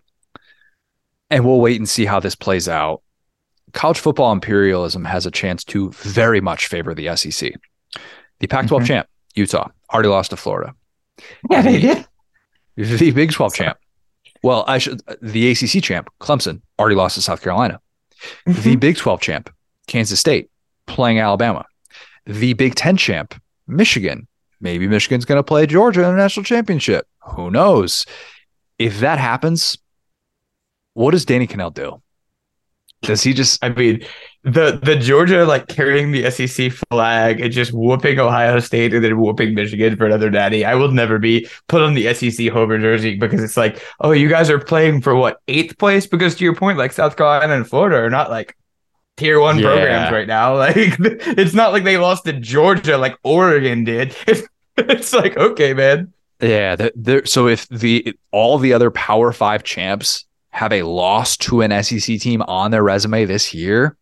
[1.30, 3.02] and we'll wait and see how this plays out.
[3.72, 7.52] College football imperialism has a chance to very much favor the SEC.
[8.40, 8.86] The Pac 12 mm-hmm.
[8.86, 10.74] champ, Utah, already lost to Florida.
[11.51, 12.06] Yeah, they did.
[12.76, 13.78] The Big 12 champ,
[14.42, 17.80] well, I should the ACC champ, Clemson, already lost to South Carolina.
[18.48, 18.62] Mm-hmm.
[18.62, 19.55] The Big 12 champ,
[19.86, 20.51] Kansas State,
[20.86, 21.66] playing Alabama.
[22.26, 24.26] The Big 10 champ, Michigan.
[24.61, 27.07] Maybe Michigan's going to play Georgia in the national championship.
[27.35, 28.05] Who knows?
[28.78, 29.78] If that happens,
[30.95, 32.03] what does Danny Kanell do?
[33.03, 33.65] Does he just?
[33.65, 34.05] I mean,
[34.45, 39.19] the the Georgia like carrying the SEC flag and just whooping Ohio State and then
[39.19, 40.66] whooping Michigan for another daddy.
[40.66, 44.28] I will never be put on the SEC homer jersey because it's like, oh, you
[44.28, 46.07] guys are playing for what eighth place?
[46.07, 48.55] Because to your point, like South Carolina and Florida are not like
[49.20, 49.64] tier one yeah.
[49.64, 50.56] programs right now.
[50.60, 54.14] Like it's not like they lost to Georgia like Oregon did.
[54.26, 56.12] It's, it's like okay, man.
[56.40, 56.88] Yeah,
[57.26, 62.18] so if the all the other Power Five champs have a loss to an SEC
[62.18, 63.97] team on their resume this year,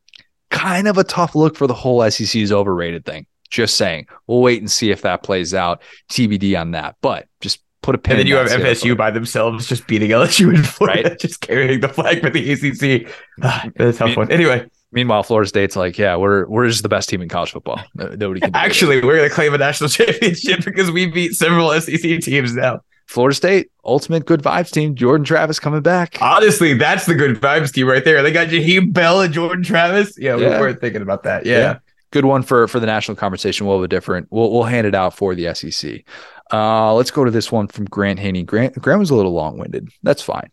[0.50, 3.26] kind of a tough look for the whole SEC's overrated thing.
[3.50, 4.06] Just saying.
[4.26, 5.82] We'll wait and see if that plays out.
[6.10, 6.96] TBD on that.
[7.00, 8.12] But just put a pin.
[8.12, 11.18] And then you have FSU by themselves just beating LSU in Florida, right?
[11.18, 13.12] just carrying the flag for the ACC.
[13.42, 14.30] Ah, that's a tough one.
[14.30, 14.68] Anyway.
[14.90, 17.80] Meanwhile, Florida State's like, yeah, we're we're just the best team in college football.
[17.94, 18.54] Nobody can.
[18.54, 22.80] Actually, we're going to claim a national championship because we beat several SEC teams now.
[23.06, 24.94] Florida State, ultimate good vibes team.
[24.94, 26.18] Jordan Travis coming back.
[26.20, 28.22] Honestly, that's the good vibes team right there.
[28.22, 30.14] They got Jaheim Bell and Jordan Travis.
[30.18, 30.60] Yeah, yeah.
[30.60, 31.46] we're thinking about that.
[31.46, 31.58] Yeah.
[31.58, 31.78] yeah.
[32.10, 33.66] Good one for for the national conversation.
[33.66, 34.28] We'll have a different.
[34.30, 36.04] We'll we'll hand it out for the SEC.
[36.50, 38.42] Uh, let's go to this one from Grant Haney.
[38.42, 39.90] Grant Grant was a little long winded.
[40.02, 40.50] That's fine.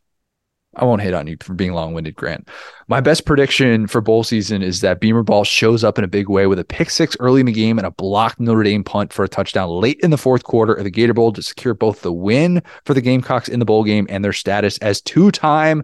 [0.76, 2.49] I won't hate on you for being long winded, Grant.
[2.88, 6.30] My best prediction for bowl season is that Beamer Ball shows up in a big
[6.30, 9.14] way with a pick six early in the game and a blocked Notre Dame punt
[9.14, 12.02] for a touchdown late in the fourth quarter of the Gator Bowl to secure both
[12.02, 15.84] the win for the Gamecocks in the bowl game and their status as two time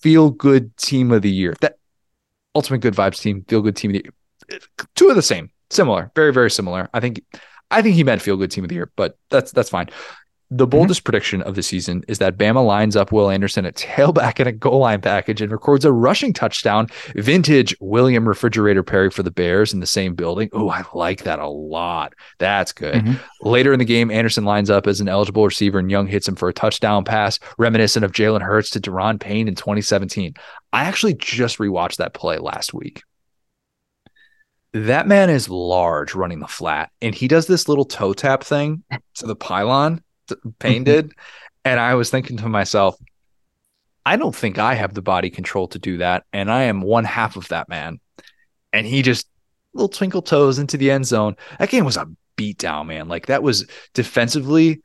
[0.00, 1.54] feel good team of the year.
[1.60, 1.76] That
[2.54, 4.60] ultimate good vibes team, feel good team of the year.
[4.96, 6.88] Two of the same, similar, very, very similar.
[6.92, 7.22] I think
[7.70, 9.88] I think he meant feel good team of the year, but that's that's fine.
[10.52, 10.70] The mm-hmm.
[10.70, 11.04] boldest mm-hmm.
[11.04, 14.52] prediction of the season is that Bama lines up Will Anderson at tailback in a
[14.52, 19.72] goal line package and records a rushing touchdown, vintage William Refrigerator Perry for the Bears
[19.72, 20.48] in the same building.
[20.52, 22.14] Oh, I like that a lot.
[22.38, 22.96] That's good.
[22.96, 23.48] Mm-hmm.
[23.48, 26.34] Later in the game, Anderson lines up as an eligible receiver and Young hits him
[26.34, 30.34] for a touchdown pass, reminiscent of Jalen Hurts to Daron Payne in 2017.
[30.72, 33.02] I actually just rewatched that play last week
[34.72, 38.84] that man is large running the flat and he does this little toe tap thing
[39.14, 40.00] to the pylon
[40.58, 41.06] Payne did.
[41.06, 41.20] Mm-hmm.
[41.64, 42.96] And I was thinking to myself,
[44.06, 46.24] I don't think I have the body control to do that.
[46.32, 48.00] And I am one half of that man.
[48.72, 49.28] And he just
[49.74, 51.36] little twinkle toes into the end zone.
[51.58, 53.08] That game was a beatdown, man.
[53.08, 54.80] Like that was defensively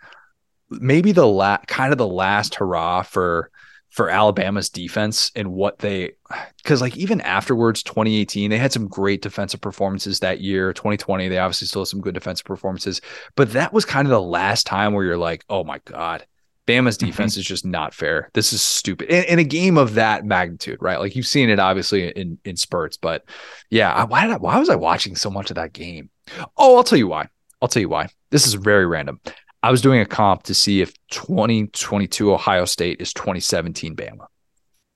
[0.69, 3.51] maybe the last kind of the last hurrah for
[3.95, 6.11] for Alabama's defense and what they
[6.57, 10.73] because like even afterwards 2018 they had some great defensive performances that year.
[10.73, 12.99] 2020 they obviously still had some good defensive performances
[13.37, 16.25] but that was kind of the last time where you're like oh my god
[16.67, 17.07] Bama's mm-hmm.
[17.07, 17.39] defense mm-hmm.
[17.39, 18.31] is just not fair.
[18.33, 19.07] This is stupid.
[19.07, 20.99] In, in, a game of that magnitude right?
[20.99, 23.23] Like you've seen it obviously in in spurts but
[23.69, 26.09] yeah why did I, why was I watching so much of that game?
[26.57, 27.29] Oh I'll tell you why.
[27.61, 28.09] I'll tell you why.
[28.29, 29.21] This is very random
[29.65, 34.27] I was doing a comp to see if 2022 Ohio State is 2017 Bama.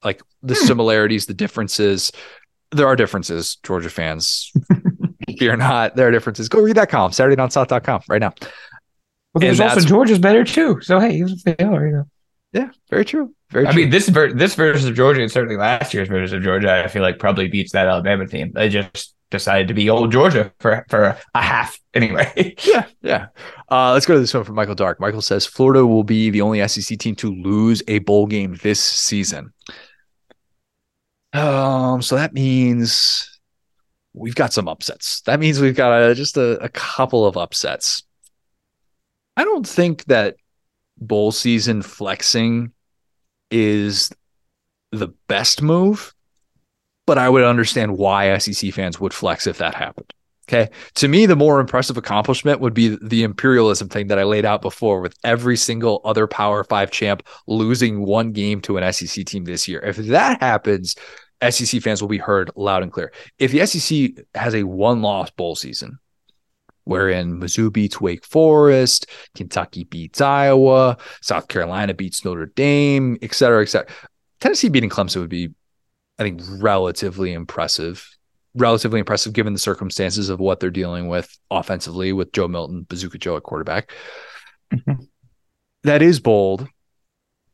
[0.03, 0.63] Like the hmm.
[0.63, 2.11] similarities, the differences.
[2.71, 4.51] There are differences, Georgia fans.
[5.39, 6.49] Fear not, there are differences.
[6.49, 8.33] Go read that column, SaturdayDownSouth.com right now.
[9.33, 10.79] Well, there's also Georgia's better too.
[10.81, 12.03] So hey, even if they are, you know.
[12.53, 13.33] Yeah, very true.
[13.49, 13.81] Very I true.
[13.81, 16.89] mean, this ver- this version of Georgia and certainly last year's version of Georgia, I
[16.89, 18.51] feel like probably beats that Alabama team.
[18.53, 22.55] They just decided to be old Georgia for for a half anyway.
[22.63, 23.27] yeah, yeah.
[23.69, 24.99] Uh, let's go to this one from Michael Dark.
[24.99, 28.83] Michael says Florida will be the only SEC team to lose a bowl game this
[28.83, 29.53] season.
[31.33, 33.39] Um, so that means
[34.13, 35.21] we've got some upsets.
[35.21, 38.03] That means we've got a, just a, a couple of upsets.
[39.37, 40.35] I don't think that
[40.97, 42.73] bowl season flexing
[43.51, 44.11] is
[44.91, 46.13] the best move
[47.09, 50.13] but I would understand why SEC fans would flex if that happened.
[50.47, 50.69] Okay.
[50.93, 54.61] To me, the more impressive accomplishment would be the imperialism thing that I laid out
[54.61, 59.45] before with every single other Power Five champ losing one game to an SEC team
[59.45, 59.79] this year.
[59.79, 60.93] If that happens,
[61.49, 63.11] SEC fans will be heard loud and clear.
[63.39, 65.97] If the SEC has a one loss bowl season,
[66.83, 73.63] wherein Mizzou beats Wake Forest, Kentucky beats Iowa, South Carolina beats Notre Dame, et cetera,
[73.63, 73.91] et cetera.
[74.39, 75.49] Tennessee beating Clemson would be
[76.19, 78.07] I think relatively impressive.
[78.55, 83.17] Relatively impressive given the circumstances of what they're dealing with offensively with Joe Milton, Bazooka
[83.17, 83.91] Joe at quarterback.
[84.73, 85.03] Mm-hmm.
[85.83, 86.67] That is bold.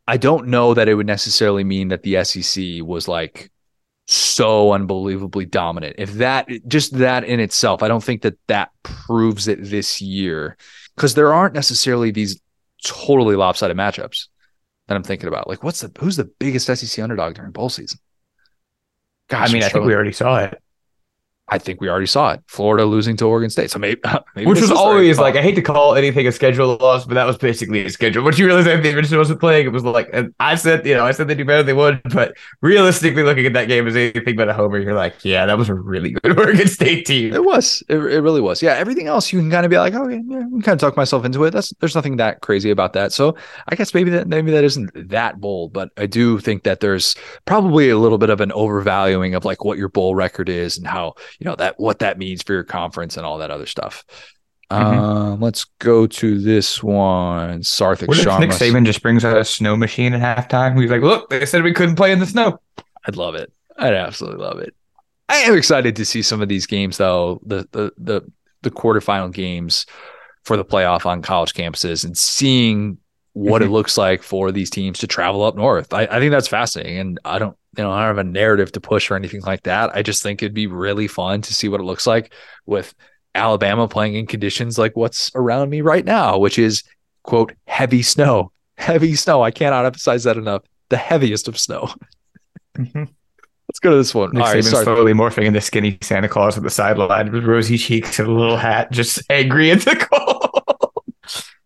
[0.08, 3.52] I don't know that it would necessarily mean that the SEC was like
[4.08, 5.96] so unbelievably dominant.
[5.98, 10.58] If that just that in itself, I don't think that that proves it this year
[10.96, 12.40] because there aren't necessarily these
[12.84, 14.28] totally lopsided matchups
[14.88, 15.48] that I'm thinking about.
[15.48, 18.00] Like, what's the who's the biggest SEC underdog during bowl season?
[19.28, 20.62] Gosh, I mean, I think we already saw it.
[21.48, 22.42] I think we already saw it.
[22.48, 23.70] Florida losing to Oregon State.
[23.70, 24.02] So maybe,
[24.36, 27.28] maybe which was always like I hate to call anything a schedule loss, but that
[27.28, 28.24] was basically a schedule.
[28.24, 30.10] Once you realize that the original wasn't playing, it was like
[30.40, 33.46] I said, you know, I said they do better than they would, but realistically, looking
[33.46, 36.12] at that game as anything but a homer, you're like, yeah, that was a really
[36.12, 37.34] good Oregon State team.
[37.34, 37.84] It was.
[37.90, 38.64] It, it really was.
[38.64, 40.98] Yeah, everything else you can kind of be like, oh yeah, yeah, kind of talk
[40.98, 41.52] myself into it.
[41.52, 43.14] That's there's nothing that crazy about that.
[43.14, 46.80] So I guess maybe that maybe that isn't that bold, but I do think that
[46.80, 47.16] there's
[47.46, 50.88] probably a little bit of an overvaluing of like what your bowl record is and
[50.88, 54.04] how you know that what that means for your conference and all that other stuff.
[54.72, 55.00] Mm-hmm.
[55.00, 57.60] Um, let's go to this one.
[57.60, 60.80] Sarthik what if Nick Saban just brings out a snow machine at halftime?
[60.80, 62.60] He's like, "Look, they said we couldn't play in the snow."
[63.08, 63.54] I'd love it.
[63.78, 64.74] I'd absolutely love it.
[65.30, 68.22] I am excited to see some of these games, though the the the
[68.62, 69.86] the quarterfinal games
[70.44, 72.98] for the playoff on college campuses and seeing
[73.36, 73.70] what mm-hmm.
[73.70, 75.94] it looks like for these teams to travel up north.
[75.94, 78.72] I, I think that's fascinating, and I don't you know, I don't have a narrative
[78.72, 79.94] to push or anything like that.
[79.94, 82.34] I just think it'd be really fun to see what it looks like
[82.66, 82.94] with
[83.34, 86.84] Alabama playing in conditions like what's around me right now, which is
[87.24, 88.54] quote heavy snow.
[88.78, 89.44] Heavy snow.
[89.44, 90.64] I cannot emphasize that enough.
[90.90, 91.90] The heaviest of snow.
[92.78, 93.04] Mm-hmm.
[93.68, 94.32] Let's go to this one.
[94.32, 98.20] Nick All right, slowly morphing into skinny Santa Claus at the sideline with rosy cheeks
[98.20, 100.35] and a little hat, just angry at the cold.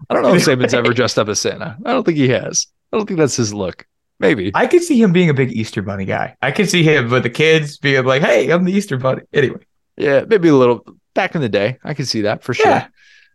[0.10, 1.78] I don't know if Saban's ever dressed up as Santa.
[1.86, 2.68] I don't think he has.
[2.92, 3.86] I don't think that's his look.
[4.20, 4.52] Maybe.
[4.54, 6.36] I could see him being a big Easter Bunny guy.
[6.42, 9.22] I could see him with the kids being like, hey, I'm the Easter Bunny.
[9.32, 9.60] Anyway.
[9.96, 11.78] Yeah, maybe a little back in the day.
[11.84, 12.68] I can see that for sure.
[12.68, 12.88] Yeah.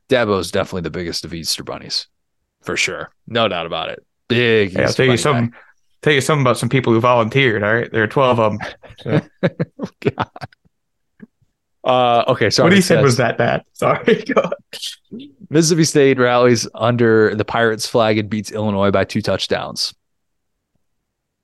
[0.08, 2.08] Dabo's definitely the biggest of Easter bunnies.
[2.62, 3.10] For sure.
[3.26, 4.04] No doubt about it.
[4.28, 5.50] Big hey, I'll tell you something.
[5.50, 5.58] Guy.
[6.02, 7.62] Tell you something about some people who volunteered.
[7.62, 7.90] All right.
[7.90, 8.70] There are 12 of them.
[8.98, 9.20] So.
[9.82, 10.30] Oh, God.
[11.84, 12.68] Uh, okay, sorry.
[12.68, 13.62] What he said was that bad.
[13.74, 14.24] Sorry.
[15.50, 19.94] Mississippi State rallies under the Pirates flag and beats Illinois by two touchdowns.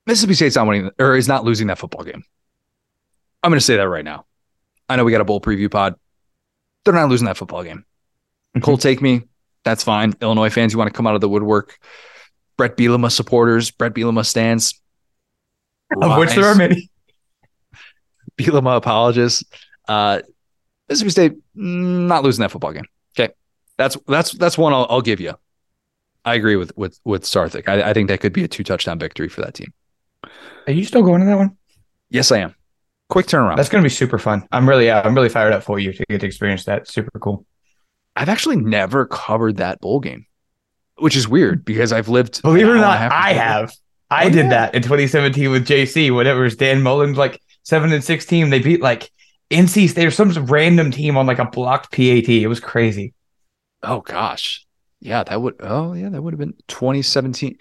[0.07, 2.25] Mississippi State's not winning or is not losing that football game.
[3.43, 4.25] I'm going to say that right now.
[4.89, 5.95] I know we got a bowl preview pod.
[6.85, 7.85] They're not losing that football game.
[8.57, 8.61] Mm-hmm.
[8.62, 9.23] Cole, take me.
[9.65, 10.15] That's fine.
[10.23, 11.79] Illinois fans, you want to come out of the woodwork.
[12.57, 14.81] Bret Bielema supporters, Bret Bielema stands.
[16.01, 16.91] Of which there are many.
[18.39, 19.45] Bielema apologists.
[19.91, 20.23] Uh,
[20.89, 22.87] Mississippi State mm, not losing that football game.
[23.19, 23.35] Okay,
[23.77, 25.35] that's that's that's one I'll, I'll give you.
[26.25, 27.69] I agree with with with Sarthik.
[27.69, 29.73] I, I think that could be a two touchdown victory for that team.
[30.69, 31.57] Are you still going to that one?
[32.09, 32.55] Yes, I am.
[33.09, 33.57] Quick turnaround.
[33.57, 34.47] That's going to be super fun.
[34.53, 36.87] I'm really, yeah, I'm really fired up for you to get to experience that.
[36.87, 37.45] Super cool.
[38.15, 40.27] I've actually never covered that bowl game,
[40.99, 42.43] which is weird because I've lived.
[42.43, 43.73] Believe it or not, I have.
[44.09, 44.51] I oh, did yeah.
[44.51, 46.15] that in 2017 with JC.
[46.15, 48.51] Whatever it was Dan Mullen's like seven and six team.
[48.51, 49.11] They beat like
[49.51, 49.94] NC.
[49.94, 52.28] There's some random team on like a blocked PAT.
[52.28, 53.14] It was crazy.
[53.82, 54.66] Oh gosh,
[55.01, 55.56] yeah, that would.
[55.60, 57.59] Oh yeah, that would have been 2017.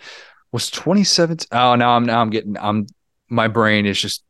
[0.52, 1.48] Was 2017?
[1.52, 2.58] Oh, now I'm now I'm getting.
[2.58, 2.88] I'm
[3.30, 4.24] my brain is just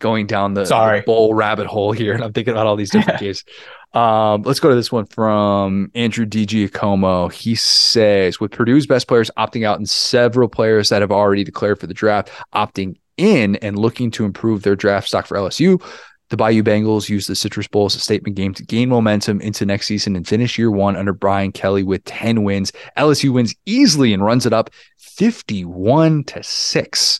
[0.00, 1.00] going down the, Sorry.
[1.00, 3.44] The bowl rabbit hole here, and I'm thinking about all these different games.
[3.92, 7.32] Um, let's go to this one from Andrew DiGiacomo.
[7.32, 11.80] He says, with Purdue's best players opting out and several players that have already declared
[11.80, 15.82] for the draft opting in and looking to improve their draft stock for LSU,
[16.30, 19.66] the Bayou Bengals use the Citrus Bowl as a statement game to gain momentum into
[19.66, 22.72] next season and finish year one under Brian Kelly with 10 wins.
[22.96, 27.18] LSU wins easily and runs it up 51 to 6.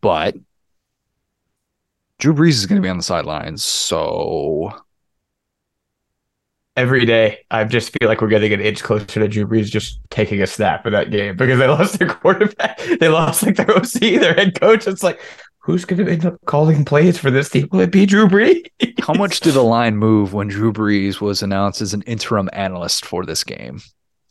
[0.00, 0.36] But
[2.18, 3.64] Drew Brees is going to be on the sidelines.
[3.64, 4.70] So
[6.76, 9.98] every day, I just feel like we're getting an inch closer to Drew Brees just
[10.10, 12.78] taking a snap in that game because they lost their quarterback.
[13.00, 14.86] They lost like their OC, their head coach.
[14.86, 15.20] It's like,
[15.62, 17.68] who's going to end up calling plays for this team?
[17.70, 18.66] Will it be Drew Brees?
[19.00, 23.04] How much did the line move when Drew Brees was announced as an interim analyst
[23.04, 23.80] for this game?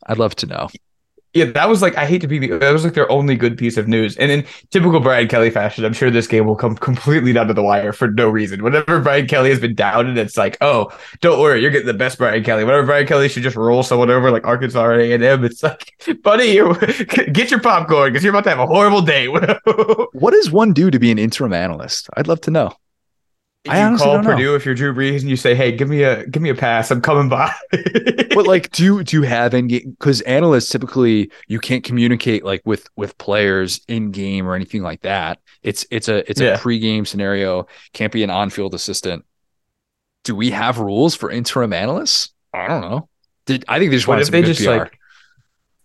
[0.06, 0.70] I'd love to know
[1.34, 3.78] yeah, that was like I hate to be that was like their only good piece
[3.78, 4.18] of news.
[4.18, 7.54] And in typical Brian Kelly fashion, I'm sure this game will come completely down to
[7.54, 8.64] the wire for no reason.
[8.64, 10.92] Whenever Brian Kelly has been doubted, it's like, oh,
[11.22, 12.64] don't worry, you're getting the best Brian Kelly.
[12.64, 15.64] Whenever Brian Kelly should just roll someone over like Arkansas or A and M, it's
[15.64, 15.94] like,
[16.24, 16.76] buddy, you
[17.32, 19.28] get your popcorn because you're about to have a horrible day.
[19.28, 22.10] what does one do to be an interim analyst?
[22.18, 22.76] I'd love to know.
[23.70, 24.56] I you call Purdue know.
[24.56, 26.90] if you're Drew Brees and you say, "Hey, give me a give me a pass.
[26.90, 29.86] I'm coming by." but like, do you do you have any?
[29.86, 35.02] Because analysts typically you can't communicate like with with players in game or anything like
[35.02, 35.40] that.
[35.62, 36.56] It's it's a it's yeah.
[36.56, 37.68] a pregame scenario.
[37.94, 39.26] Can't be an on field assistant.
[40.24, 42.34] Do we have rules for interim analysts?
[42.54, 43.10] I don't know.
[43.46, 44.72] Did I think they just want some good just, PR.
[44.72, 45.00] Like,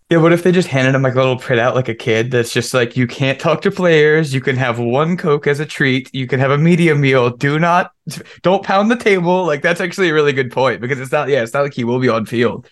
[0.09, 2.53] yeah, what if they just handed him like a little printout like a kid that's
[2.53, 6.09] just like you can't talk to players, you can have one Coke as a treat,
[6.13, 7.91] you can have a media meal, do not
[8.41, 9.45] don't pound the table.
[9.45, 11.83] Like that's actually a really good point because it's not yeah, it's not like he
[11.83, 12.69] will be on field.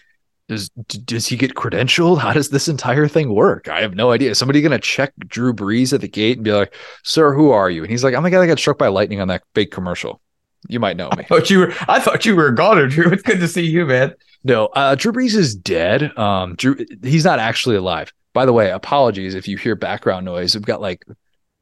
[0.47, 2.19] Does does he get credentialed?
[2.19, 3.67] How does this entire thing work?
[3.67, 4.31] I have no idea.
[4.31, 7.69] Is somebody gonna check Drew Brees at the gate and be like, "Sir, who are
[7.69, 9.71] you?" And he's like, "I'm the guy that got struck by lightning on that fake
[9.71, 10.21] commercial."
[10.69, 11.23] You might know me.
[11.23, 11.73] I thought you were.
[11.87, 13.11] I thought you were a goner, Drew.
[13.11, 14.13] It's good to see you, man.
[14.45, 16.15] No, uh, Drew Brees is dead.
[16.17, 18.13] Um, Drew, he's not actually alive.
[18.31, 20.53] By the way, apologies if you hear background noise.
[20.53, 21.03] We've got like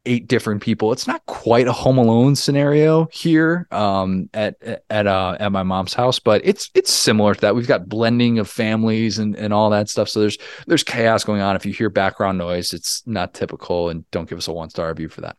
[0.06, 0.92] eight different people.
[0.92, 4.58] It's not quite a Home Alone scenario here um, at
[4.90, 7.56] at uh, at my mom's house, but it's it's similar to that.
[7.56, 10.10] We've got blending of families and, and all that stuff.
[10.10, 10.38] So there's
[10.68, 11.56] there's chaos going on.
[11.56, 14.90] If you hear background noise, it's not typical, and don't give us a one star
[14.90, 15.38] review for that.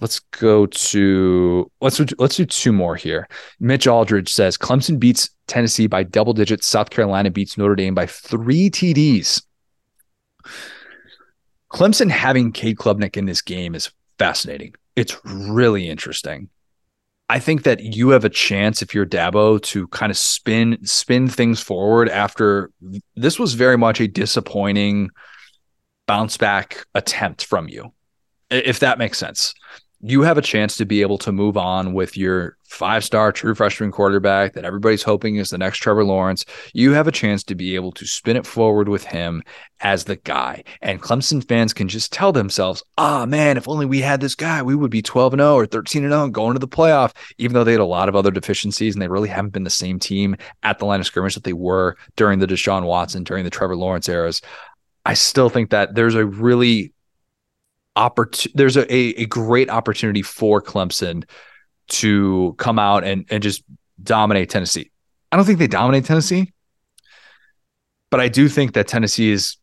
[0.00, 3.28] Let's go to let's let's do two more here.
[3.60, 6.66] Mitch Aldridge says Clemson beats Tennessee by double digits.
[6.66, 9.42] South Carolina beats Notre Dame by three TDs.
[11.72, 14.74] Clemson having Cade Klubnik in this game is fascinating.
[14.96, 16.50] It's really interesting.
[17.28, 21.26] I think that you have a chance if you're Dabo to kind of spin spin
[21.26, 22.70] things forward after
[23.14, 25.08] this was very much a disappointing
[26.06, 27.92] bounce back attempt from you.
[28.50, 29.54] If that makes sense
[30.00, 33.54] you have a chance to be able to move on with your five star true
[33.54, 36.44] freshman quarterback that everybody's hoping is the next Trevor Lawrence.
[36.74, 39.42] You have a chance to be able to spin it forward with him
[39.80, 40.64] as the guy.
[40.82, 44.34] And Clemson fans can just tell themselves, ah, oh, man, if only we had this
[44.34, 47.54] guy, we would be 12 0 or 13 0 and going to the playoff, even
[47.54, 49.98] though they had a lot of other deficiencies and they really haven't been the same
[49.98, 53.50] team at the line of scrimmage that they were during the Deshaun Watson, during the
[53.50, 54.42] Trevor Lawrence eras.
[55.06, 56.92] I still think that there's a really
[57.96, 61.24] opportunity there's a, a, great opportunity for Clemson
[61.88, 63.64] to come out and and just
[64.02, 64.90] dominate Tennessee.
[65.32, 66.52] I don't think they dominate Tennessee,
[68.10, 69.56] but I do think that Tennessee is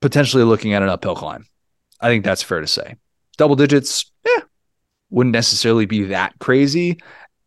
[0.00, 1.46] potentially looking at an uphill climb.
[2.00, 2.96] I think that's fair to say.
[3.36, 4.42] Double digits, yeah,
[5.10, 6.98] wouldn't necessarily be that crazy.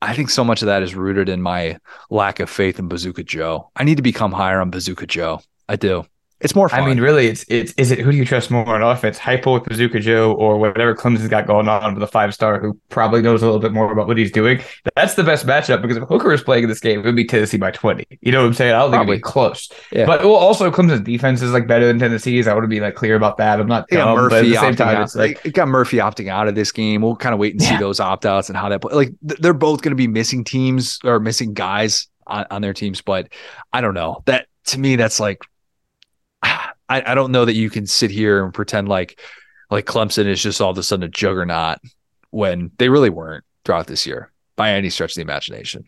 [0.02, 1.78] I think so much of that is rooted in my
[2.10, 3.72] lack of faith in Bazooka Joe.
[3.76, 5.42] I need to become higher on Bazooka Joe.
[5.70, 6.06] I do.
[6.44, 6.82] It's more fun.
[6.82, 9.54] I mean, really, it's it's is it who do you trust more on offense, Heupel
[9.54, 13.22] with Bazooka Joe or whatever Clemson's got going on with a five star who probably
[13.22, 14.62] knows a little bit more about what he's doing?
[14.96, 17.26] That's the best matchup because if Hooker is playing in this game, it would be
[17.26, 18.06] Tennessee by twenty.
[18.22, 18.74] You know what I'm saying?
[18.74, 19.06] I don't probably.
[19.06, 19.70] think it'd be close.
[19.92, 20.06] Yeah.
[20.06, 22.48] But well, also Clemson's defense is like better than Tennessee's.
[22.48, 23.60] I want to be like clear about that.
[23.62, 25.04] I'm not dumb, Murphy but at the same time, out.
[25.04, 27.02] it's like it got Murphy opting out of this game.
[27.02, 27.70] We'll kind of wait and yeah.
[27.70, 28.94] see those opt outs and how that play.
[28.94, 33.02] Like they're both going to be missing teams or missing guys on, on their teams,
[33.02, 33.30] but
[33.72, 35.42] I don't know that to me that's like
[36.90, 39.20] I, I don't know that you can sit here and pretend like
[39.70, 41.80] like Clemson is just all of a sudden a juggernaut
[42.30, 45.86] when they really weren't throughout this year by any stretch of the imagination.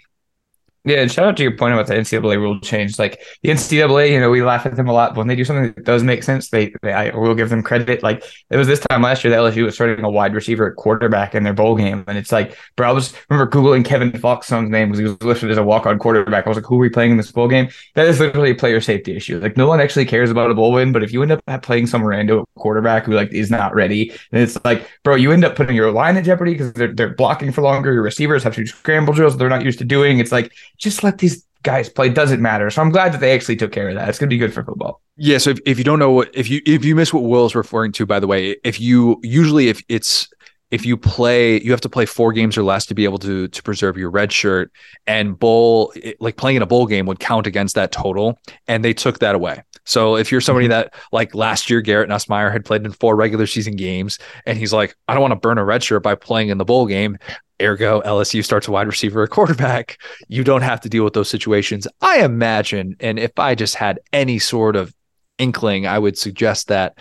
[0.87, 2.99] Yeah, and shout out to your point about the NCAA rule change.
[2.99, 5.43] Like the NCAA, you know, we laugh at them a lot, but when they do
[5.43, 8.03] something that does make sense, they, they I will give them credit.
[8.03, 10.75] Like it was this time last year that LSU was starting a wide receiver at
[10.75, 14.13] quarterback in their bowl game, and it's like, bro, I was remember googling Kevin
[14.43, 16.45] son's name because he was listed as a walk-on quarterback.
[16.45, 17.67] I was like, who are we playing in this bowl game?
[17.95, 19.39] That is literally a player safety issue.
[19.39, 21.87] Like no one actually cares about a bowl win, but if you end up playing
[21.87, 25.55] some rando quarterback who like is not ready, and it's like, bro, you end up
[25.55, 27.91] putting your line at jeopardy because they're they're blocking for longer.
[27.91, 30.19] Your receivers have to do scramble drills that they're not used to doing.
[30.19, 32.69] It's like just let these guys play doesn't matter.
[32.69, 34.07] So I'm glad that they actually took care of that.
[34.07, 35.01] It's going to be good for football.
[35.17, 35.39] Yeah.
[35.39, 37.91] So if, if you don't know what, if you, if you miss what Will's referring
[37.93, 40.29] to, by the way, if you usually, if it's,
[40.71, 43.47] if you play, you have to play four games or less to be able to
[43.47, 44.71] to preserve your red shirt.
[45.05, 48.91] And bowl, like playing in a bowl game, would count against that total, and they
[48.93, 49.63] took that away.
[49.85, 50.71] So if you're somebody mm-hmm.
[50.71, 54.73] that like last year, Garrett Nussmeier had played in four regular season games, and he's
[54.73, 57.19] like, I don't want to burn a red shirt by playing in the bowl game.
[57.61, 59.97] Ergo, LSU starts a wide receiver, a quarterback.
[60.27, 61.87] You don't have to deal with those situations.
[62.01, 64.93] I imagine, and if I just had any sort of
[65.37, 66.97] inkling, I would suggest that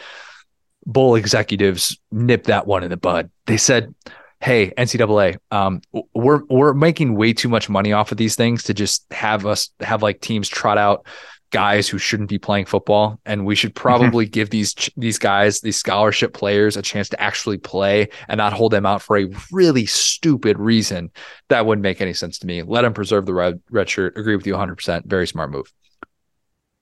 [0.86, 3.30] bowl executives nip that one in the bud.
[3.46, 3.94] They said,
[4.40, 5.80] "Hey, NCAA, um,
[6.14, 9.70] we're we're making way too much money off of these things to just have us
[9.80, 11.06] have like teams trot out."
[11.54, 13.86] Guys who shouldn't be playing football and we should mm-hmm.
[13.86, 14.32] probably mm-hmm.
[14.32, 18.72] give these these guys these scholarship players a chance to actually play and not hold
[18.72, 21.12] them out for a really stupid reason
[21.50, 24.34] that wouldn't make any sense to me let them preserve the red, red shirt agree
[24.34, 25.72] with you 100% very smart move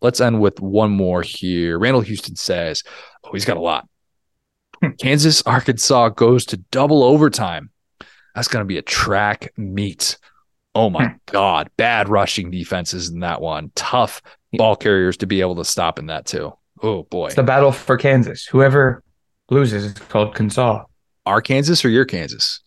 [0.00, 2.82] let's end with one more here randall houston says
[3.24, 3.86] oh he's got a lot
[4.98, 7.68] kansas arkansas goes to double overtime
[8.34, 10.16] that's going to be a track meet
[10.74, 11.16] Oh my hmm.
[11.26, 11.68] God.
[11.76, 13.70] Bad rushing defenses in that one.
[13.74, 14.22] Tough
[14.52, 16.52] ball carriers to be able to stop in that too.
[16.82, 17.26] Oh boy.
[17.26, 18.46] It's the battle for Kansas.
[18.46, 19.02] Whoever
[19.50, 20.84] loses is called Kansas.
[21.24, 22.60] Arkansas or your Kansas?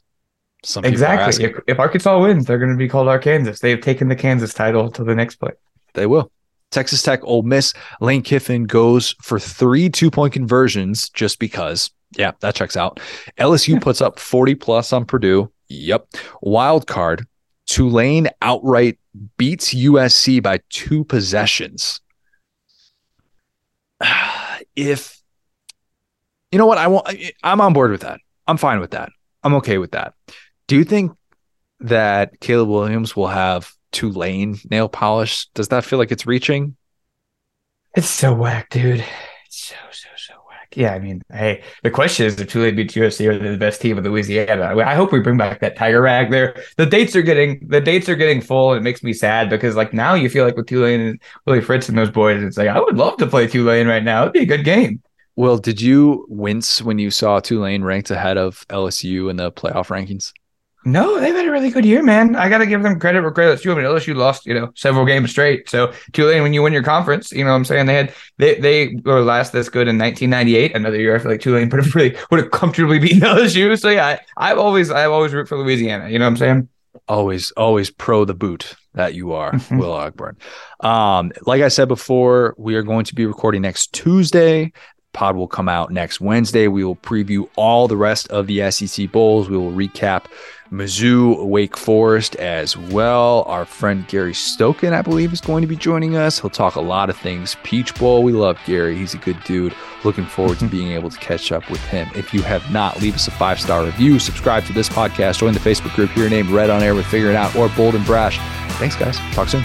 [0.64, 1.46] Some exactly.
[1.46, 3.58] If, if, Arkansas wins, they're going to be called Arkansas.
[3.62, 5.52] They have taken the Kansas title to the next play.
[5.94, 6.32] They will.
[6.72, 7.74] Texas Tech, Ole Miss.
[8.02, 11.92] Lane Kiffin goes for three two point conversions just because.
[12.18, 13.00] Yeah, that checks out.
[13.38, 15.52] LSU puts up 40 plus on Purdue.
[15.68, 16.08] Yep.
[16.42, 17.28] Wild card.
[17.66, 19.00] Tulane outright
[19.38, 22.02] beats USC by two possessions.
[24.78, 25.22] If
[26.52, 27.08] you know what I want,
[27.44, 28.20] I'm on board with that.
[28.46, 29.10] I'm fine with that.
[29.42, 30.14] I'm okay with that.
[30.68, 31.14] Do you think
[31.80, 35.48] that Caleb Williams will have Tulane nail polish?
[35.54, 36.76] Does that feel like it's reaching?
[37.96, 39.06] It's so whack, dude.
[39.46, 40.10] It's so so
[40.76, 43.98] yeah, I mean, hey, the question is if Tulane beats USC are the best team
[43.98, 44.76] of Louisiana.
[44.78, 46.62] I hope we bring back that Tiger rag there.
[46.78, 48.74] The dates are getting the dates are getting full.
[48.74, 51.90] It makes me sad because like now you feel like with Tulane and Willie Fritz
[51.90, 54.24] and those boys, it's like I would love to play Tulane right now.
[54.24, 55.02] It'd be a good game.
[55.38, 59.88] Well, did you wince when you saw Tulane ranked ahead of LSU in the playoff
[59.88, 60.32] rankings?
[60.88, 62.36] No, they've had a really good year, man.
[62.36, 63.72] I got to give them credit where credit's due.
[63.72, 65.68] I mean, LSU lost, you know, several games straight.
[65.68, 67.88] So Tulane, when you win your conference, you know what I'm saying?
[67.88, 70.76] They had they they were last this good in 1998.
[70.76, 73.80] Another year, I feel like Tulane would have really would have comfortably beaten LSU.
[73.80, 76.08] So yeah, I, I've always I've always root for Louisiana.
[76.10, 76.70] You know what I'm saying?
[77.08, 79.78] Always, always pro the boot that you are, mm-hmm.
[79.78, 80.36] Will Ogburn.
[80.86, 84.72] Um, like I said before, we are going to be recording next Tuesday
[85.16, 86.68] pod will come out next Wednesday.
[86.68, 89.50] We will preview all the rest of the SEC bowls.
[89.50, 90.26] We will recap
[90.72, 93.44] Mizzou, Wake Forest as well.
[93.44, 96.40] Our friend Gary Stokan, I believe, is going to be joining us.
[96.40, 97.56] He'll talk a lot of things.
[97.64, 98.98] Peach Bowl, we love Gary.
[98.98, 99.74] He's a good dude.
[100.04, 102.10] Looking forward to being able to catch up with him.
[102.16, 105.54] If you have not, leave us a five star review, subscribe to this podcast, join
[105.54, 108.06] the Facebook group, your name Red on air with Figure It Out or Bold and
[108.06, 108.38] Brash.
[108.78, 109.18] Thanks, guys.
[109.34, 109.64] Talk soon.